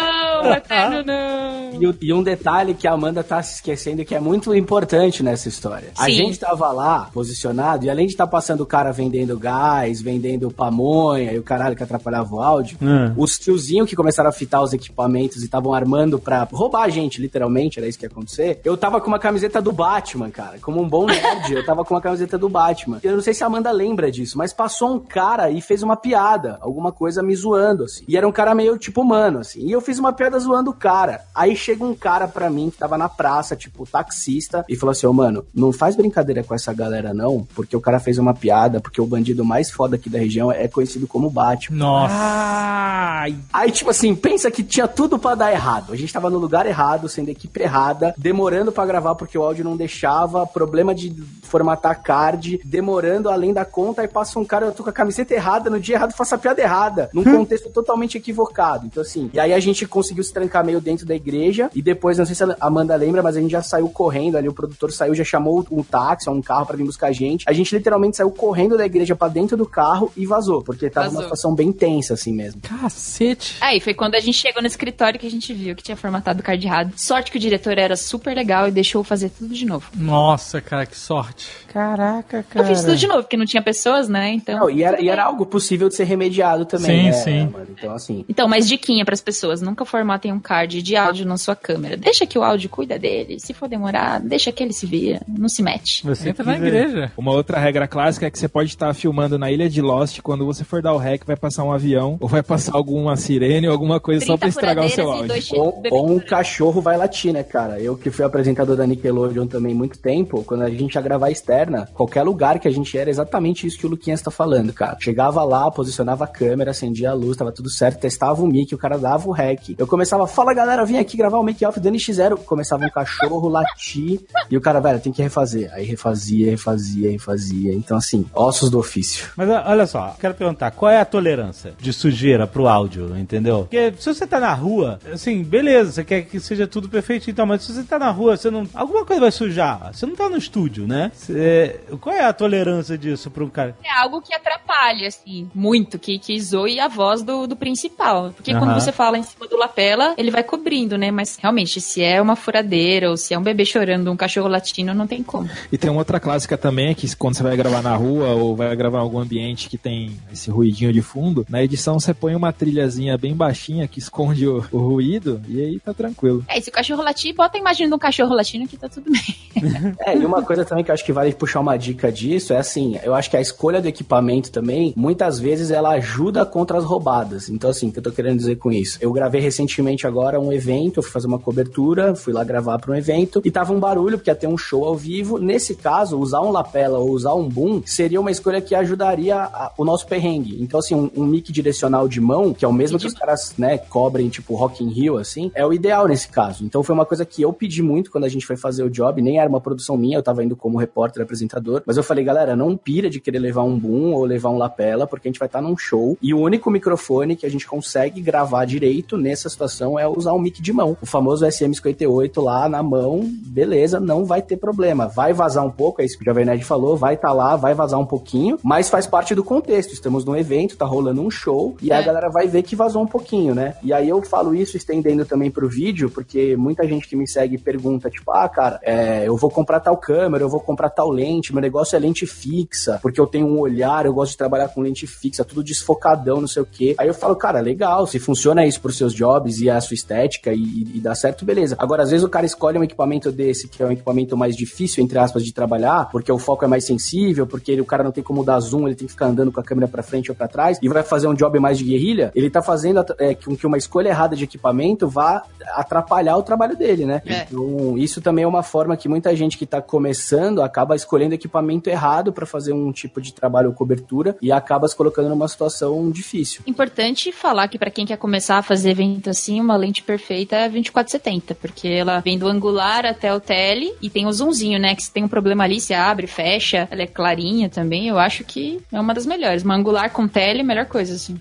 [0.42, 1.82] Não, Eterno, não.
[1.82, 5.48] E, e um detalhe que a Amanda tá se esquecendo que é muito importante nessa
[5.48, 5.88] história.
[5.98, 6.12] A Sim.
[6.12, 11.32] gente tava lá, posicionado, e além de estar passando o cara vendendo gás, vendendo pamonha
[11.32, 13.12] e o caralho que atrapalhava o áudio, Hum.
[13.16, 17.20] os tiozinhos que começaram a fitar os equipamentos e estavam armando pra roubar a gente,
[17.20, 18.60] literalmente, era isso que ia acontecer.
[18.64, 20.58] Eu tava com uma camiseta do Batman, cara.
[20.60, 22.98] Como um bom nerd, eu tava com uma camiseta do Batman.
[23.02, 25.96] Eu não sei se a Amanda lembra disso, mas passou um cara e fez uma
[25.96, 28.04] piada, alguma coisa me zoando, assim.
[28.08, 29.60] E era um cara meio tipo humano, assim.
[29.66, 31.22] E eu fiz uma piada zoando o cara.
[31.34, 35.06] Aí chega um cara pra mim que tava na praça, tipo, taxista, e falou assim:
[35.06, 38.80] Ô, mano, não faz brincadeira com essa galera, não, porque o cara fez uma piada,
[38.80, 41.78] porque o bandido mais foda aqui da região é conhecido como Batman.
[41.78, 42.14] Nossa.
[42.14, 43.36] Ai!
[43.52, 45.92] Aí, tipo assim, pensa que tinha tudo pra dar errado.
[45.92, 49.64] A gente tava no lugar errado, sendo equipe errada, demorando pra gravar porque o áudio
[49.64, 54.72] não deixava, problema de formatar card, demorando além da conta, aí passa um cara, eu
[54.72, 58.16] tô com a camiseta errada, no dia errado faço a piada errada, num contexto totalmente
[58.16, 58.86] equivocado.
[58.86, 62.18] Então, assim, e aí a gente conseguiu se trancar meio dentro da igreja, e depois,
[62.18, 64.92] não sei se a Amanda lembra, mas a gente já saiu correndo ali, o produtor
[64.92, 67.44] saiu, já chamou um táxi, um carro pra vir buscar a gente.
[67.48, 71.06] A gente literalmente saiu correndo da igreja pra dentro do carro e vazou, porque tava
[71.06, 71.20] Vazou.
[71.20, 72.60] uma situação bem tensa, assim mesmo.
[72.62, 73.56] Cacete.
[73.60, 76.40] Aí foi quando a gente chegou no escritório que a gente viu que tinha formatado
[76.40, 76.92] o card errado.
[76.96, 79.88] Sorte que o diretor era super legal e deixou fazer tudo de novo.
[79.94, 81.48] Nossa, cara, que sorte.
[81.72, 84.32] Caraca, Eu fiz tudo de novo, porque não tinha pessoas, né?
[84.32, 84.60] Então.
[84.60, 87.04] Não, e, era, e era algo possível de ser remediado também.
[87.04, 87.46] Sim, né, sim.
[87.50, 87.66] mano?
[87.70, 88.24] Então, assim.
[88.28, 91.96] Então, mas diquinha pras pessoas, nunca formatem um card de áudio na sua câmera.
[91.96, 93.38] Deixa que o áudio cuida dele.
[93.40, 95.20] Se for demorar, deixa que ele se vira.
[95.26, 96.04] Não se mete.
[96.04, 97.12] Você Entra na igreja.
[97.16, 100.44] Uma outra regra clássica é que você pode estar filmando na ilha de Lost, quando
[100.44, 103.72] você for dar o rec, vai passar um avião, ou vai passar alguma sirene, ou
[103.72, 105.34] alguma coisa só pra estragar o seu áudio.
[105.54, 107.80] Ou, ou um cachorro vai latir, né, cara?
[107.80, 111.88] Eu que fui apresentador da Nickelodeon também muito tempo, quando a gente ia gravar externa,
[111.94, 114.96] qualquer lugar que a gente era, exatamente isso que o Luquinhas tá falando, cara.
[115.00, 118.78] Chegava lá, posicionava a câmera, acendia a luz, tava tudo certo, testava o mic, o
[118.78, 119.74] cara dava o rec.
[119.78, 122.38] Eu começava, fala galera, vem aqui gravar o make-off do NX0.
[122.44, 125.72] Começava um cachorro latir, e o cara, velho, tem que refazer.
[125.72, 127.72] Aí refazia, refazia, refazia.
[127.72, 129.26] Então, assim, ossos do ofício.
[129.36, 133.60] Mas olha só, quero perguntar, qual é a tolerância de sujeira pro áudio, entendeu?
[133.60, 137.32] Porque se você tá na rua, assim, beleza, você quer que seja tudo perfeito e
[137.32, 138.66] tal, mas se você tá na rua, você não.
[138.74, 139.92] Alguma coisa vai sujar.
[139.94, 141.12] Você não tá no estúdio, né?
[141.14, 143.76] Você- Qual é a tolerância disso pra um cara?
[143.84, 148.32] É algo que atrapalha, assim, muito, que, que zoe a voz do, do principal.
[148.34, 148.80] Porque quando Aham.
[148.80, 149.56] você fala em cima do
[149.92, 151.10] lapela, ele vai cobrindo, né?
[151.10, 154.94] Mas realmente, se é uma furadeira ou se é um bebê chorando, um cachorro latino,
[154.94, 155.48] não tem como.
[155.70, 158.74] E tem uma outra clássica também, que quando você vai gravar na rua ou vai
[158.74, 162.52] gravar em algum ambiente que tem esse ruidinho de fundo, na edição você põe uma
[162.52, 166.44] trilhazinha bem baixinha que esconde o, o ruído e aí tá tranquilo.
[166.48, 168.88] É, e se o cachorro latir, bota a imagem de um cachorro latindo que tá
[168.88, 169.22] tudo bem.
[170.04, 172.56] É, e uma coisa também que eu acho que vale puxar uma dica disso é
[172.56, 176.84] assim, eu acho que a escolha do equipamento também, muitas vezes ela ajuda contra as
[176.84, 177.48] roubadas.
[177.48, 178.98] Então assim, o que eu tô querendo dizer com isso?
[179.00, 182.92] Eu gravei recentemente agora um evento, eu fui fazer uma cobertura, fui lá gravar para
[182.92, 185.38] um evento e tava um barulho porque ia ter um show ao vivo.
[185.38, 189.72] Nesse caso, usar um lapela ou usar um boom seria uma escolha que ajudaria a-
[189.76, 190.56] o nosso perrengue.
[190.60, 193.54] Então assim, um, um mic direcional de mão, que é o mesmo que os caras,
[193.58, 196.64] né, cobrem tipo Rock in Rio assim, é o ideal nesse caso.
[196.64, 199.20] Então foi uma coisa que eu pedi muito quando a gente foi fazer o job,
[199.20, 202.54] nem era uma produção minha, eu tava indo como repórter apresentador, mas eu falei, galera,
[202.56, 205.46] não pira de querer levar um boom ou levar um lapela, porque a gente vai
[205.48, 209.61] estar num show e o único microfone que a gente consegue gravar direito nessa situação
[209.98, 210.96] é usar um mic de mão.
[211.00, 215.06] O famoso SM58 lá na mão, beleza, não vai ter problema.
[215.08, 217.74] Vai vazar um pouco, é isso que o Jovem Nerd falou, vai estar lá, vai
[217.74, 219.92] vazar um pouquinho, mas faz parte do contexto.
[219.92, 222.04] Estamos num evento, tá rolando um show, e aí a É.
[222.04, 223.74] galera vai ver que vazou um pouquinho, né?
[223.82, 227.58] E aí eu falo isso estendendo também pro vídeo, porque muita gente que me segue
[227.58, 231.52] pergunta, tipo, ah, cara, é, eu vou comprar tal câmera, eu vou comprar tal lente,
[231.52, 234.80] meu negócio é lente fixa, porque eu tenho um olhar, eu gosto de trabalhar com
[234.80, 236.94] lente fixa, tudo desfocadão, não sei o quê.
[236.98, 240.52] Aí eu falo, cara, legal, se funciona isso pros seus jobs e a sua estética
[240.52, 241.76] e, e dá certo, beleza.
[241.78, 245.02] Agora, às vezes o cara escolhe um equipamento desse, que é um equipamento mais difícil,
[245.02, 248.12] entre aspas, de trabalhar, porque o foco é mais sensível, porque ele, o cara não
[248.12, 250.34] tem como dar zoom, ele tem que ficar andando com a câmera pra frente ou
[250.34, 253.56] pra trás, e vai fazer um job mais de guerrilha, ele tá fazendo é, com
[253.56, 257.22] que uma escolha errada de equipamento vá atrapalhar o trabalho dele, né?
[257.26, 257.42] É.
[257.42, 261.88] Então, isso também é uma forma que muita gente que tá começando acaba escolhendo equipamento
[261.88, 266.10] errado pra fazer um tipo de trabalho ou cobertura e acaba se colocando numa situação
[266.10, 266.62] difícil.
[266.66, 270.64] Importante falar que pra quem quer começar a fazer evento assim, uma lente perfeita é
[270.64, 274.94] a 2470, porque ela vem do angular até o tele e tem o zoomzinho, né?
[274.94, 278.06] Que se tem um problema ali, se abre, fecha, ela é clarinha também.
[278.06, 279.64] Eu acho que é uma das melhores.
[279.64, 281.34] Uma angular com tele, melhor coisa, assim.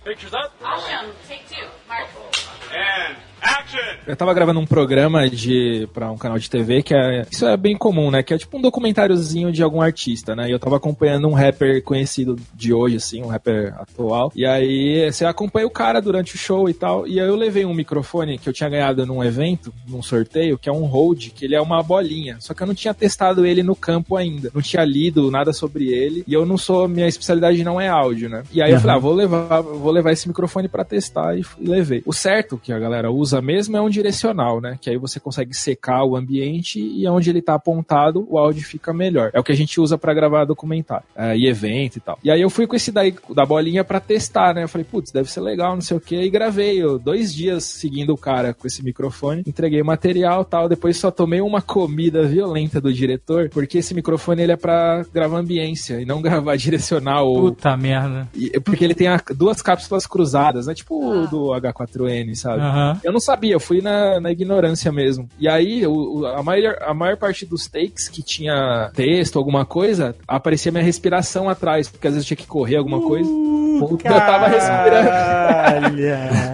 [4.06, 7.56] Eu tava gravando um programa de para um canal de TV que é isso é
[7.56, 8.22] bem comum, né?
[8.22, 10.50] Que é tipo um documentáriozinho de algum artista, né?
[10.50, 14.32] E eu tava acompanhando um rapper conhecido de hoje, assim, um rapper atual.
[14.36, 17.08] E aí você acompanha o cara durante o show e tal.
[17.08, 20.70] E aí eu levei um microfone que eu tinha ganhado num evento, num sorteio, que
[20.70, 22.38] é um Rode, que ele é uma bolinha.
[22.40, 24.52] Só que eu não tinha testado ele no campo ainda.
[24.54, 26.24] Não tinha lido nada sobre ele.
[26.28, 28.44] E eu não sou, minha especialidade não é áudio, né?
[28.52, 31.68] E aí eu falei, ah, vou levar, vou levar esse microfone pra testar e, e
[31.68, 32.02] levei.
[32.06, 34.80] O certo que a galera usa mesmo é um direcional, né?
[34.82, 38.92] Que aí você consegue secar o ambiente e onde ele tá apontado, o áudio fica
[38.92, 39.30] melhor.
[39.34, 42.18] É o que a gente usa pra gravar documentário é, e evento e tal.
[42.24, 44.64] E aí eu fui com esse daí da bolinha pra testar, né?
[44.64, 46.16] Eu falei, putz, deve ser legal, não sei o que.
[46.16, 50.68] E gravei eu, dois dias seguindo o cara com esse microfone, entreguei o material tal.
[50.68, 55.38] Depois só tomei uma comida violenta do diretor, porque esse microfone ele é pra gravar
[55.38, 58.28] ambiência e não gravar direcional ou Puta merda.
[58.34, 60.74] e- porque ele tem a- duas cápsulas cruzadas, né?
[60.74, 62.62] Tipo o do H4N, sabe?
[62.62, 63.00] Aham.
[63.04, 65.28] Eu não sabia, eu fui na, na ignorância mesmo.
[65.40, 70.16] E aí, o, a, maior, a maior parte dos takes que tinha texto, alguma coisa,
[70.28, 73.30] aparecia minha respiração atrás, porque às vezes eu tinha que correr alguma coisa.
[73.80, 75.10] Puta, eu tava respirando.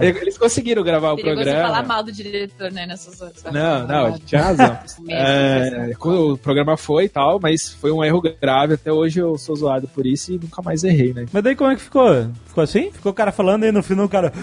[0.00, 1.68] Eles conseguiram gravar o Perigoso programa.
[1.68, 3.44] falar mal do diretor, né, nessas horas.
[3.52, 4.78] Não, não, tinha razão.
[5.08, 8.74] É, quando o programa foi e tal, mas foi um erro grave.
[8.74, 11.26] Até hoje eu sou zoado por isso e nunca mais errei, né?
[11.32, 12.26] Mas daí como é que ficou?
[12.46, 12.90] Ficou assim?
[12.90, 14.32] Ficou o cara falando e no final o cara.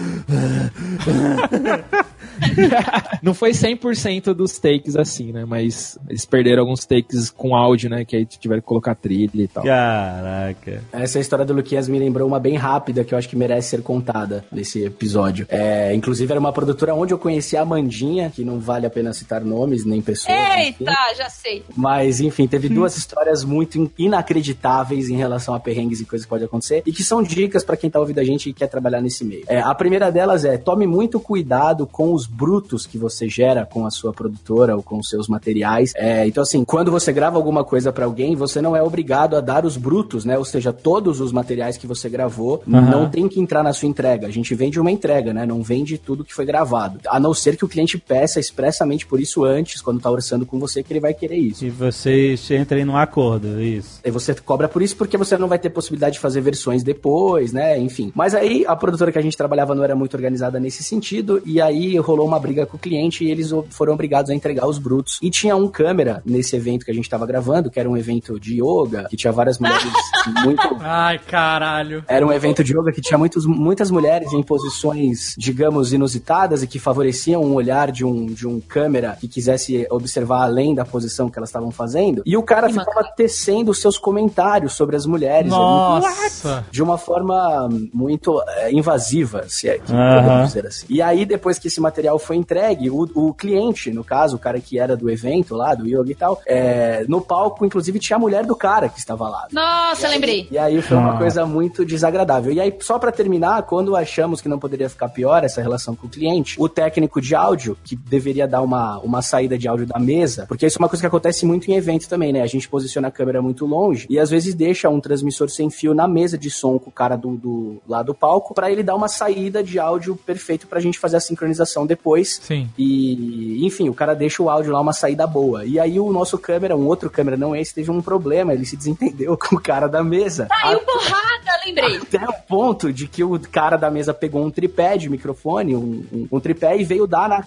[3.22, 5.44] Não foi 100% dos takes assim, né?
[5.44, 8.04] Mas eles perderam alguns takes com áudio, né?
[8.04, 9.64] Que aí tiveram que colocar trilha e tal.
[9.64, 10.82] Caraca.
[10.92, 13.82] Essa história do Luquinhas me lembrou uma bem rápida que eu acho que merece ser
[13.82, 15.46] contada nesse episódio.
[15.48, 19.12] É, inclusive, era uma produtora onde eu conheci a Amandinha, que não vale a pena
[19.12, 20.36] citar nomes nem pessoas.
[20.68, 20.84] enfim.
[20.84, 21.64] Eita, já sei.
[21.76, 26.30] Mas, enfim, teve duas histórias muito in- inacreditáveis em relação a perrengues e coisas que
[26.30, 29.00] podem acontecer e que são dicas pra quem tá ouvindo a gente e quer trabalhar
[29.00, 29.44] nesse meio.
[29.48, 33.86] É, a primeira delas é: tome muito cuidado com os brutos que você gera com
[33.86, 35.92] a sua produtora ou com os seus materiais.
[35.96, 39.40] É, então, assim, quando você grava alguma coisa pra alguém, você não é obrigado a
[39.40, 40.36] dar os brutos, né?
[40.38, 44.26] Ou seja, todos os materiais que você gravou não tem que entrar na sua entrega.
[44.26, 45.46] A gente vende uma entrega, né?
[45.46, 47.00] Não vende tudo que foi gravado.
[47.08, 50.58] A não ser que o cliente peça expressamente por isso antes, quando tá orçando com
[50.58, 51.64] você, que ele vai querer isso.
[51.64, 54.00] E vocês entrem num acordo, isso.
[54.04, 57.52] E você cobra por isso porque você não vai ter possibilidade de fazer versões depois,
[57.52, 57.78] né?
[57.78, 58.12] Enfim.
[58.14, 61.60] Mas aí a produtora que a gente trabalhava não era muito organizada nesse sentido, e
[61.60, 65.18] aí rolou uma briga com o cliente e eles foram obrigados a entregar os brutos.
[65.22, 68.38] E tinha um câmera nesse evento que a gente tava gravando, que era um evento
[68.40, 69.84] de yoga, que tinha várias mulheres
[70.44, 70.76] muito.
[70.80, 72.04] Ai, caralho.
[72.08, 76.66] Era um evento de yoga que tinha muitos, muitas mulheres em posições, digamos, inusitadas e
[76.66, 81.28] que favoreciam um olhar de um, de um câmera que quisesse observar além da posição
[81.28, 82.22] que elas estavam fazendo.
[82.24, 85.52] E o cara Que ficava tecendo os seus comentários sobre as mulheres.
[85.52, 86.64] ali, Nossa.
[86.70, 90.22] de uma forma muito é, invasiva, se é que Aham.
[90.22, 90.86] podemos dizer assim.
[90.88, 94.60] E aí, depois que esse material foi entregue, o, o cliente, no caso, o cara
[94.60, 98.20] que era do evento lá, do yoga e tal, é, no palco, inclusive, tinha a
[98.20, 99.46] mulher do cara que estava lá.
[99.52, 100.46] Nossa, lembrei.
[100.50, 101.18] E aí foi uma Ah.
[101.18, 102.52] coisa muito desagradável.
[102.52, 106.06] E aí, só pra terminar, quando achamos que não poderia ficar pior essa relação com
[106.06, 109.98] o cliente, o técnico de áudio, que deveria dar uma, uma saída de áudio da
[109.98, 112.42] mesa, porque isso é uma coisa que acontece muito em evento também, né?
[112.42, 115.94] A gente posiciona a câmera muito longe e às vezes deixa um transmissor sem fio
[115.94, 118.94] na mesa de som com o cara do, do lá do palco, pra ele dar
[118.94, 121.95] uma saída de áudio perfeito pra gente fazer a sincronização depois.
[122.42, 122.68] Sim.
[122.78, 125.64] E, enfim, o cara deixa o áudio lá uma saída boa.
[125.64, 128.52] E aí o nosso câmera, um outro câmera, não esse, teve um problema.
[128.52, 130.46] Ele se desentendeu com o cara da mesa.
[130.46, 131.96] Caiu porrada, lembrei.
[131.96, 136.04] Até o ponto de que o cara da mesa pegou um tripé de microfone, um,
[136.12, 137.44] um- um tripé, e veio dar na,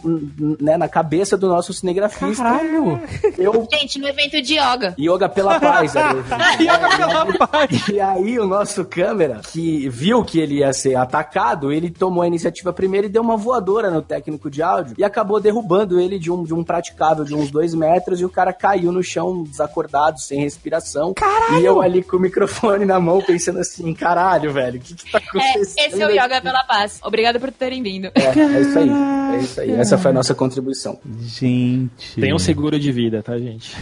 [0.60, 2.43] né, na cabeça do nosso cinegrafista.
[2.43, 3.00] Caralho.
[3.38, 4.95] Eu, Gente, no evento de yoga.
[5.00, 5.93] Yoga pela paz.
[5.95, 6.26] evento.
[6.62, 7.88] Yoga pela paz.
[7.89, 12.28] E aí o nosso câmera, que viu que ele ia ser atacado, ele tomou a
[12.28, 16.31] iniciativa primeiro e deu uma voadora no técnico de áudio e acabou derrubando ele de
[16.31, 20.19] um, de um praticável de uns dois metros e o cara caiu no chão desacordado,
[20.19, 21.15] sem respiração.
[21.59, 25.11] E eu ali com o microfone na mão pensando assim, caralho, velho, o que que
[25.11, 25.85] tá É, acontecendo?
[25.87, 26.99] esse é o Yoga pela Paz.
[27.03, 28.11] Obrigada por terem vindo.
[28.13, 29.71] É, é isso aí, é isso aí.
[29.71, 30.99] Essa foi a nossa contribuição.
[31.19, 32.19] Gente.
[32.21, 33.75] Tem um seguro de vida, tá, gente?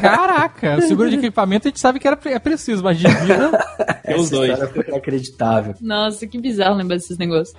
[0.00, 3.50] Caraca, o seguro de equipamento a gente sabe que era, é preciso, mas de vida.
[4.04, 4.50] Tem os dois.
[4.50, 5.74] história foi inacreditável.
[5.80, 7.54] Nossa, que bizarro lembrar desses negócios.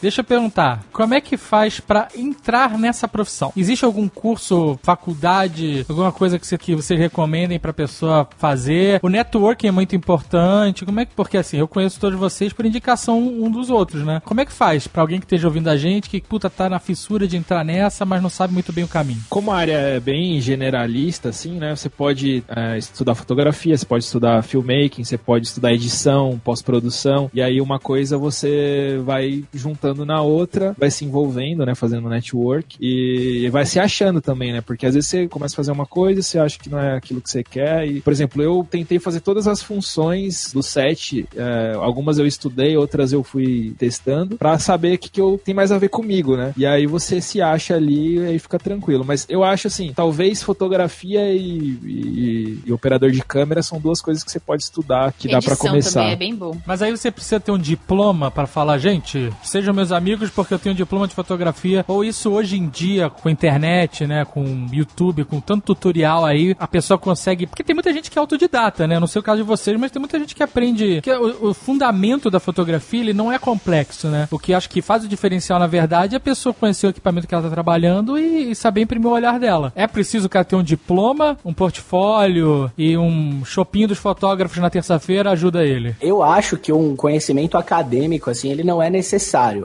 [0.00, 3.52] Deixa eu perguntar, como é que faz pra entrar nessa profissão?
[3.54, 8.98] Existe algum curso, faculdade, alguma coisa que, você, que vocês recomendem pra pessoa fazer?
[9.02, 10.86] O networking é muito importante.
[10.86, 14.22] Como é que porque assim, eu conheço todos vocês por indicação um dos outros, né?
[14.24, 16.78] Como é que faz pra alguém que esteja ouvindo a gente que puta tá na
[16.78, 19.20] fissura de entrar nessa, mas não sabe muito bem o caminho?
[19.28, 21.76] Como a área é bem generalista, assim, né?
[21.76, 27.42] Você pode é, estudar fotografia, você pode estudar filmmaking, você pode estudar edição, pós-produção, e
[27.42, 29.19] aí uma coisa você vai
[29.52, 31.74] juntando na outra, vai se envolvendo, né?
[31.74, 34.60] Fazendo network e vai se achando também, né?
[34.60, 37.20] Porque às vezes você começa a fazer uma coisa, você acha que não é aquilo
[37.20, 37.86] que você quer.
[37.86, 42.76] E, por exemplo, eu tentei fazer todas as funções do set, é, algumas eu estudei,
[42.76, 46.36] outras eu fui testando, pra saber o que, que eu tem mais a ver comigo,
[46.36, 46.52] né?
[46.56, 49.04] E aí você se acha ali e aí fica tranquilo.
[49.04, 54.22] Mas eu acho assim, talvez fotografia e, e- e operador de câmera são duas coisas
[54.22, 56.00] que você pode estudar, que dá pra Edição começar.
[56.00, 56.56] também é bem bom.
[56.66, 59.09] Mas aí você precisa ter um diploma pra falar, gente,
[59.42, 61.84] sejam meus amigos porque eu tenho um diploma de fotografia.
[61.88, 66.66] Ou isso hoje em dia, com internet, né, com YouTube, com tanto tutorial aí, a
[66.66, 67.46] pessoa consegue.
[67.46, 68.98] Porque tem muita gente que é autodidata, né?
[68.98, 71.00] Não sei o caso de vocês, mas tem muita gente que aprende.
[71.00, 74.28] Que o, o fundamento da fotografia ele não é complexo, né?
[74.30, 77.26] O que acho que faz o diferencial, na verdade, é a pessoa conhecer o equipamento
[77.26, 79.72] que ela tá trabalhando e, e saber imprimir o olhar dela.
[79.74, 84.70] É preciso o cara ter um diploma, um portfólio e um shopping dos fotógrafos na
[84.70, 85.96] terça-feira ajuda ele.
[86.00, 88.99] Eu acho que um conhecimento acadêmico, assim, ele não é necessário.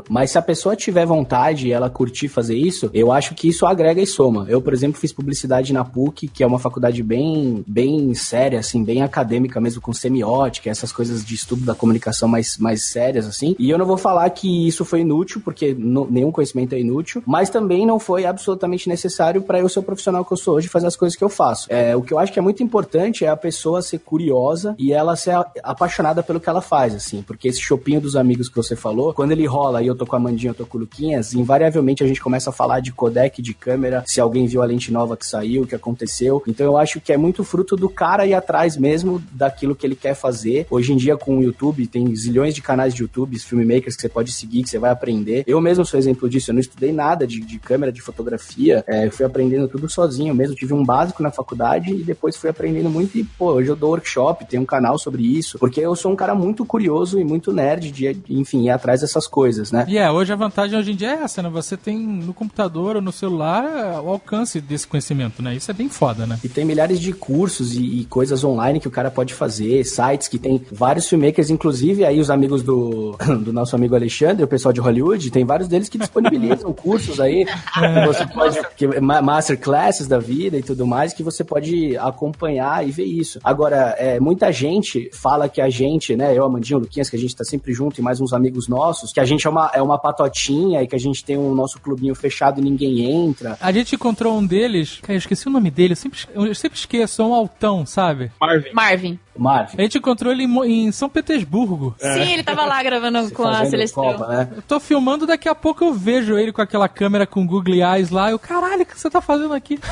[0.10, 3.66] Mas se a pessoa tiver vontade e ela curtir fazer isso, eu acho que isso
[3.66, 4.46] agrega e soma.
[4.50, 8.84] Eu, por exemplo, fiz publicidade na PUC, que é uma faculdade bem, bem séria, assim,
[8.84, 13.56] bem acadêmica mesmo, com semiótica, essas coisas de estudo da comunicação mais, mais sérias, assim.
[13.60, 17.22] E eu não vou falar que isso foi inútil, porque no- nenhum conhecimento é inútil,
[17.26, 20.68] mas também não foi absolutamente necessário para eu ser o profissional que eu sou hoje
[20.68, 21.68] fazer as coisas que eu faço.
[21.70, 24.94] É, o que eu acho que é muito importante é a pessoa ser curiosa e
[24.94, 28.76] ela ser apaixonada pelo que ela faz, assim, porque esse chopinho dos amigos que você
[28.76, 31.34] falou, quando ele rola e eu tô com a Mandinha, eu tô com o Luquinhas,
[31.34, 34.94] invariavelmente a gente começa a falar de codec, de câmera, se alguém viu a lente
[34.94, 36.44] nova que saiu, o que aconteceu.
[36.48, 39.96] Então eu acho que é muito fruto do cara ir atrás mesmo daquilo que ele
[39.96, 40.68] quer fazer.
[40.70, 44.10] Hoje em dia com o YouTube, tem zilhões de canais de YouTube, filmmakers que você
[44.10, 45.44] pode seguir, que você vai aprender.
[45.48, 49.10] Eu mesmo sou exemplo disso, eu não estudei nada de, de câmera, de fotografia, é,
[49.10, 53.18] fui aprendendo tudo sozinho mesmo, tive um básico na faculdade e depois fui aprendendo muito
[53.18, 56.16] e, pô, hoje eu dou workshop, tenho um canal sobre isso, porque eu sou um
[56.16, 59.86] cara muito curioso e muito nerd de, enfim, ir atrás dessas coisas, né?
[59.88, 61.50] E é, hoje a vantagem hoje em dia é essa, né?
[61.50, 65.56] Você tem no computador ou no celular é, o alcance desse conhecimento, né?
[65.56, 66.38] Isso é bem foda, né?
[66.44, 70.28] E tem milhares de cursos e, e coisas online que o cara pode fazer, sites
[70.28, 74.74] que tem vários filmmakers, inclusive aí os amigos do, do nosso amigo Alexandre, o pessoal
[74.74, 80.08] de Hollywood, tem vários deles que disponibilizam cursos aí, que você pode, que, ma- masterclasses
[80.08, 83.40] da vida e tudo mais, que você pode acompanhar e ver isso.
[83.44, 87.36] Agora, é, muita gente fala que a gente, né, eu, Amandinho, Luquinhas, que a gente
[87.36, 89.98] tá sempre junto e mais uns amigos nossos, que a gente é uma, é uma
[89.98, 93.58] patotinha e que a gente tem um nosso clubinho fechado e ninguém entra.
[93.60, 96.78] A gente encontrou um deles, cara, eu esqueci o nome dele, eu sempre, eu sempre
[96.78, 98.32] esqueço, é um altão, sabe?
[98.40, 98.70] Marvin.
[98.74, 99.20] Marvin.
[99.38, 99.76] Marvin.
[99.78, 101.96] A gente encontrou ele em, em São Petersburgo.
[102.00, 104.14] Sim, ele tava lá gravando com a Celestial.
[104.14, 104.50] Copa, né?
[104.56, 108.10] Eu tô filmando, daqui a pouco eu vejo ele com aquela câmera com Google Eyes
[108.10, 108.32] lá.
[108.32, 109.80] Eu, caralho, o que você tá fazendo aqui?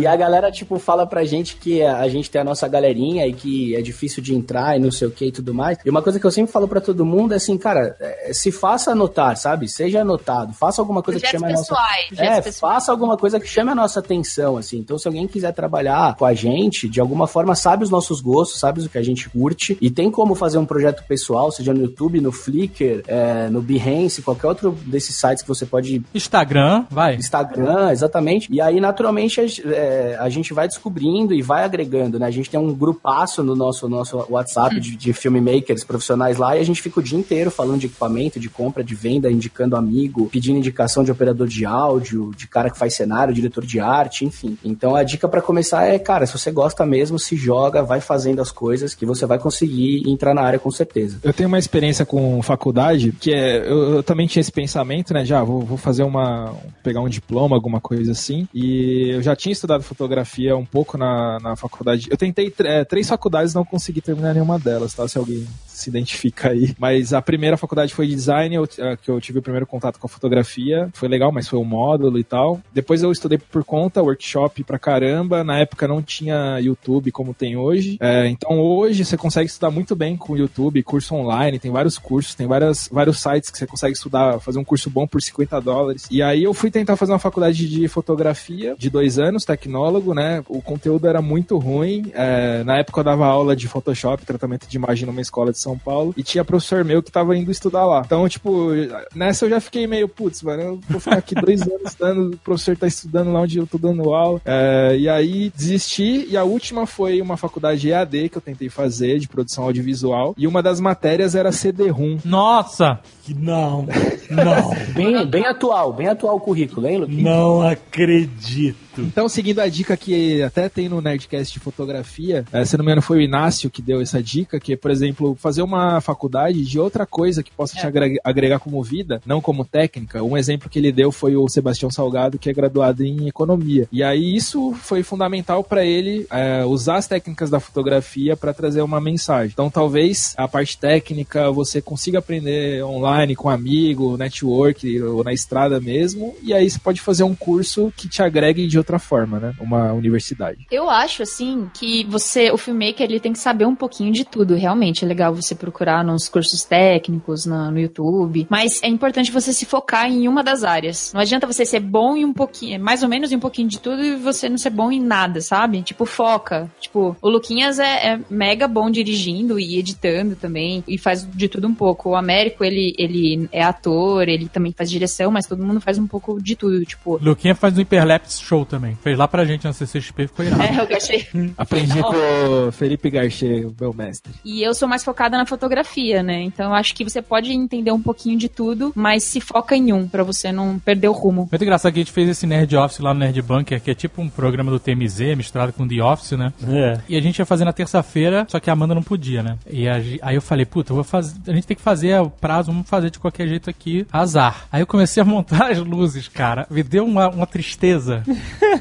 [0.00, 3.32] E a galera, tipo, fala pra gente que a gente tem a nossa galerinha e
[3.32, 5.78] que é difícil de entrar e não sei o que e tudo mais.
[5.84, 8.50] E uma coisa que eu sempre falo pra todo mundo é assim, cara, é, se
[8.50, 9.68] faça anotar, sabe?
[9.68, 11.72] Seja anotado, faça alguma coisa Projetos que chame a nossa...
[11.74, 12.06] pessoais.
[12.08, 12.74] projetos É, pessoais.
[12.74, 14.78] faça alguma coisa que chame a nossa atenção, assim.
[14.78, 18.58] Então, se alguém quiser trabalhar com a gente, de alguma forma, sabe os nossos gostos,
[18.58, 21.82] sabe o que a gente curte, e tem como fazer um projeto pessoal, seja no
[21.82, 27.16] YouTube, no Flickr, é, no Behance, qualquer outro desses sites que você pode Instagram, vai.
[27.16, 28.48] Instagram, exatamente.
[28.50, 32.26] E aí, naturalmente, a, é, a gente vai descobrindo e vai agregando, né?
[32.26, 36.60] A gente tem um grupaço no nosso, nosso WhatsApp de, de filmmakers profissionais lá e
[36.60, 40.28] a gente fica o dia inteiro falando de equipamento, de compra, de venda, indicando amigo,
[40.30, 44.56] pedindo indicação de operador de áudio, de cara que faz cenário, diretor de arte, enfim.
[44.64, 48.06] Então, a dica pra começar é, cara, se você gosta mesmo, se joga, vai vai
[48.06, 51.18] fazendo as coisas que você vai conseguir entrar na área com certeza.
[51.22, 55.24] Eu tenho uma experiência com faculdade, que é, eu, eu também tinha esse pensamento, né,
[55.24, 59.52] já vou, vou fazer uma, pegar um diploma, alguma coisa assim, e eu já tinha
[59.52, 62.08] estudado fotografia um pouco na, na faculdade.
[62.10, 65.46] Eu tentei é, três faculdades, não consegui terminar nenhuma delas, tá, se alguém
[65.80, 66.74] se identifica aí.
[66.78, 70.10] Mas a primeira faculdade foi design, eu, que eu tive o primeiro contato com a
[70.10, 70.88] fotografia.
[70.92, 72.60] Foi legal, mas foi um módulo e tal.
[72.72, 75.42] Depois eu estudei por conta, workshop pra caramba.
[75.42, 77.89] Na época não tinha YouTube como tem hoje.
[78.00, 81.98] É, então hoje você consegue estudar muito bem com o YouTube, curso online, tem vários
[81.98, 85.60] cursos, tem várias, vários sites que você consegue estudar, fazer um curso bom por 50
[85.60, 86.06] dólares.
[86.10, 90.42] E aí eu fui tentar fazer uma faculdade de fotografia de dois anos, tecnólogo, né?
[90.48, 92.10] O conteúdo era muito ruim.
[92.14, 95.78] É, na época eu dava aula de Photoshop, tratamento de imagem numa escola de São
[95.78, 98.02] Paulo, e tinha professor meu que tava indo estudar lá.
[98.04, 98.68] Então, tipo,
[99.14, 102.38] nessa eu já fiquei meio, putz, mano, eu vou ficar aqui dois anos estudando, o
[102.38, 104.40] professor tá estudando lá onde eu tô dando aula.
[104.44, 109.18] É, e aí desisti, e a última foi uma faculdade EAD que eu tentei fazer,
[109.18, 112.18] de produção audiovisual, e uma das matérias era CD-ROM.
[112.24, 113.00] Nossa!
[113.34, 113.86] Não,
[114.30, 114.74] não.
[114.94, 117.22] bem, bem atual, bem atual o currículo, hein, Luquinhas?
[117.22, 118.90] Não acredito.
[118.98, 122.90] Então, seguindo a dica que até tem no Nerdcast de fotografia, é, se não me
[122.90, 126.64] engano foi o Inácio que deu essa dica, que é, por exemplo, fazer uma faculdade
[126.64, 130.22] de outra coisa que possa te agregar, agregar como vida, não como técnica.
[130.22, 133.88] Um exemplo que ele deu foi o Sebastião Salgado, que é graduado em economia.
[133.92, 138.82] E aí isso foi fundamental para ele é, usar as técnicas da fotografia para trazer
[138.82, 139.50] uma mensagem.
[139.52, 145.32] Então, talvez a parte técnica você consiga aprender online com um amigo, network ou na
[145.32, 149.38] estrada mesmo, e aí você pode fazer um curso que te agregue de outra forma,
[149.38, 149.54] né?
[149.60, 150.66] Uma universidade.
[150.70, 154.54] Eu acho, assim, que você, o filmmaker, ele tem que saber um pouquinho de tudo.
[154.54, 158.46] Realmente é legal você procurar nos cursos técnicos, na, no YouTube.
[158.48, 161.12] Mas é importante você se focar em uma das áreas.
[161.12, 163.78] Não adianta você ser bom em um pouquinho, mais ou menos em um pouquinho de
[163.78, 165.82] tudo e você não ser bom em nada, sabe?
[165.82, 166.70] Tipo, foca.
[166.80, 170.84] Tipo, o Luquinhas é, é mega bom dirigindo e editando também.
[170.86, 172.10] E faz de tudo um pouco.
[172.10, 176.06] O Américo, ele, ele é ator, ele também faz direção, mas todo mundo faz um
[176.06, 176.84] pouco de tudo.
[176.84, 178.96] Tipo, Luquinha faz um Hyperlapse Show também.
[179.02, 180.62] Fez lá pra gente na CCXP, ficou irado.
[180.62, 181.26] é, eu gastei.
[181.56, 184.32] Aprendi com o Felipe Garcia, o meu mestre.
[184.44, 186.42] E eu sou mais focada na fotografia, né?
[186.42, 189.92] Então eu acho que você pode entender um pouquinho de tudo, mas se foca em
[189.92, 191.48] um, pra você não perder o rumo.
[191.50, 193.94] Muito engraçado que a gente fez esse Nerd Office lá no Nerd Bunker, que é
[193.94, 196.52] tipo um programa do TMZ misturado com The Office, né?
[196.68, 196.98] É.
[197.08, 199.56] E a gente ia fazer na terça-feira, só que a Amanda não podia, né?
[199.68, 201.36] E a aí eu falei, puta, eu vou fazer.
[201.46, 204.66] A gente tem que fazer o prazo, vamos fazer de qualquer jeito aqui, azar.
[204.70, 206.66] Aí eu comecei a montar as luzes, cara.
[206.70, 208.22] Me deu uma, uma tristeza.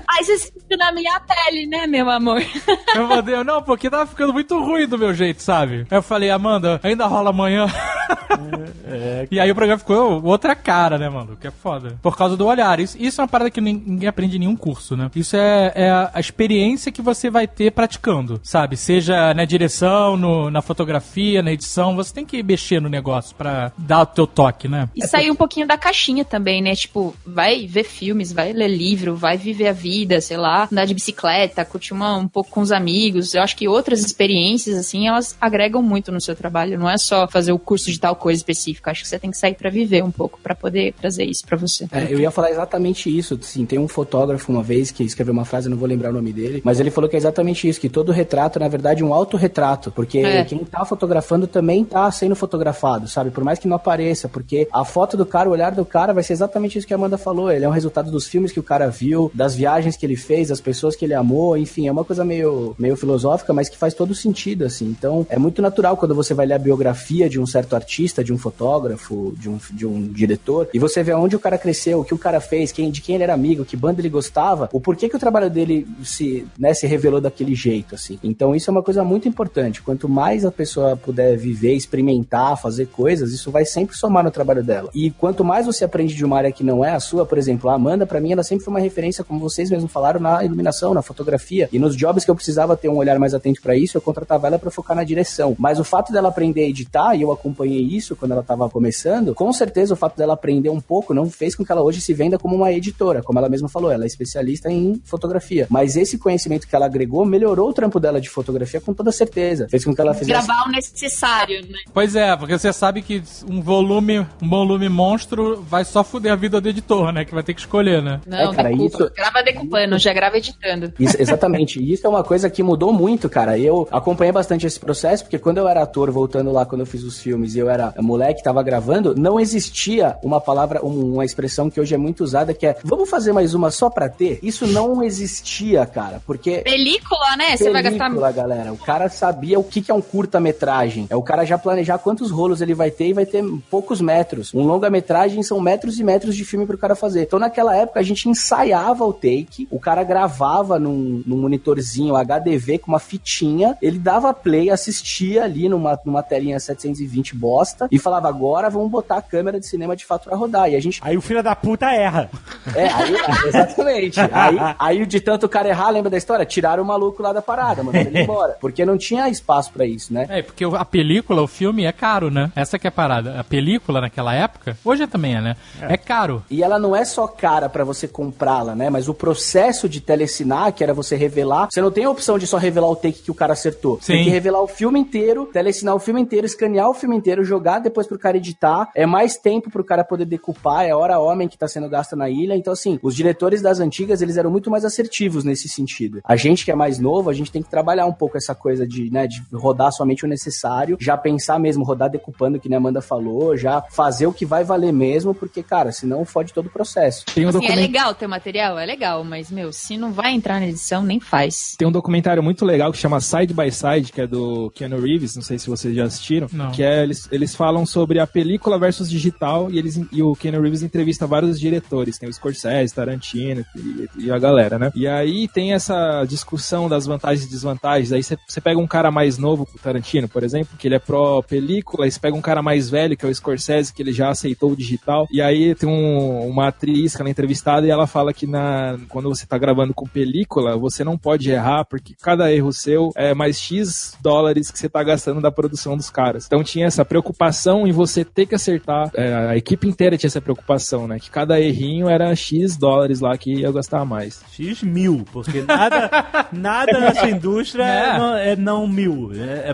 [0.10, 2.42] Ai, você sentiu na minha pele, né, meu amor?
[2.96, 5.86] Eu mandei, não, porque tava ficando muito ruim do meu jeito, sabe?
[5.92, 7.68] Aí eu falei, Amanda, ainda rola amanhã.
[9.32, 11.38] E aí o programa ficou outra cara, né, mano?
[11.40, 11.98] Que é foda.
[12.02, 12.80] Por causa do olhar.
[12.80, 15.10] Isso, isso é uma parada que nin- ninguém aprende em nenhum curso, né?
[15.16, 18.76] Isso é, é a, a experiência que você vai ter praticando, sabe?
[18.78, 21.96] Seja na direção, no- na fotografia, na edição.
[21.96, 24.90] Você tem que mexer no negócio pra dar o teu toque, né?
[24.96, 26.76] E sair um pouquinho da caixinha também, né?
[26.76, 30.94] Tipo, vai ver filmes, vai ler livro, vai viver a vida, sei lá, andar de
[30.94, 33.34] bicicleta, curtir uma, um pouco com os amigos.
[33.34, 36.80] Eu acho que outras experiências, assim, elas agregam muito no seu trabalho.
[36.80, 38.92] Não é só fazer o curso de tal coisa específica.
[38.92, 41.58] Acho que você tem que sair pra viver um pouco, pra poder trazer isso pra
[41.58, 41.88] você.
[41.92, 43.38] É, eu ia falar exatamente isso.
[43.42, 46.14] Sim, tem um fotógrafo uma vez que escreveu uma frase, eu não vou lembrar o
[46.14, 49.06] nome dele, mas ele falou que é exatamente isso, que todo retrato, na verdade, é
[49.06, 50.44] um autorretrato, porque É.
[50.46, 53.32] quem tá fotografando também tá sendo fotografado, sabe?
[53.32, 53.89] Por mais que não apareça,
[54.28, 56.98] porque a foto do cara, o olhar do cara vai ser exatamente isso que a
[56.98, 57.52] Amanda falou.
[57.52, 60.50] Ele é um resultado dos filmes que o cara viu, das viagens que ele fez,
[60.50, 63.94] das pessoas que ele amou, enfim, é uma coisa meio, meio filosófica, mas que faz
[63.94, 64.86] todo sentido, assim.
[64.86, 68.34] Então, é muito natural quando você vai ler a biografia de um certo artista, de
[68.34, 72.06] um fotógrafo, de um, de um diretor, e você vê onde o cara cresceu, o
[72.06, 74.80] que o cara fez, quem, de quem ele era amigo, que banda ele gostava, o
[74.80, 78.20] porquê que o trabalho dele se, né, se revelou daquele jeito, assim.
[78.24, 79.82] Então, isso é uma coisa muito importante.
[79.82, 84.64] Quanto mais a pessoa puder viver, experimentar, fazer coisas, isso vai sempre somar no trabalho
[84.64, 84.90] dela.
[84.94, 87.70] E quanto mais você aprende de uma área que não é a sua, por exemplo,
[87.70, 90.94] a Amanda, pra mim, ela sempre foi uma referência, como vocês mesmos falaram, na iluminação,
[90.94, 91.70] na fotografia.
[91.72, 94.48] E nos jobs que eu precisava ter um olhar mais atento pra isso, eu contratava
[94.48, 95.56] ela pra focar na direção.
[95.58, 99.34] Mas o fato dela aprender a editar, e eu acompanhei isso quando ela tava começando,
[99.34, 102.14] com certeza o fato dela aprender um pouco não fez com que ela hoje se
[102.14, 105.68] venda como uma editora, como ela mesma falou, ela é especialista em fotografia.
[105.70, 109.68] Mas esse conhecimento que ela agregou melhorou o trampo dela de fotografia com toda certeza.
[109.70, 111.80] Fez com que ela fizesse Gravar o necessário, né?
[111.94, 116.36] Pois é, porque você sabe que um volume, um volume monstro vai só fuder a
[116.36, 117.24] vida do editor, né?
[117.24, 118.20] Que vai ter que escolher, né?
[118.26, 118.86] Não, É, cara, decupa.
[119.04, 120.92] isso- Grava decupando, já grava editando.
[121.00, 121.80] Isso, exatamente.
[121.80, 123.58] E isso é uma coisa que mudou muito, cara.
[123.60, 127.04] Eu acompanhei bastante esse processo, porque quando eu era ator, voltando lá, quando eu fiz
[127.04, 131.70] os filmes e eu era moleque, tava gravando, não existia uma palavra, um- uma expressão
[131.70, 134.40] que hoje é muito usada, que é vamos fazer mais uma só pra ter?
[134.42, 137.56] Isso não existia, cara, porque Película, né?
[137.56, 138.06] Você vai gastar.
[138.06, 138.74] película, galera.
[138.74, 141.06] O cara sabia o que, que é um curta-metragem.
[141.10, 144.54] É o cara já planejar quantos rolos ele vai ter e vai ter poucos metros.
[144.54, 147.24] Um longa-metragem são metros e metros de filme pro cara fazer.
[147.24, 152.80] Então, naquela época, a gente ensaiava o take, o cara gravava num, num monitorzinho HDV
[152.80, 158.28] com uma fitinha, ele dava play, assistia ali numa, numa telinha 720 bosta e falava,
[158.28, 160.70] agora vamos botar a câmera de cinema de fato pra rodar.
[160.70, 162.30] E a gente Aí o filho da puta erra.
[162.76, 163.16] é, aí,
[163.48, 164.20] exatamente.
[164.20, 166.46] Aí, aí, de tanto o cara errar, lembra da história?
[166.46, 168.58] Tiraram o maluco lá da parada, mandaram ele embora.
[168.60, 170.26] Porque não tinha espaço pra isso, né?
[170.30, 172.52] É, porque a película, o filme é caro, né?
[172.56, 173.40] Essa que é a parada.
[173.50, 175.56] Película naquela época, hoje também é, né?
[175.82, 176.44] É, caro.
[176.50, 178.90] E ela não é só cara pra você comprá-la, né?
[178.90, 182.46] Mas o processo de telecinar, que era você revelar, você não tem a opção de
[182.46, 183.98] só revelar o take que o cara acertou.
[183.98, 184.24] Tem Sim.
[184.24, 188.08] que revelar o filme inteiro, telecinar o filme inteiro, escanear o filme inteiro, jogar depois
[188.08, 188.90] pro cara editar.
[188.96, 192.30] É mais tempo pro cara poder decupar, é hora homem que tá sendo gasta na
[192.30, 192.56] ilha.
[192.56, 196.22] Então, assim, os diretores das antigas, eles eram muito mais assertivos nesse sentido.
[196.24, 198.88] A gente que é mais novo, a gente tem que trabalhar um pouco essa coisa
[198.88, 202.80] de, né, de rodar somente o necessário, já pensar mesmo, rodar decupando, que nem a
[202.80, 206.70] Amanda falou, já fazer o que vai valer mesmo, porque, cara, senão fode todo o
[206.70, 207.26] processo.
[207.34, 208.78] Tem um, Assim, é legal ter material?
[208.78, 211.76] É legal, mas, meu, se não vai entrar na edição, nem faz.
[211.78, 215.36] Tem um documentário muito legal que chama Side by Side, que é do Keanu Reeves,
[215.36, 216.48] não sei se vocês já assistiram.
[216.52, 216.72] Não.
[216.72, 220.62] Que é, eles, eles falam sobre a película versus digital e, eles, e o Keanu
[220.62, 222.18] Reeves entrevista vários diretores.
[222.18, 224.92] Tem o Scorsese, Tarantino e, e a galera, né?
[224.96, 228.12] E aí tem essa discussão das vantagens e desvantagens.
[228.12, 231.00] Aí você você pega um cara mais novo, o Tarantino, por exemplo, que ele é
[231.00, 234.30] pró-película, aí você pega um cara mais velho, que é o Scorsese, que ele já
[234.30, 235.28] aceitou o digital.
[235.32, 238.98] E aí tem um- uma atriz que ela é entrevistada e ela fala que na,
[239.10, 243.34] quando você tá gravando com película, você não pode errar, porque cada erro seu é
[243.34, 246.46] mais X dólares que você tá gastando da produção dos caras.
[246.46, 249.12] Então tinha essa preocupação em você ter que acertar.
[249.14, 251.20] É, a equipe inteira tinha essa preocupação, né?
[251.20, 254.42] Que cada errinho era X dólares lá que ia gastar mais.
[254.54, 256.10] X mil, porque nada,
[256.54, 258.00] nada nessa indústria é.
[258.10, 258.18] É.
[258.18, 259.32] não, é não mil.
[259.34, 259.74] É, é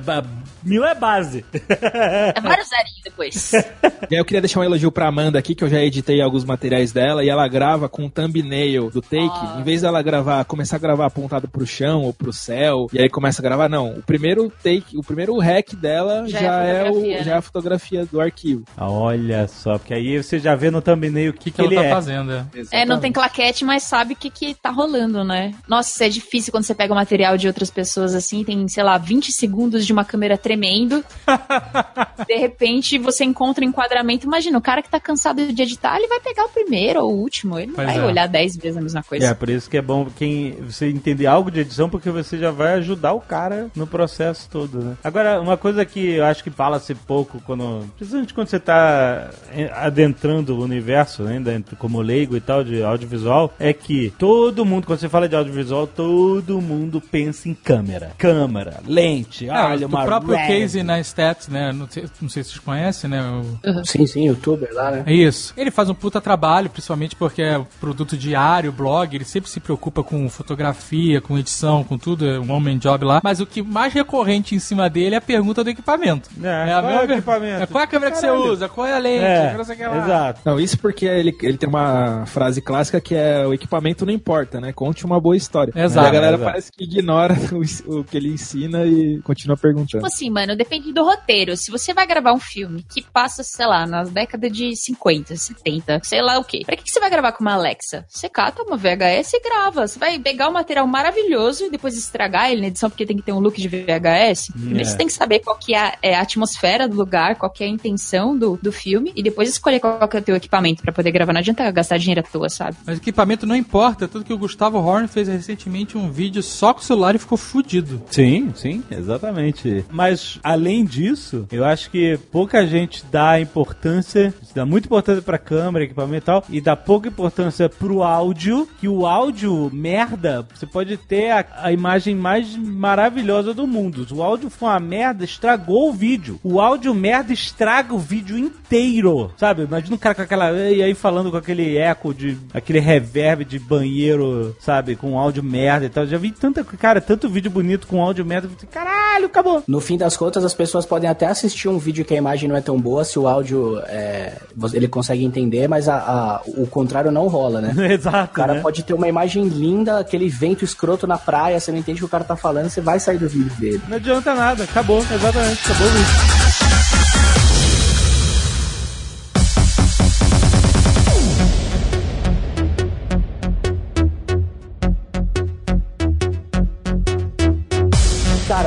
[0.65, 1.45] mil é base.
[1.69, 3.51] É vários zerinhos depois.
[4.09, 6.45] E aí eu queria deixar um elogio pra Amanda aqui, que eu já editei alguns
[6.45, 9.31] materiais dela, e ela grava com um thumbnail do take.
[9.31, 9.57] Ah.
[9.59, 13.09] Em vez dela gravar, começar a gravar apontado pro chão ou pro céu, e aí
[13.09, 13.93] começa a gravar, não.
[13.95, 17.25] O primeiro take, o primeiro hack dela Já já, é a é, o, fotografia, já
[17.25, 17.31] né?
[17.31, 18.63] é a fotografia do arquivo.
[18.77, 21.61] Ah, Olha só, porque aí você já vê no thumbnail o que, O que, que,
[21.61, 21.89] ele tá é.
[21.89, 22.31] fazendo?
[22.31, 22.45] é?
[22.71, 25.53] É, não tem claquete, mas sabe o que, que tá rolando, né?
[25.67, 28.83] Nossa, isso é difícil quando você pega o material de outras pessoas assim, tem, sei
[28.83, 31.03] lá, 20 segundos de uma câmera tremendo.
[32.27, 34.25] de repente você encontra um enquadramento.
[34.25, 37.17] Imagina, o cara que tá cansado de editar, ele vai pegar o primeiro ou o
[37.17, 37.59] último.
[37.59, 38.03] Ele não Pois vai é.
[38.03, 39.27] olhar 10 vezes a mesma coisa.
[39.27, 42.51] É, por isso que é bom quem você entender algo de edição, porque você já
[42.51, 44.97] vai ajudar o cara no processo todo, né?
[45.03, 47.85] Agora, uma coisa que eu acho que fala-se pouco quando.
[47.97, 52.81] Principalmente quando você tá eh, adentrando o universo, né, dentro, como leigo e tal, de
[52.81, 58.11] audiovisual, é que todo mundo, quando você fala de audiovisual, todo mundo pensa em câmera.
[58.17, 60.35] Câmera, lente, Ah, olha, o uma próprio.
[60.47, 61.71] Casey na Stats, né?
[61.71, 63.21] Não sei, não sei se vocês conhecem, né?
[63.21, 65.03] o- Sim, sim, youtuber lá, né?
[65.05, 65.53] É isso.
[65.57, 70.03] Ele faz um puta trabalho, principalmente porque é produto diário, blog, ele sempre se preocupa
[70.03, 73.21] com fotografia, com edição, com tudo, é um homem job lá.
[73.23, 76.29] Mas o que mais recorrente em cima dele é a pergunta do equipamento.
[76.43, 77.63] É, a qual é o equipamento?
[77.63, 78.41] É, qual é a câmera que Caralho.
[78.41, 78.69] você usa?
[78.69, 79.23] Qual é a lente?
[79.23, 79.97] É, que lá.
[80.03, 80.41] exato.
[80.45, 84.59] Não, isso porque ele, ele tem uma frase clássica que é o equipamento não importa,
[84.61, 84.71] né?
[84.73, 85.71] Conte uma boa história.
[85.75, 86.51] Exato, E a galera exato.
[86.51, 87.35] parece que ignora
[87.87, 89.87] o, o que ele ensina e continua perguntando.
[89.87, 91.55] Tipo assim, mano, depende do roteiro.
[91.55, 96.01] Se você vai gravar um filme que passa, sei lá, nas décadas de 50, 70,
[96.03, 96.61] sei lá o quê.
[96.65, 98.05] Pra que que você vai gravar com uma Alexa?
[98.09, 99.87] Você cata uma VHS e grava.
[99.87, 103.23] Você vai pegar um material maravilhoso e depois estragar ele na edição porque tem que
[103.23, 104.51] ter um look de VHS.
[104.51, 104.83] Primeiro É.
[104.83, 107.67] você tem que saber qual que é, é a atmosfera do lugar, qual que é
[107.67, 110.91] a intenção do, do filme e depois escolher qual que é o teu equipamento pra
[110.91, 111.31] poder gravar.
[111.31, 112.75] Não adianta gastar dinheiro à toa, sabe?
[112.85, 116.81] Mas equipamento não importa, tudo que o Gustavo Horn fez recentemente um vídeo só com
[116.81, 118.01] o celular e ficou fudido.
[118.11, 119.85] Sim, sim, exatamente.
[119.89, 125.85] Mas além disso, eu acho que pouca gente dá importância, dá muita importância pra câmera,
[125.85, 130.97] equipamento e tal, e dá pouca importância pro áudio, que o áudio merda, você pode
[130.97, 134.05] ter a, a imagem mais maravilhosa do mundo.
[134.11, 136.39] O áudio for uma merda, estragou o vídeo.
[136.43, 139.63] O áudio merda estraga o vídeo inteiro, sabe?
[139.63, 143.59] Imagina um cara com aquela e aí falando com aquele eco de aquele reverb de
[143.59, 146.05] banheiro, sabe, com áudio merda e tal.
[146.05, 149.63] Já vi tanta, cara, tanto vídeo bonito com áudio merda, caralho, acabou.
[149.67, 152.55] No fim das contas, as pessoas podem até assistir um vídeo que a imagem não
[152.55, 154.33] é tão boa, se o áudio é,
[154.73, 157.73] ele consegue entender, mas a, a- o contrário não rola, né?
[157.93, 158.31] Exato.
[158.31, 158.59] O cara né?
[158.61, 162.05] pode ter uma imagem linda, aquele vento escroto na praia, você não entende o que
[162.05, 163.81] o cara tá falando, você vai sair do vídeo dele.
[163.89, 166.55] Não adianta nada, acabou, exatamente, acabou isso.
[166.59, 166.84] Cara,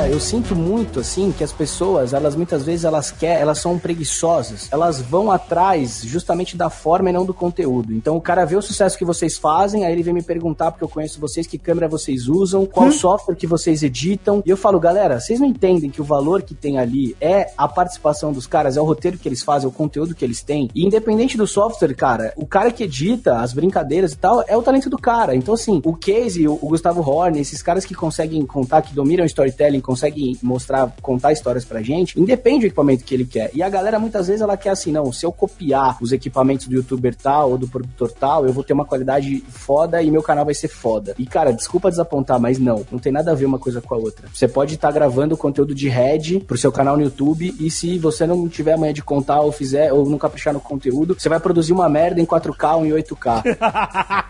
[0.09, 4.67] eu sinto muito assim que as pessoas, elas muitas vezes elas querem, elas são preguiçosas.
[4.71, 7.93] Elas vão atrás justamente da forma e não do conteúdo.
[7.93, 10.83] Então o cara vê o sucesso que vocês fazem, aí ele vem me perguntar porque
[10.83, 14.41] eu conheço vocês, que câmera vocês usam, qual software que vocês editam.
[14.43, 17.67] E eu falo, galera, vocês não entendem que o valor que tem ali é a
[17.67, 20.71] participação dos caras, é o roteiro que eles fazem, o conteúdo que eles têm.
[20.73, 24.63] E independente do software, cara, o cara que edita as brincadeiras e tal é o
[24.63, 25.35] talento do cara.
[25.35, 29.23] Então assim, o Casey, o, o Gustavo Horn, esses caras que conseguem contar, que dominam
[29.23, 33.51] storytelling, conseguem mostrar, contar histórias pra gente, independe do equipamento que ele quer.
[33.53, 36.75] E a galera muitas vezes ela quer assim, não, se eu copiar os equipamentos do
[36.75, 40.45] youtuber tal ou do produtor tal, eu vou ter uma qualidade foda e meu canal
[40.45, 41.13] vai ser foda.
[41.19, 43.97] E cara, desculpa desapontar, mas não, não tem nada a ver uma coisa com a
[43.97, 44.27] outra.
[44.33, 48.25] Você pode estar gravando conteúdo de head pro seu canal no YouTube e se você
[48.25, 51.73] não tiver amanhã de contar ou fizer ou não caprichar no conteúdo, você vai produzir
[51.73, 53.43] uma merda em 4K ou em 8K.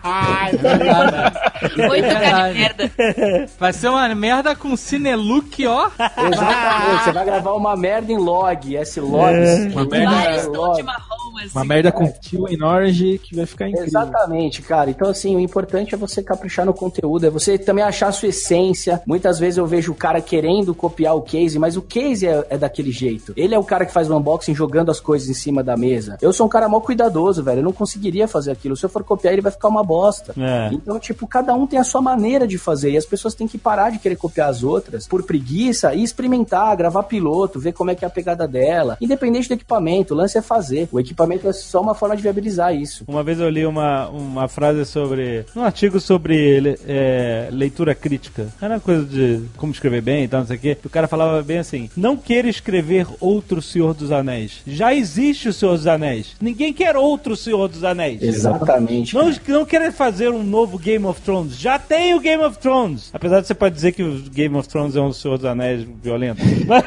[0.50, 1.38] É verdade.
[1.76, 3.50] 8K de merda.
[3.58, 5.86] Vai ser uma merda com Cinelook, ó.
[5.86, 9.34] Exatamente, você vai gravar uma merda em log, S-Log,
[9.72, 10.76] Uma merda- Vários tons log.
[10.76, 11.58] de marrom, assim.
[11.58, 13.86] Uma merda com tio em Orange que vai ficar incrível.
[13.86, 14.90] Exatamente, cara.
[14.90, 18.28] Então, assim, o importante é você caprichar no conteúdo, é você também achar a sua
[18.28, 19.02] essência.
[19.06, 22.58] Muitas vezes eu vejo o cara querendo copiar o case, mas o case é, é
[22.58, 23.32] daquele jeito.
[23.36, 26.18] Ele é o cara que faz o unboxing jogando as coisas em cima da mesa.
[26.20, 27.60] Eu sou um cara mal cuidadoso, velho.
[27.60, 28.76] Eu não conseguiria fazer aquilo.
[28.76, 30.34] Se eu for copiar, ele vai ficar uma bosta.
[30.38, 30.70] É.
[30.72, 32.90] Então, tipo, cada um tem a sua maneira de fazer.
[32.92, 36.76] E as pessoas têm que parar de querer copiar as outras por preguiça e experimentar,
[36.76, 38.96] gravar piloto, ver como é que é a pegada dela.
[39.00, 40.88] Independente do equipamento, o lance é fazer.
[40.92, 43.04] O equipamento é só uma forma de viabilizar isso.
[43.06, 45.44] Uma vez eu li uma, uma frase sobre.
[45.54, 48.48] um artigo sobre é, leitura crítica.
[48.60, 50.76] Era uma coisa de como escrever bem e tal, não sei o quê.
[50.84, 54.62] O cara falava bem assim: não queira escrever outro Senhor dos Anéis.
[54.66, 56.36] Já existe o Senhor dos Anéis.
[56.40, 58.22] Ninguém quer outro Senhor dos Anéis.
[58.22, 59.14] Exatamente.
[59.14, 61.56] Não, não querer fazer um novo Game of Thrones.
[61.56, 63.10] Já tem o Game of Thrones.
[63.12, 65.86] Apesar de você pode dizer que o Game of Thrones é um Senhor dos Anéis
[66.02, 66.42] violento.
[66.66, 66.84] mas,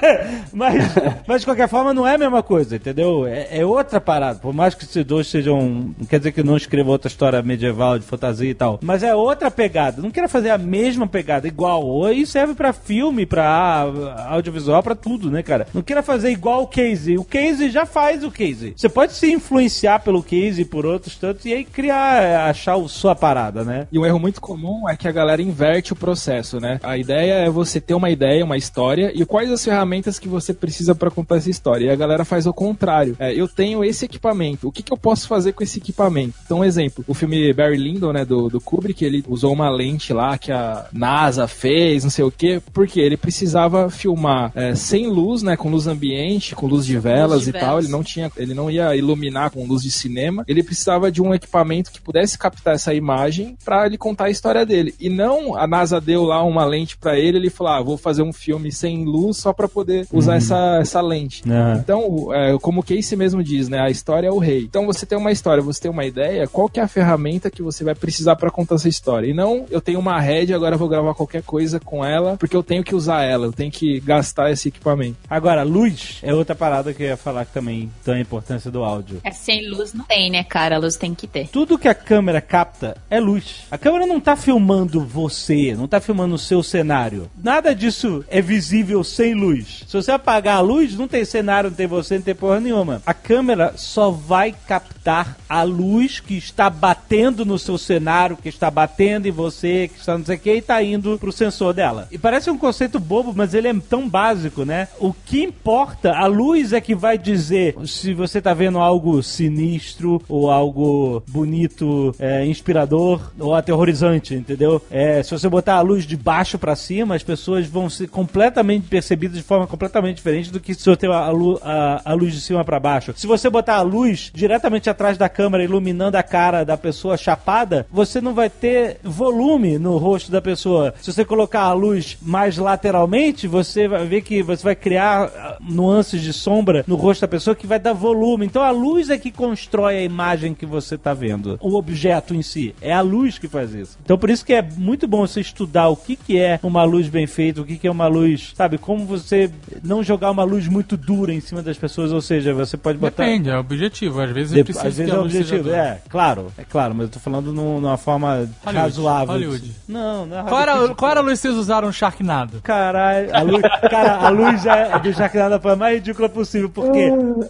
[0.51, 0.83] mas,
[1.27, 3.25] mas, de qualquer forma não é a mesma coisa, entendeu?
[3.25, 4.32] É, é outra parada.
[4.39, 5.93] Por mais que esses dois sejam.
[5.97, 8.79] Não quer dizer que não escreva outra história medieval, de fantasia e tal.
[8.81, 10.01] Mas é outra pegada.
[10.01, 12.11] Não queira fazer a mesma pegada, igual.
[12.11, 13.85] Isso serve pra filme, pra
[14.27, 15.67] audiovisual, pra tudo, né, cara?
[15.73, 17.17] Não queira fazer igual o Casey.
[17.17, 18.73] O Casey já faz o Casey.
[18.75, 22.87] Você pode se influenciar pelo Casey e por outros tantos e aí criar, achar a
[22.87, 23.87] sua parada, né?
[23.91, 26.79] E um erro muito comum é que a galera inverte o processo, né?
[26.83, 30.53] A ideia é você ter uma ideia, uma história, e quais as ferramentas que você
[30.53, 31.85] precisa pra contar essa história.
[31.85, 33.15] E a galera faz o contrário.
[33.19, 36.35] É, eu tenho esse equipamento, o que, que eu posso fazer com esse equipamento?
[36.45, 40.13] Então, um exemplo, o filme Barry Lyndon, né, do, do Kubrick, ele usou uma lente
[40.13, 45.07] lá que a NASA fez, não sei o quê, porque ele precisava filmar é, sem
[45.07, 47.85] luz, né, com luz ambiente, com luz de velas de e tal, velas.
[47.85, 51.33] ele não tinha, ele não ia iluminar com luz de cinema, ele precisava de um
[51.33, 54.93] equipamento que pudesse captar essa imagem pra ele contar a história dele.
[54.99, 58.21] E não a NASA deu lá uma lente pra ele, ele falou: "Ah, vou fazer
[58.21, 61.43] um filme sem luz só pra poder usar essa, essa lente".
[61.49, 61.77] É.
[61.79, 64.63] Então, é, como o Casey mesmo diz, né, a história é o rei.
[64.63, 67.61] Então, você tem uma história, você tem uma ideia, qual que é a ferramenta que
[67.61, 69.27] você vai precisar pra contar essa história?
[69.27, 72.55] E não, eu tenho uma rede, agora eu vou gravar qualquer coisa com ela, porque
[72.55, 75.15] eu tenho que usar ela, eu tenho que gastar esse equipamento.
[75.29, 78.83] Agora, luz é outra parada que eu ia falar que também tem a importância do
[78.83, 79.21] áudio.
[79.23, 80.75] É sem luz não tem, né, cara?
[80.75, 81.47] A luz tem que ter.
[81.47, 83.67] Tudo que a câmera capta é luz.
[83.71, 87.31] A câmera não tá filmando você, não tá filmando o seu cenário.
[87.41, 89.83] Nada disso é visível sem luz.
[89.87, 93.01] Se você apagar a luz, não tem cenário, não tem você, não tem porra nenhuma.
[93.05, 98.71] A câmera só vai captar a luz que está batendo no seu cenário, que está
[98.71, 102.07] batendo em você, que está não sei o que, e tá indo pro sensor dela.
[102.11, 104.87] E parece um conceito bobo, mas ele é tão básico, né?
[104.99, 110.21] O que importa, a luz é que vai dizer se você tá vendo algo sinistro
[110.27, 114.81] ou algo bonito, é, inspirador ou aterrorizante, entendeu?
[114.89, 118.87] É, se você botar a luz de baixo pra cima, as pessoas vão ser completamente
[118.87, 122.41] percebidas de forma completamente diferente do que se você ter a, a- a luz de
[122.41, 123.13] cima pra baixo.
[123.15, 127.85] Se você botar a luz diretamente atrás da câmera iluminando a cara da pessoa chapada,
[127.91, 130.93] você não vai ter volume no rosto da pessoa.
[130.99, 135.57] Se você colocar a luz mais lateralmente, você vai ver que você vai criar ah,
[135.61, 138.45] nuances de sombra no rosto da pessoa que vai dar volume.
[138.45, 141.57] Então a luz é que constrói a imagem que você está vendo.
[141.61, 142.73] O objeto em si.
[142.81, 143.97] É a luz que faz isso.
[144.03, 147.09] Então por isso que é muito bom você estudar o que, que é uma luz
[147.09, 148.77] bem feita, o que, que é uma luz, sabe?
[148.77, 149.51] Como você
[149.83, 153.23] não jogar uma luz muito dura em cima das pessoas, ou seja, você pode botar.
[153.23, 154.21] Depende, é objetivo.
[154.21, 157.19] Às vezes é preciso às vezes é objetivo, é, claro, é claro, mas eu tô
[157.19, 159.27] falando num- numa forma Hollywood, razoável.
[159.33, 159.71] Hollywood.
[159.87, 162.61] Não, não é Qual era, qual era a luz que vocês usaram no Sharknado?
[162.61, 167.09] Caralho, a luz, cara, a luz já, do Sharknado foi a mais ridícula possível, porque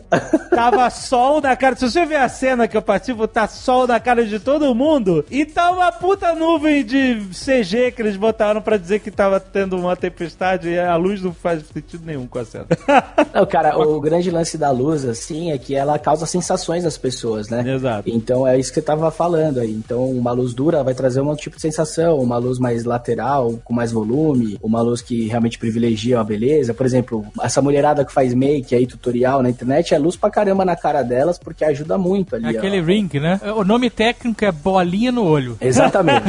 [0.53, 1.75] tava sol na cara.
[1.75, 5.25] Se você ver a cena que eu participo, tá sol na cara de todo mundo
[5.29, 9.77] e tá uma puta nuvem de CG que eles botaram pra dizer que tava tendo
[9.77, 12.65] uma tempestade e a luz não faz sentido nenhum com a cena.
[13.33, 17.49] Não, cara, o grande lance da luz, assim, é que ela causa sensações nas pessoas,
[17.49, 17.63] né?
[17.73, 18.09] Exato.
[18.09, 19.71] Então é isso que você tava falando aí.
[19.71, 23.73] Então, uma luz dura vai trazer um tipo de sensação, uma luz mais lateral, com
[23.73, 26.73] mais volume, uma luz que realmente privilegia a beleza.
[26.73, 30.63] Por exemplo, essa mulherada que faz make aí, tutorial na internet, é luz pra caramba
[30.63, 32.45] na cara delas, porque ajuda muito ali.
[32.45, 32.57] É ó.
[32.59, 33.39] aquele ring, né?
[33.55, 35.57] O nome técnico é bolinha no olho.
[35.63, 36.27] Exatamente.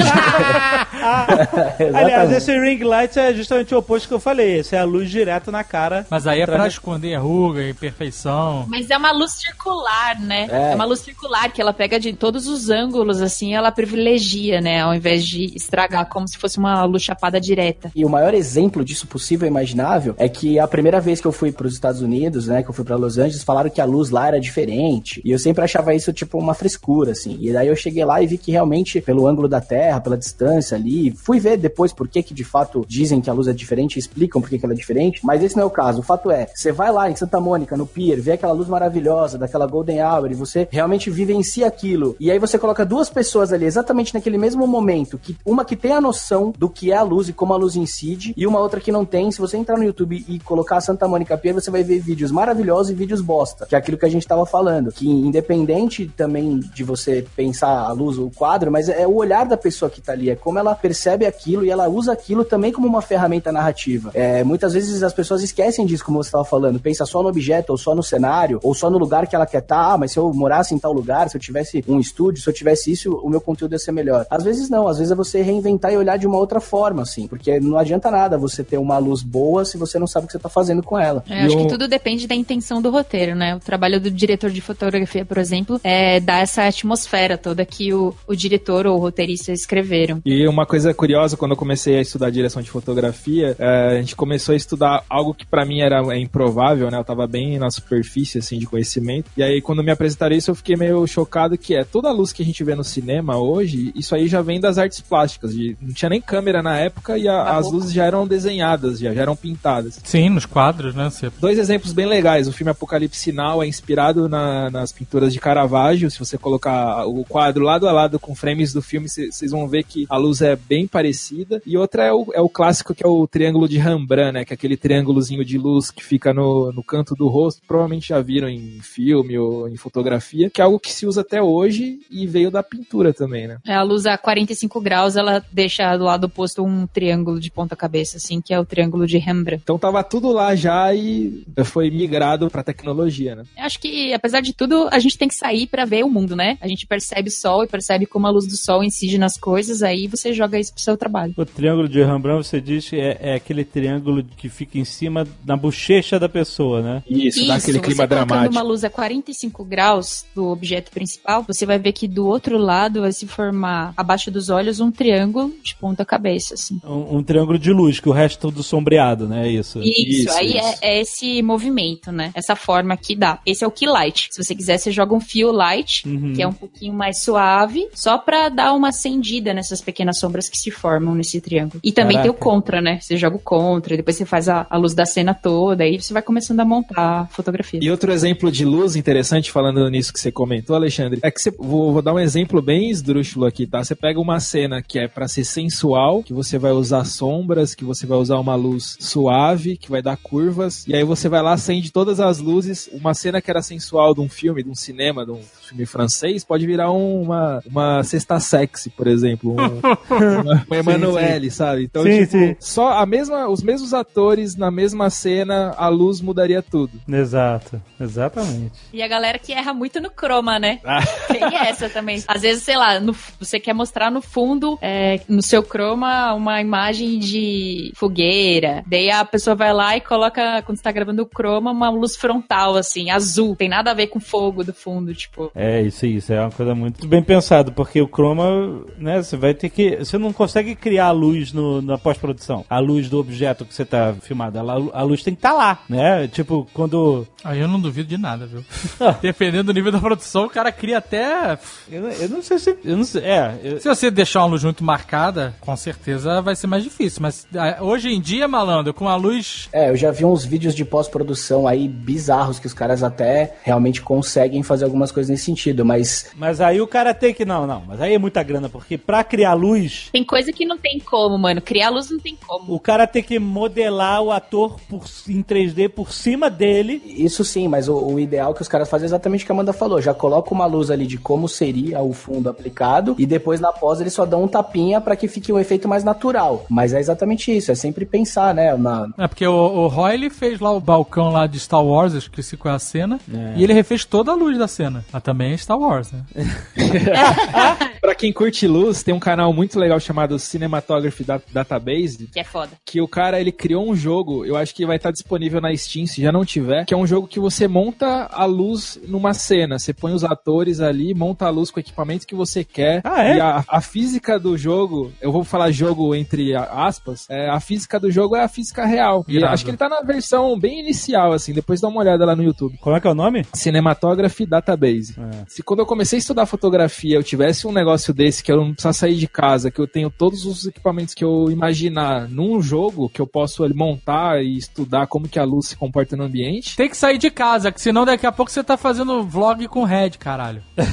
[1.94, 4.59] Aliás, esse ring light é justamente o oposto que eu falei.
[4.59, 6.06] Esse é a luz direto na cara.
[6.09, 8.65] Mas aí é pra esconder ruga, imperfeição.
[8.69, 9.73] Mas é uma luz circular,
[10.20, 10.48] né?
[10.51, 10.72] É.
[10.72, 10.74] É.
[10.74, 14.80] uma luz circular que ela pega de todos os ângulos, assim, ela privilegia, né?
[14.80, 17.90] Ao invés de estragar como se fosse uma luz chapada direta.
[17.94, 21.32] E o maior exemplo disso possível e imaginável é que a primeira vez que eu
[21.32, 23.84] fui para os Estados Unidos, né, que eu fui para Los Angeles, falaram que a
[23.84, 25.20] luz lá era diferente.
[25.24, 27.38] E eu sempre achava isso tipo uma frescura, assim.
[27.40, 30.76] E daí eu cheguei lá e vi que realmente, pelo ângulo da Terra, pela distância
[30.76, 33.98] ali, fui ver depois por que que de fato dizem que a luz é diferente,
[33.98, 36.01] explicam por que que ela é diferente, mas esse não é o caso.
[36.01, 39.38] O fato é, você vai lá em Santa Mônica, no pier, vê aquela luz maravilhosa,
[39.38, 42.16] daquela Golden Hour, e você realmente vivencia aquilo.
[42.19, 45.93] E aí você coloca duas pessoas ali exatamente naquele mesmo momento, que uma que tem
[45.93, 48.81] a noção do que é a luz e como a luz incide, e uma outra
[48.81, 49.31] que não tem.
[49.31, 52.91] Se você entrar no YouTube e colocar Santa Mônica Pier, você vai ver vídeos maravilhosos
[52.91, 56.85] e vídeos bosta, que é aquilo que a gente tava falando, que independente também de
[56.85, 60.31] você pensar a luz, o quadro, mas é o olhar da pessoa que tá ali,
[60.31, 64.11] é como ela percebe aquilo e ela usa aquilo também como uma ferramenta narrativa.
[64.15, 67.70] É, muitas vezes as pessoas esquecem disso, como você estava falando, pensa só no objeto,
[67.70, 70.18] ou só no cenário, ou só no lugar que ela quer estar, ah, mas se
[70.18, 73.28] eu morasse em tal lugar, se eu tivesse um estúdio, se eu tivesse isso, o
[73.28, 74.26] meu conteúdo ia ser melhor.
[74.31, 77.26] Às vezes não, às vezes é você reinventar e olhar de uma outra forma, assim,
[77.26, 80.32] porque não adianta nada você ter uma luz boa se você não sabe o que
[80.32, 81.22] você tá fazendo com ela.
[81.28, 83.55] É, E acho o- que tudo depende da intenção do roteiro, né?
[83.56, 88.14] O trabalho do diretor de fotografia, por exemplo, é dar essa atmosfera toda que o,
[88.26, 90.20] o diretor ou o roteirista escreveram.
[90.24, 94.14] E uma coisa curiosa, quando eu comecei a estudar direção de fotografia, eh, a gente
[94.16, 96.98] começou a estudar algo que pra mim era é improvável, né?
[96.98, 99.31] Eu tava bem na superfície, assim, de conhecimento.
[99.36, 102.32] E aí, quando me apresentaram isso, eu fiquei meio chocado que é toda a luz
[102.32, 105.52] que a gente vê no cinema hoje, isso aí já vem das artes plásticas.
[105.55, 109.12] de- não tinha nem câmera na época e a- as luzes já eram desenhadas, já,
[109.12, 110.01] já eram pintadas.
[110.05, 111.11] Sim, nos quadros, né?
[111.11, 111.31] Você...
[111.40, 112.47] Dois exemplos bem legais.
[112.48, 116.11] O filme Apocalipse Sinal é inspirado na- nas pinturas de Caravaggio.
[116.11, 119.85] Se você colocar o quadro lado a lado com frames do filme, vocês vão ver
[119.85, 121.61] que a luz é bem parecida.
[121.66, 124.44] E outra é o, é o clássico que é o triângulo de Rembrandt, né?
[124.44, 127.62] Que é aquele triângulozinho de luz que fica no, no canto do rosto.
[127.66, 131.42] Provavelmente já viram em filme ou em fotografia, que é algo que se usa até
[131.42, 133.59] hoje e veio da pintura também, né?
[133.66, 138.16] A luz a 45 graus, ela deixa do lado oposto um triângulo de ponta cabeça,
[138.16, 139.62] assim, que é o triângulo de Rembrandt.
[139.62, 143.44] Então tava tudo lá já e foi migrado pra tecnologia, né?
[143.56, 146.36] Eu acho que, apesar de tudo, a gente tem que sair pra ver o mundo,
[146.36, 146.59] né?
[146.60, 149.82] A gente percebe o sol e percebe como a luz do sol incide nas coisas,
[149.82, 151.34] aí você joga isso pro seu trabalho.
[151.36, 155.26] O triângulo de Rembrandt, você diz que é, é aquele triângulo que fica em cima,
[155.44, 157.02] na bochecha da pessoa, né?
[157.09, 158.52] Isso, dá aquele clima dramático.
[158.52, 158.90] uma luz a
[159.23, 163.93] 45 graus do objeto principal, você vai ver que do outro lado vai se formar,
[163.97, 166.81] abaixo dos olhos, um triângulo de ponta cabeça, assim.
[166.85, 169.47] Um, um triângulo de luz, que o resto é tudo sombreado, né?
[169.49, 169.81] É isso.
[169.81, 170.78] Isso, Isso, aí isso.
[170.82, 172.31] É, é esse movimento, né?
[172.35, 173.39] Essa forma que dá.
[173.47, 174.28] Esse é o key light.
[174.31, 176.32] Se você quiser, você joga um fio light, Uhum.
[176.35, 180.57] que é um pouquinho mais suave, só pra dar uma acendida nessas pequenas sombras que
[180.57, 181.81] se formam nesse triângulo.
[181.85, 182.45] E também tem o Caraca.
[182.45, 182.99] contra, né?
[183.01, 186.12] Você joga o contra, depois você faz a, a luz da cena toda, aí você
[186.12, 187.81] vai começando a montar a fotografia.
[187.82, 191.51] E outro exemplo de luz interessante, falando nisso que você comentou, Alexandre, é que você,
[191.51, 193.85] vou, vou dar um exemplo bem esdrúxulo aqui, tá?
[193.85, 197.85] Você pega uma cena que é pra ser sensual, que você vai usar sombras, que
[197.85, 201.52] você vai usar uma luz suave, que vai dar curvas, e aí você vai lá,
[201.52, 202.89] acende todas as luzes.
[202.93, 206.43] Uma cena que era sensual de um filme, de um cinema, de um filme francês,
[206.44, 209.52] pode virar um- uma, uma cesta sexy, por exemplo.
[209.52, 209.81] Um-
[210.70, 211.85] o Emanuele, sabe?
[211.85, 212.56] Então, Sim, tipo, sim.
[212.59, 216.93] só a mesma, os mesmos atores na mesma cena, a luz mudaria tudo.
[217.09, 218.72] Exato, exatamente.
[218.95, 220.79] E a galera que erra muito no croma, né?
[220.87, 221.01] Ah.
[221.27, 222.23] Tem essa também.
[222.29, 226.61] Às vezes, sei lá, no- você quer mostrar no fundo, é, no seu croma, uma
[226.61, 228.85] imagem de fogueira.
[228.87, 232.16] Daí a pessoa vai lá e coloca, quando você tá gravando o croma, uma luz
[232.16, 233.57] frontal, assim, azul.
[233.57, 235.51] Tem nada a ver com fogo do fundo, tipo.
[235.55, 239.53] É, isso, isso é uma coisa muito bem pensado, porque o chroma, né, você vai
[239.55, 243.65] ter que, você não consegue criar a luz no, na pós-produção, a luz do objeto
[243.65, 247.59] que você tá filmando, ela- a luz tem que estar lá, né, tipo, quando, Aí
[247.61, 248.65] eu não duvido de nada, viu?
[249.20, 251.59] Dependendo do nível da produção, o cara cria até.
[251.90, 254.48] eu, não- eu não sei se, eu não sei, é, eu- Se você deixar uma
[254.48, 257.20] luz muito marcada, com certeza vai ser mais difícil.
[257.23, 259.69] Mas ah, hoje em dia, malandro, com a luz.
[259.73, 264.01] É, eu já vi uns vídeos de pós-produção aí bizarros que os caras até realmente
[264.02, 267.82] conseguem fazer algumas coisas nesse sentido, mas mas aí o cara tem que, não, não,
[267.86, 271.39] mas aí é muita grana, porque pra criar luz, Tem coisa que não tem como,
[271.39, 271.61] mano.
[271.61, 272.74] Criar luz não tem como.
[272.74, 277.69] o cara tem que modelar o ator por, em 3D por cima dele, isso sim,
[277.69, 280.02] mas o, o ideal que os caras fazem é exatamente o que a Amanda falou.
[280.02, 284.01] Já coloca uma luz ali de como seria o fundo aplicado e depois na pós
[284.01, 286.64] eles só dão um tapinha pra que fique um efeito mais natural.
[286.68, 290.30] Mas é exatamente isso, é sempre pensar, né, na, É porque o, o Roy ele
[290.30, 293.20] fez lá o balcão lá de Star Wars, eu esqueci qual é a cena.
[293.56, 295.05] E ele refez toda a luz da cena.
[295.12, 296.20] Mas também é Star Wars, né?
[298.01, 302.44] Pra quem curte luz, tem um canal muito legal chamado Cinematography Da- Database, Que é
[302.44, 302.70] foda.
[302.84, 306.06] que o cara ele criou um jogo, eu acho que vai estar disponível na Steam
[306.06, 308.64] se já não tiver, que é um jogo que você monta a luz
[309.07, 312.65] numa cena, você põe os atores ali, monta a luz com o equipamento que você
[312.65, 313.01] quer.
[313.05, 313.36] Ah, é?
[313.36, 317.99] E a, a física do jogo, eu vou falar jogo entre aspas, é, a física
[317.99, 319.24] do jogo é a física real.
[319.28, 322.35] E acho que ele tá na versão bem inicial assim, depois dá uma olhada lá
[322.35, 322.78] no YouTube.
[322.81, 323.47] como é que é o nome?
[323.53, 325.15] Cinematography Database.
[325.19, 325.45] É.
[325.49, 328.73] Se quando eu comecei a estudar fotografia eu tivesse um negócio desse que eu não
[328.73, 333.09] precisasse sair de casa, que eu tenho todos os equipamentos que eu imaginar num jogo
[333.09, 336.77] que eu posso ali, montar e estudar como que a luz se comporta no ambiente.
[336.77, 339.85] Tem que sair de casa, que senão daqui a pouco você tá fazendo vlog com
[339.85, 340.62] Red, caralho.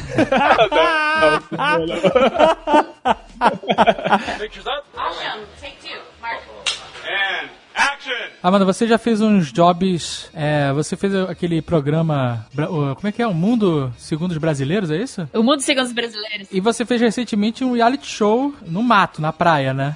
[8.44, 10.30] Amanda, você já fez uns jobs.
[10.34, 12.46] é, você fez aquele programa.
[12.56, 13.28] Como é que é?
[13.28, 15.30] O Mundo Segundo os Brasileiros, é isso?
[15.34, 16.48] O mundo segundo os brasileiros.
[16.52, 19.96] E você fez recentemente um reality show no mato, na praia, né?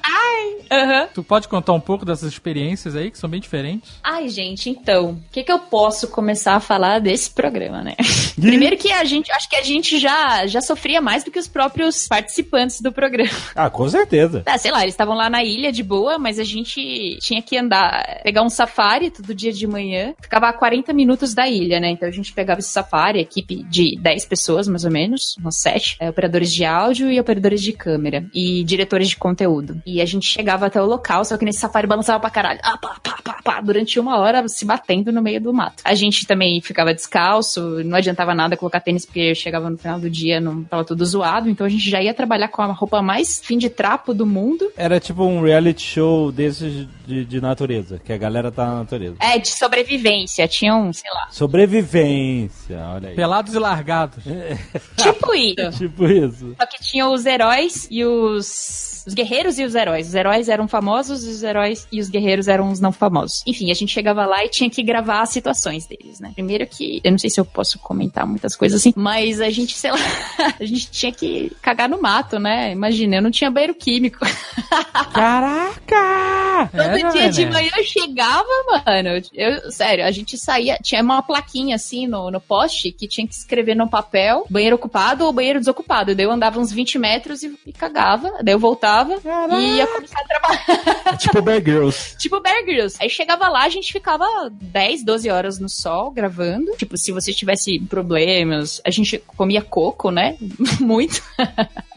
[0.71, 1.07] Aham.
[1.13, 3.99] Tu pode contar um pouco dessas experiências aí, que são bem diferentes?
[4.03, 7.95] Ai, gente, então, o que, que eu posso começar a falar desse programa, né?
[8.39, 11.47] Primeiro que a gente, acho que a gente já, já sofria mais do que os
[11.47, 13.25] próprios participantes do programa.
[13.55, 14.43] Ah, com certeza.
[14.45, 17.57] Ah, sei lá, eles estavam lá na ilha de boa, mas a gente tinha que
[17.57, 20.13] andar, pegar um safari todo dia de manhã.
[20.21, 21.89] Ficava a 40 minutos da ilha, né?
[21.89, 25.97] Então a gente pegava esse safari, equipe de 10 pessoas, mais ou menos, umas 7,
[25.99, 29.81] é, operadores de áudio e operadores de câmera, e diretores de conteúdo.
[29.85, 32.59] E a gente chegava até o local, só que nesse safari balançava pra caralho.
[32.63, 35.81] Ah, pá, pá, pá, pá, durante uma hora se batendo no meio do mato.
[35.83, 40.09] A gente também ficava descalço, não adiantava nada colocar tênis, porque chegava no final do
[40.09, 43.41] dia, não tava tudo zoado, então a gente já ia trabalhar com a roupa mais
[43.43, 44.71] fim de trapo do mundo.
[44.77, 49.15] Era tipo um reality show desses de, de natureza, que a galera tá na natureza.
[49.19, 50.47] É, de sobrevivência.
[50.47, 53.15] Tinham, sei lá, Sobrevivência, olha aí.
[53.15, 54.23] Pelados e largados.
[54.97, 55.55] tipo isso.
[55.85, 56.55] Tipo isso.
[56.59, 59.03] Só que tinha os heróis e os.
[59.05, 60.07] Os guerreiros e os heróis.
[60.07, 63.41] Os heróis eram famosos, os heróis e os guerreiros eram os não famosos.
[63.45, 66.31] Enfim, a gente chegava lá e tinha que gravar as situações deles, né?
[66.35, 67.01] Primeiro que.
[67.03, 69.97] Eu não sei se eu posso comentar muitas coisas assim, mas a gente, sei lá,
[70.59, 72.71] a gente tinha que cagar no mato, né?
[72.71, 74.19] Imagina, eu não tinha banheiro químico.
[75.13, 76.69] Caraca!
[76.71, 77.51] Todo É, dia de né?
[77.51, 79.21] manhã eu chegava, mano.
[79.33, 80.77] Eu, sério, a gente saía.
[80.81, 85.25] Tinha uma plaquinha assim no, no poste que tinha que escrever no papel banheiro ocupado
[85.25, 86.15] ou banheiro desocupado.
[86.15, 88.31] Daí eu andava uns 20 metros e, e cagava.
[88.43, 89.15] Daí eu voltava
[89.59, 91.17] e ia começar a trabalhar.
[91.17, 92.15] tipo Bear Girls.
[92.19, 92.97] tipo Bear Grylls.
[92.99, 96.71] Aí chegava lá, a gente ficava 10, 12 horas no sol gravando.
[96.77, 100.37] Tipo, se você tivesse problemas, a gente comia coco, né?
[100.79, 101.21] Muito.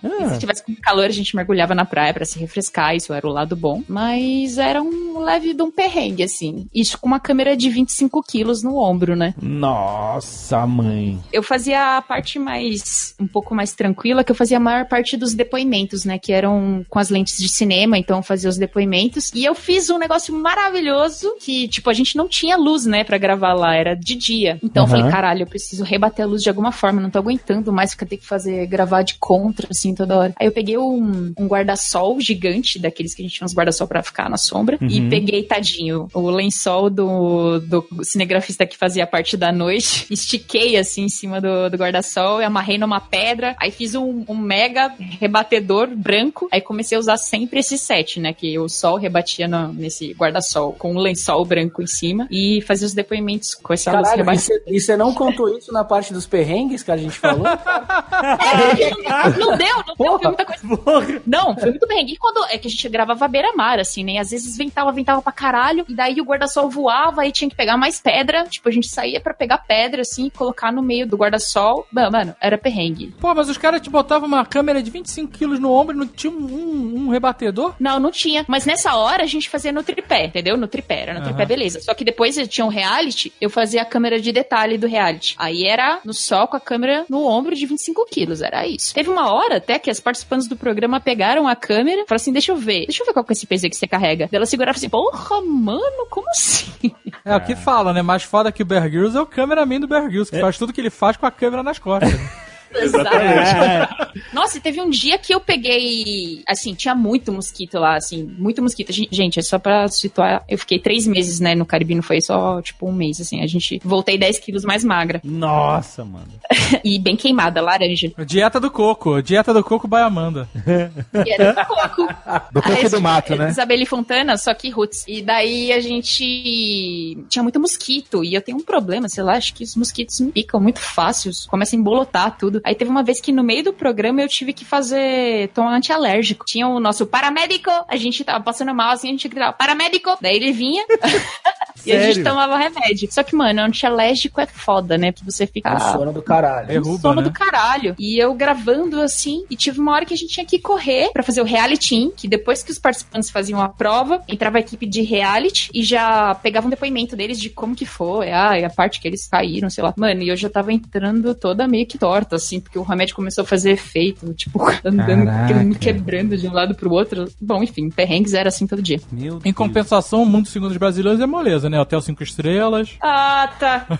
[0.02, 3.26] E se tivesse com calor, a gente mergulhava na praia pra se refrescar, isso era
[3.26, 3.82] o lado bom.
[3.88, 6.68] Mas era um leve de um perrengue, assim.
[6.72, 9.34] Isso com uma câmera de 25 quilos no ombro, né?
[9.40, 11.18] Nossa, mãe.
[11.32, 15.16] Eu fazia a parte mais, um pouco mais tranquila, que eu fazia a maior parte
[15.16, 16.18] dos depoimentos, né?
[16.18, 19.30] Que eram com as lentes de cinema, então eu fazia os depoimentos.
[19.34, 23.18] E eu fiz um negócio maravilhoso, que, tipo, a gente não tinha luz, né, pra
[23.18, 24.58] gravar lá, era de dia.
[24.62, 24.96] Então eu Aham.
[24.96, 28.06] falei, caralho, eu preciso rebater a luz de alguma forma, não tô aguentando mais ficar
[28.06, 30.34] ter que fazer, gravar de contra, assim, toda hora.
[30.38, 34.02] Aí eu peguei um, um guarda-sol gigante, daqueles que a gente tinha uns guarda-sol pra
[34.02, 39.52] ficar na sombra, e peguei, tadinho, o lençol do, do cinegrafista que fazia parte da
[39.52, 44.24] noite, estiquei, assim, em cima do, do guarda-sol e amarrei numa pedra, aí fiz um,
[44.28, 48.96] um mega rebatedor branco, aí comecei a usar sempre esse set, né, que o sol
[48.96, 53.72] rebatia no- nesse guarda-sol com um lençol branco em cima e fazia os depoimentos com
[53.72, 54.44] essa luz Caralho, e rebatida.
[54.44, 57.44] você- e você não contou isso na parte dos perrengues que a gente falou?
[59.38, 61.22] Não deu, não deu, foi muita coisa.
[61.26, 62.06] Não, foi muito bem.
[62.08, 64.18] E quando é que a gente gravava à beira-mar, assim, né?
[64.18, 67.76] Às vezes ventava, ventava pra caralho, e daí o guarda-sol voava e tinha que pegar
[67.76, 68.44] mais pedra.
[68.44, 71.86] Tipo, a gente saía pra pegar pedra, assim, e colocar no meio do guarda-sol.
[71.92, 73.14] Mano, mano, era perrengue.
[73.20, 76.06] Pô, mas os caras te botavam uma câmera de 25 quilos no ombro e não
[76.06, 77.74] tinha um, um- um rebatedor?
[77.78, 78.44] Não, não tinha.
[78.48, 80.56] Mas nessa hora a gente fazia no tripé, entendeu?
[80.56, 81.80] No tripé, era no tripé, beleza.
[81.80, 85.34] Só que depois tinha um reality, eu fazia a câmera de detalhe do reality.
[85.38, 88.94] Aí era no sol com a câmera no ombro de 25 quilos, era isso.
[88.94, 92.32] Teve uma hora até que as participantes do programa pegaram a câmera e falaram assim:
[92.32, 94.28] deixa eu ver, deixa eu ver qual que é esse peso aí que você carrega.
[94.30, 96.92] Ela segurava assim, porra, mano, como assim?
[97.24, 98.02] É o que fala, né?
[98.02, 100.72] Mais foda que o Bear Grylls é o cameraman do Bear Grylls, que faz tudo
[100.72, 102.12] que ele faz com a câmera nas costas.
[102.74, 104.22] Exatamente.
[104.32, 106.42] Nossa, e teve um dia que eu peguei.
[106.46, 108.92] Assim, tinha muito mosquito lá, assim, muito mosquito.
[108.92, 110.44] Gen- Gente, é só pra situar.
[110.48, 113.42] Eu fiquei três meses, né, no Caribe, não foi só, tipo, um mês, assim.
[113.42, 115.20] A gente voltei 10 quilos mais magra.
[115.24, 116.28] Nossa, mano.
[116.84, 118.12] e bem queimada, laranja.
[118.26, 120.48] dieta do coco, dieta do coco by Amanda.
[121.26, 122.06] Era do coco.
[122.52, 123.48] Do coco e do mato, né?
[123.50, 125.04] Isabelle Fontana, só que roots.
[125.08, 128.22] E daí a gente tinha muito mosquito.
[128.24, 131.30] E eu tenho um problema, sei lá, acho que os mosquitos me picam muito fácil.
[131.48, 132.57] Começam a embolotar tudo.
[132.64, 136.44] Aí teve uma vez que no meio do programa eu tive que fazer tom antialérgico.
[136.46, 137.70] Tinha o nosso paramédico.
[137.88, 140.16] A gente tava passando mal assim, a gente gritava, paramédico.
[140.20, 140.84] Daí ele vinha.
[141.86, 143.08] E a gente tomava remédio.
[143.10, 145.12] Só que, mano, antialérgico é foda, né?
[145.12, 145.70] Porque você fica.
[145.70, 146.66] É um sono do caralho.
[146.66, 147.22] Derruba, sono né?
[147.22, 147.94] do caralho.
[147.98, 151.22] E eu gravando assim, e tive uma hora que a gente tinha que correr pra
[151.22, 155.02] fazer o reality, que depois que os participantes faziam a prova, entrava a equipe de
[155.02, 159.00] reality e já pegava um depoimento deles de como que foi, ah, e a parte
[159.00, 159.94] que eles caíram, sei lá.
[159.96, 163.42] Mano, e eu já tava entrando toda meio que torta, assim, porque o remédio começou
[163.42, 165.74] a fazer efeito, tipo, andando, Caraca.
[165.78, 167.28] quebrando de um lado pro outro.
[167.40, 169.00] Bom, enfim, perrengues era assim todo dia.
[169.12, 171.80] Meu Em compensação, o mundo segundo os brasileiros é moleza, né?
[171.80, 172.96] Hotel 5 estrelas.
[173.00, 173.86] Ah, tá.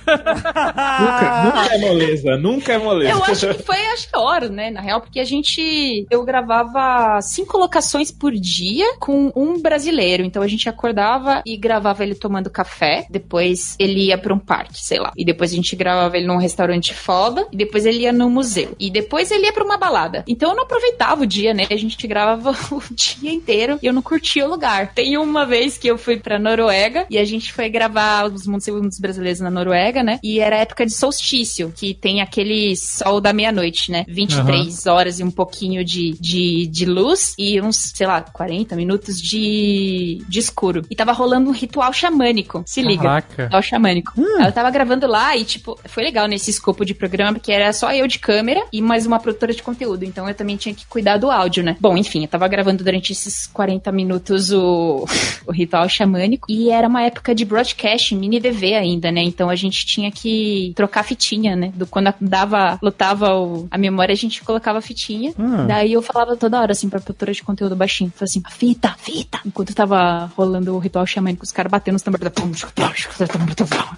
[0.99, 3.11] Nunca, nunca é moleza, nunca é moleza.
[3.11, 7.21] Eu acho que foi, acho que hora, né, na real, porque a gente, eu gravava
[7.21, 12.51] cinco locações por dia com um brasileiro, então a gente acordava e gravava ele tomando
[12.51, 16.27] café, depois ele ia pra um parque, sei lá, e depois a gente gravava ele
[16.27, 19.77] num restaurante foda, e depois ele ia no museu, e depois ele ia pra uma
[19.77, 20.25] balada.
[20.29, 23.93] Então eu não aproveitava o dia, né, a gente gravava o dia inteiro e eu
[23.93, 24.93] não curtia o lugar.
[24.95, 28.65] Tem uma vez que eu fui pra Noruega e a gente foi gravar os mundos
[28.65, 33.33] segundos brasileiros na Noruega, né, e era época de solstício, que tem aquele sol da
[33.33, 38.21] meia-noite, né, 23 horas e um pouquinho de, de, de luz e uns, sei lá,
[38.21, 40.83] 40 minutos de, de escuro.
[40.89, 43.03] E tava rolando um ritual xamânico, se liga.
[43.03, 43.45] Caraca.
[43.45, 44.13] Ritual xamânico.
[44.39, 47.73] Aí Eu tava gravando lá e, tipo, foi legal nesse escopo de programa, porque era
[47.73, 50.05] só eu de câmera e mais uma produtora de conteúdo.
[50.05, 51.79] Então eu também tinha que cuidar do áudio, né?
[51.81, 55.07] Bom, enfim, eu tava gravando durante esses 40 minutos o,
[55.49, 56.47] o ritual xamânico.
[56.47, 59.23] E era uma época de broadcast, mini DV ainda, né?
[59.23, 61.73] Então a gente tinha que trocar fitinha, né?
[61.75, 65.33] Do, quando dava, lotava o- a memória, a gente colocava fitinha.
[65.67, 68.11] Daí eu falava toda hora, assim, pra produtora de conteúdo baixinho.
[68.11, 69.41] Falava assim, fita, fita.
[69.47, 72.31] Enquanto tava rolando o ritual xamânico, os caras batendo nos tambores.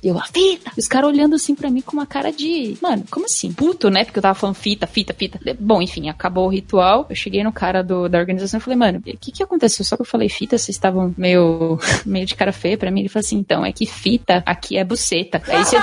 [0.05, 0.71] E eu, a fita.
[0.77, 2.77] E os caras olhando assim pra mim com uma cara de.
[2.81, 3.53] Mano, como assim?
[3.53, 4.05] Puto, né?
[4.05, 5.41] Porque eu tava falando fita, fita, fita.
[5.59, 7.07] Bom, enfim, acabou o ritual.
[7.09, 9.83] Eu cheguei no cara do, da organização e falei, mano, o que que aconteceu?
[9.85, 13.01] Só que eu falei fita, vocês estavam meio, meio de cara feia pra mim.
[13.01, 15.41] Ele falou assim, então, é que fita aqui é buceta.
[15.47, 15.77] Aí você.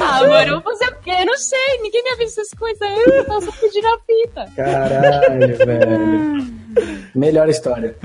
[0.00, 1.10] ah, mano, eu vou fazer o quê?
[1.20, 2.80] Eu não sei, ninguém me avisa essas coisas.
[3.06, 4.52] Eu tava só pedindo a fita.
[4.56, 6.60] Caralho, velho.
[7.14, 7.96] Melhor história.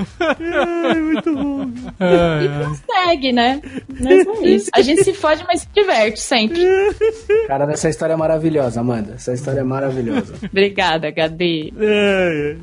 [2.00, 3.62] É, Segue, né?
[4.00, 4.70] Mas é isso.
[4.74, 6.66] A gente se fode, mas se diverte sempre.
[7.48, 9.14] Cara, essa história é maravilhosa, Amanda.
[9.14, 10.34] Essa história é maravilhosa.
[10.44, 11.74] Obrigada, Gabi.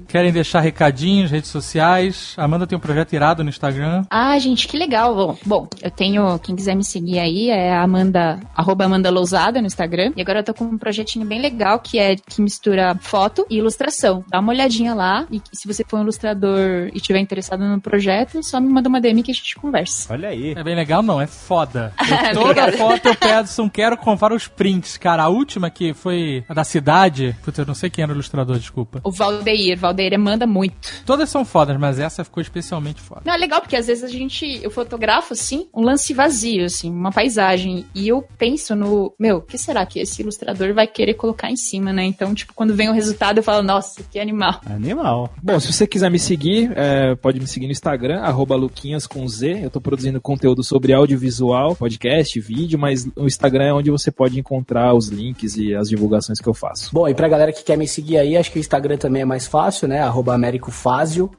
[0.08, 2.34] Querem deixar recadinhos, redes sociais?
[2.36, 4.04] Amanda tem um projeto irado no Instagram.
[4.10, 5.14] Ah, gente, que legal.
[5.14, 9.60] Bom, bom, eu tenho, quem quiser me seguir aí, é a Amanda, arroba Amanda Lousada
[9.60, 10.12] no Instagram.
[10.16, 13.58] E agora eu tô com um projetinho bem legal que é que mistura foto e
[13.58, 14.24] ilustração.
[14.28, 15.26] Dá uma olhadinha lá.
[15.30, 19.00] E se você for um ilustrador e tiver interessado no projeto, só me manda uma
[19.00, 20.12] DM que a gente conversa.
[20.12, 20.54] Olha aí.
[20.56, 21.92] É bem legal, não, é foda.
[22.32, 24.96] Eu, toda foto eu peço, quero comprar os prints.
[24.96, 28.14] Cara, a última que foi a da cidade, putz, eu não sei quem era o
[28.14, 29.00] ilustrador, desculpa.
[29.04, 30.76] O Valdeir, Valdeir manda muito.
[31.04, 33.22] Todas são fodas, mas essa ficou especialmente foda.
[33.24, 36.90] Não, é legal porque às vezes a gente, eu fotografo assim, um lance vazio, assim,
[36.90, 41.14] uma paisagem, e eu penso no, meu, o que será que esse ilustrador vai querer
[41.14, 42.04] colocar em cima, né?
[42.04, 44.60] Então, tipo, quando vem o resultado, eu falo, nossa, que animal.
[44.66, 45.30] Animal.
[45.42, 49.26] Bom, se você quiser me seguir, é, pode me seguir no Instagram, arroba Luquinhas com
[49.26, 49.60] Z.
[49.64, 54.38] Eu tô produzindo conteúdo sobre audiovisual, podcast, vídeo, mas o Instagram é onde você pode
[54.38, 56.90] encontrar os links e as divulgações que eu faço.
[56.92, 59.24] Bom, e pra galera que quer me seguir aí, acho que o Instagram também é
[59.24, 60.00] mais fácil, né?
[60.00, 60.38] Arroba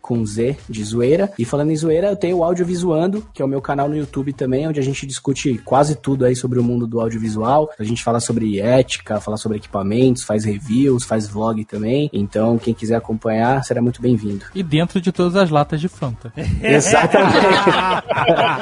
[0.01, 1.31] com Z de zoeira.
[1.37, 4.33] E falando em zoeira, eu tenho o Audiovisuando, que é o meu canal no YouTube
[4.33, 7.62] também, onde a gente discute quase tudo aí sobre o mundo do audiovisual.
[7.79, 12.09] A gente fala sobre ética, fala sobre equipamentos, faz reviews, faz vlog também.
[12.13, 14.45] Então, quem quiser acompanhar, será muito bem-vindo.
[14.53, 16.33] E dentro de todas as latas de Fanta.
[16.61, 17.33] Exatamente.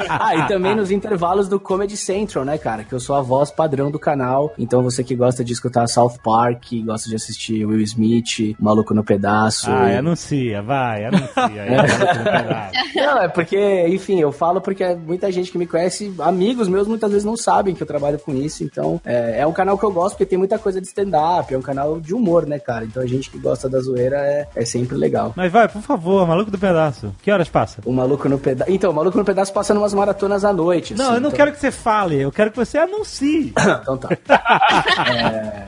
[0.08, 2.84] ah, e também nos intervalos do Comedy Central, né, cara?
[2.84, 4.52] Que eu sou a voz padrão do canal.
[4.58, 9.04] Então você que gosta de escutar South Park, gosta de assistir Will Smith, Maluco no
[9.04, 9.70] Pedaço.
[9.70, 11.62] Ah, anuncia, vai, anuncia.
[11.62, 12.94] aí.
[12.94, 17.10] Não, é porque, enfim, eu falo porque muita gente que me conhece, amigos meus, muitas
[17.10, 18.64] vezes não sabem que eu trabalho com isso.
[18.64, 21.58] Então, é, é um canal que eu gosto porque tem muita coisa de stand-up, é
[21.58, 22.84] um canal de humor, né, cara?
[22.84, 25.32] Então a gente que gosta da zoeira é, é sempre legal.
[25.36, 27.14] Mas vai, por favor, maluco do pedaço.
[27.22, 27.80] Que horas passa?
[27.84, 28.70] O Maluco no Pedaço.
[28.70, 30.94] Então, o Maluco no Pedaço passa umas maratonas à noite.
[30.94, 33.52] Não, assim, eu não então- quero que você fale, eu quero que você anuncie.
[33.82, 34.08] Então tá.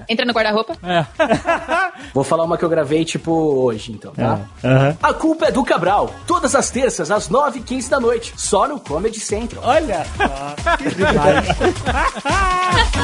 [0.08, 0.76] Entra no guarda-roupa.
[0.82, 1.04] É.
[2.14, 4.40] Vou falar uma que eu gravei, tipo, hoje, então, tá?
[4.62, 4.96] Aham.
[5.02, 6.10] A culpa é do Cabral.
[6.26, 8.34] Todas as terças, às 9h15 da noite.
[8.36, 9.62] Só no Comedy Central.
[9.64, 11.46] Olha só, que demais.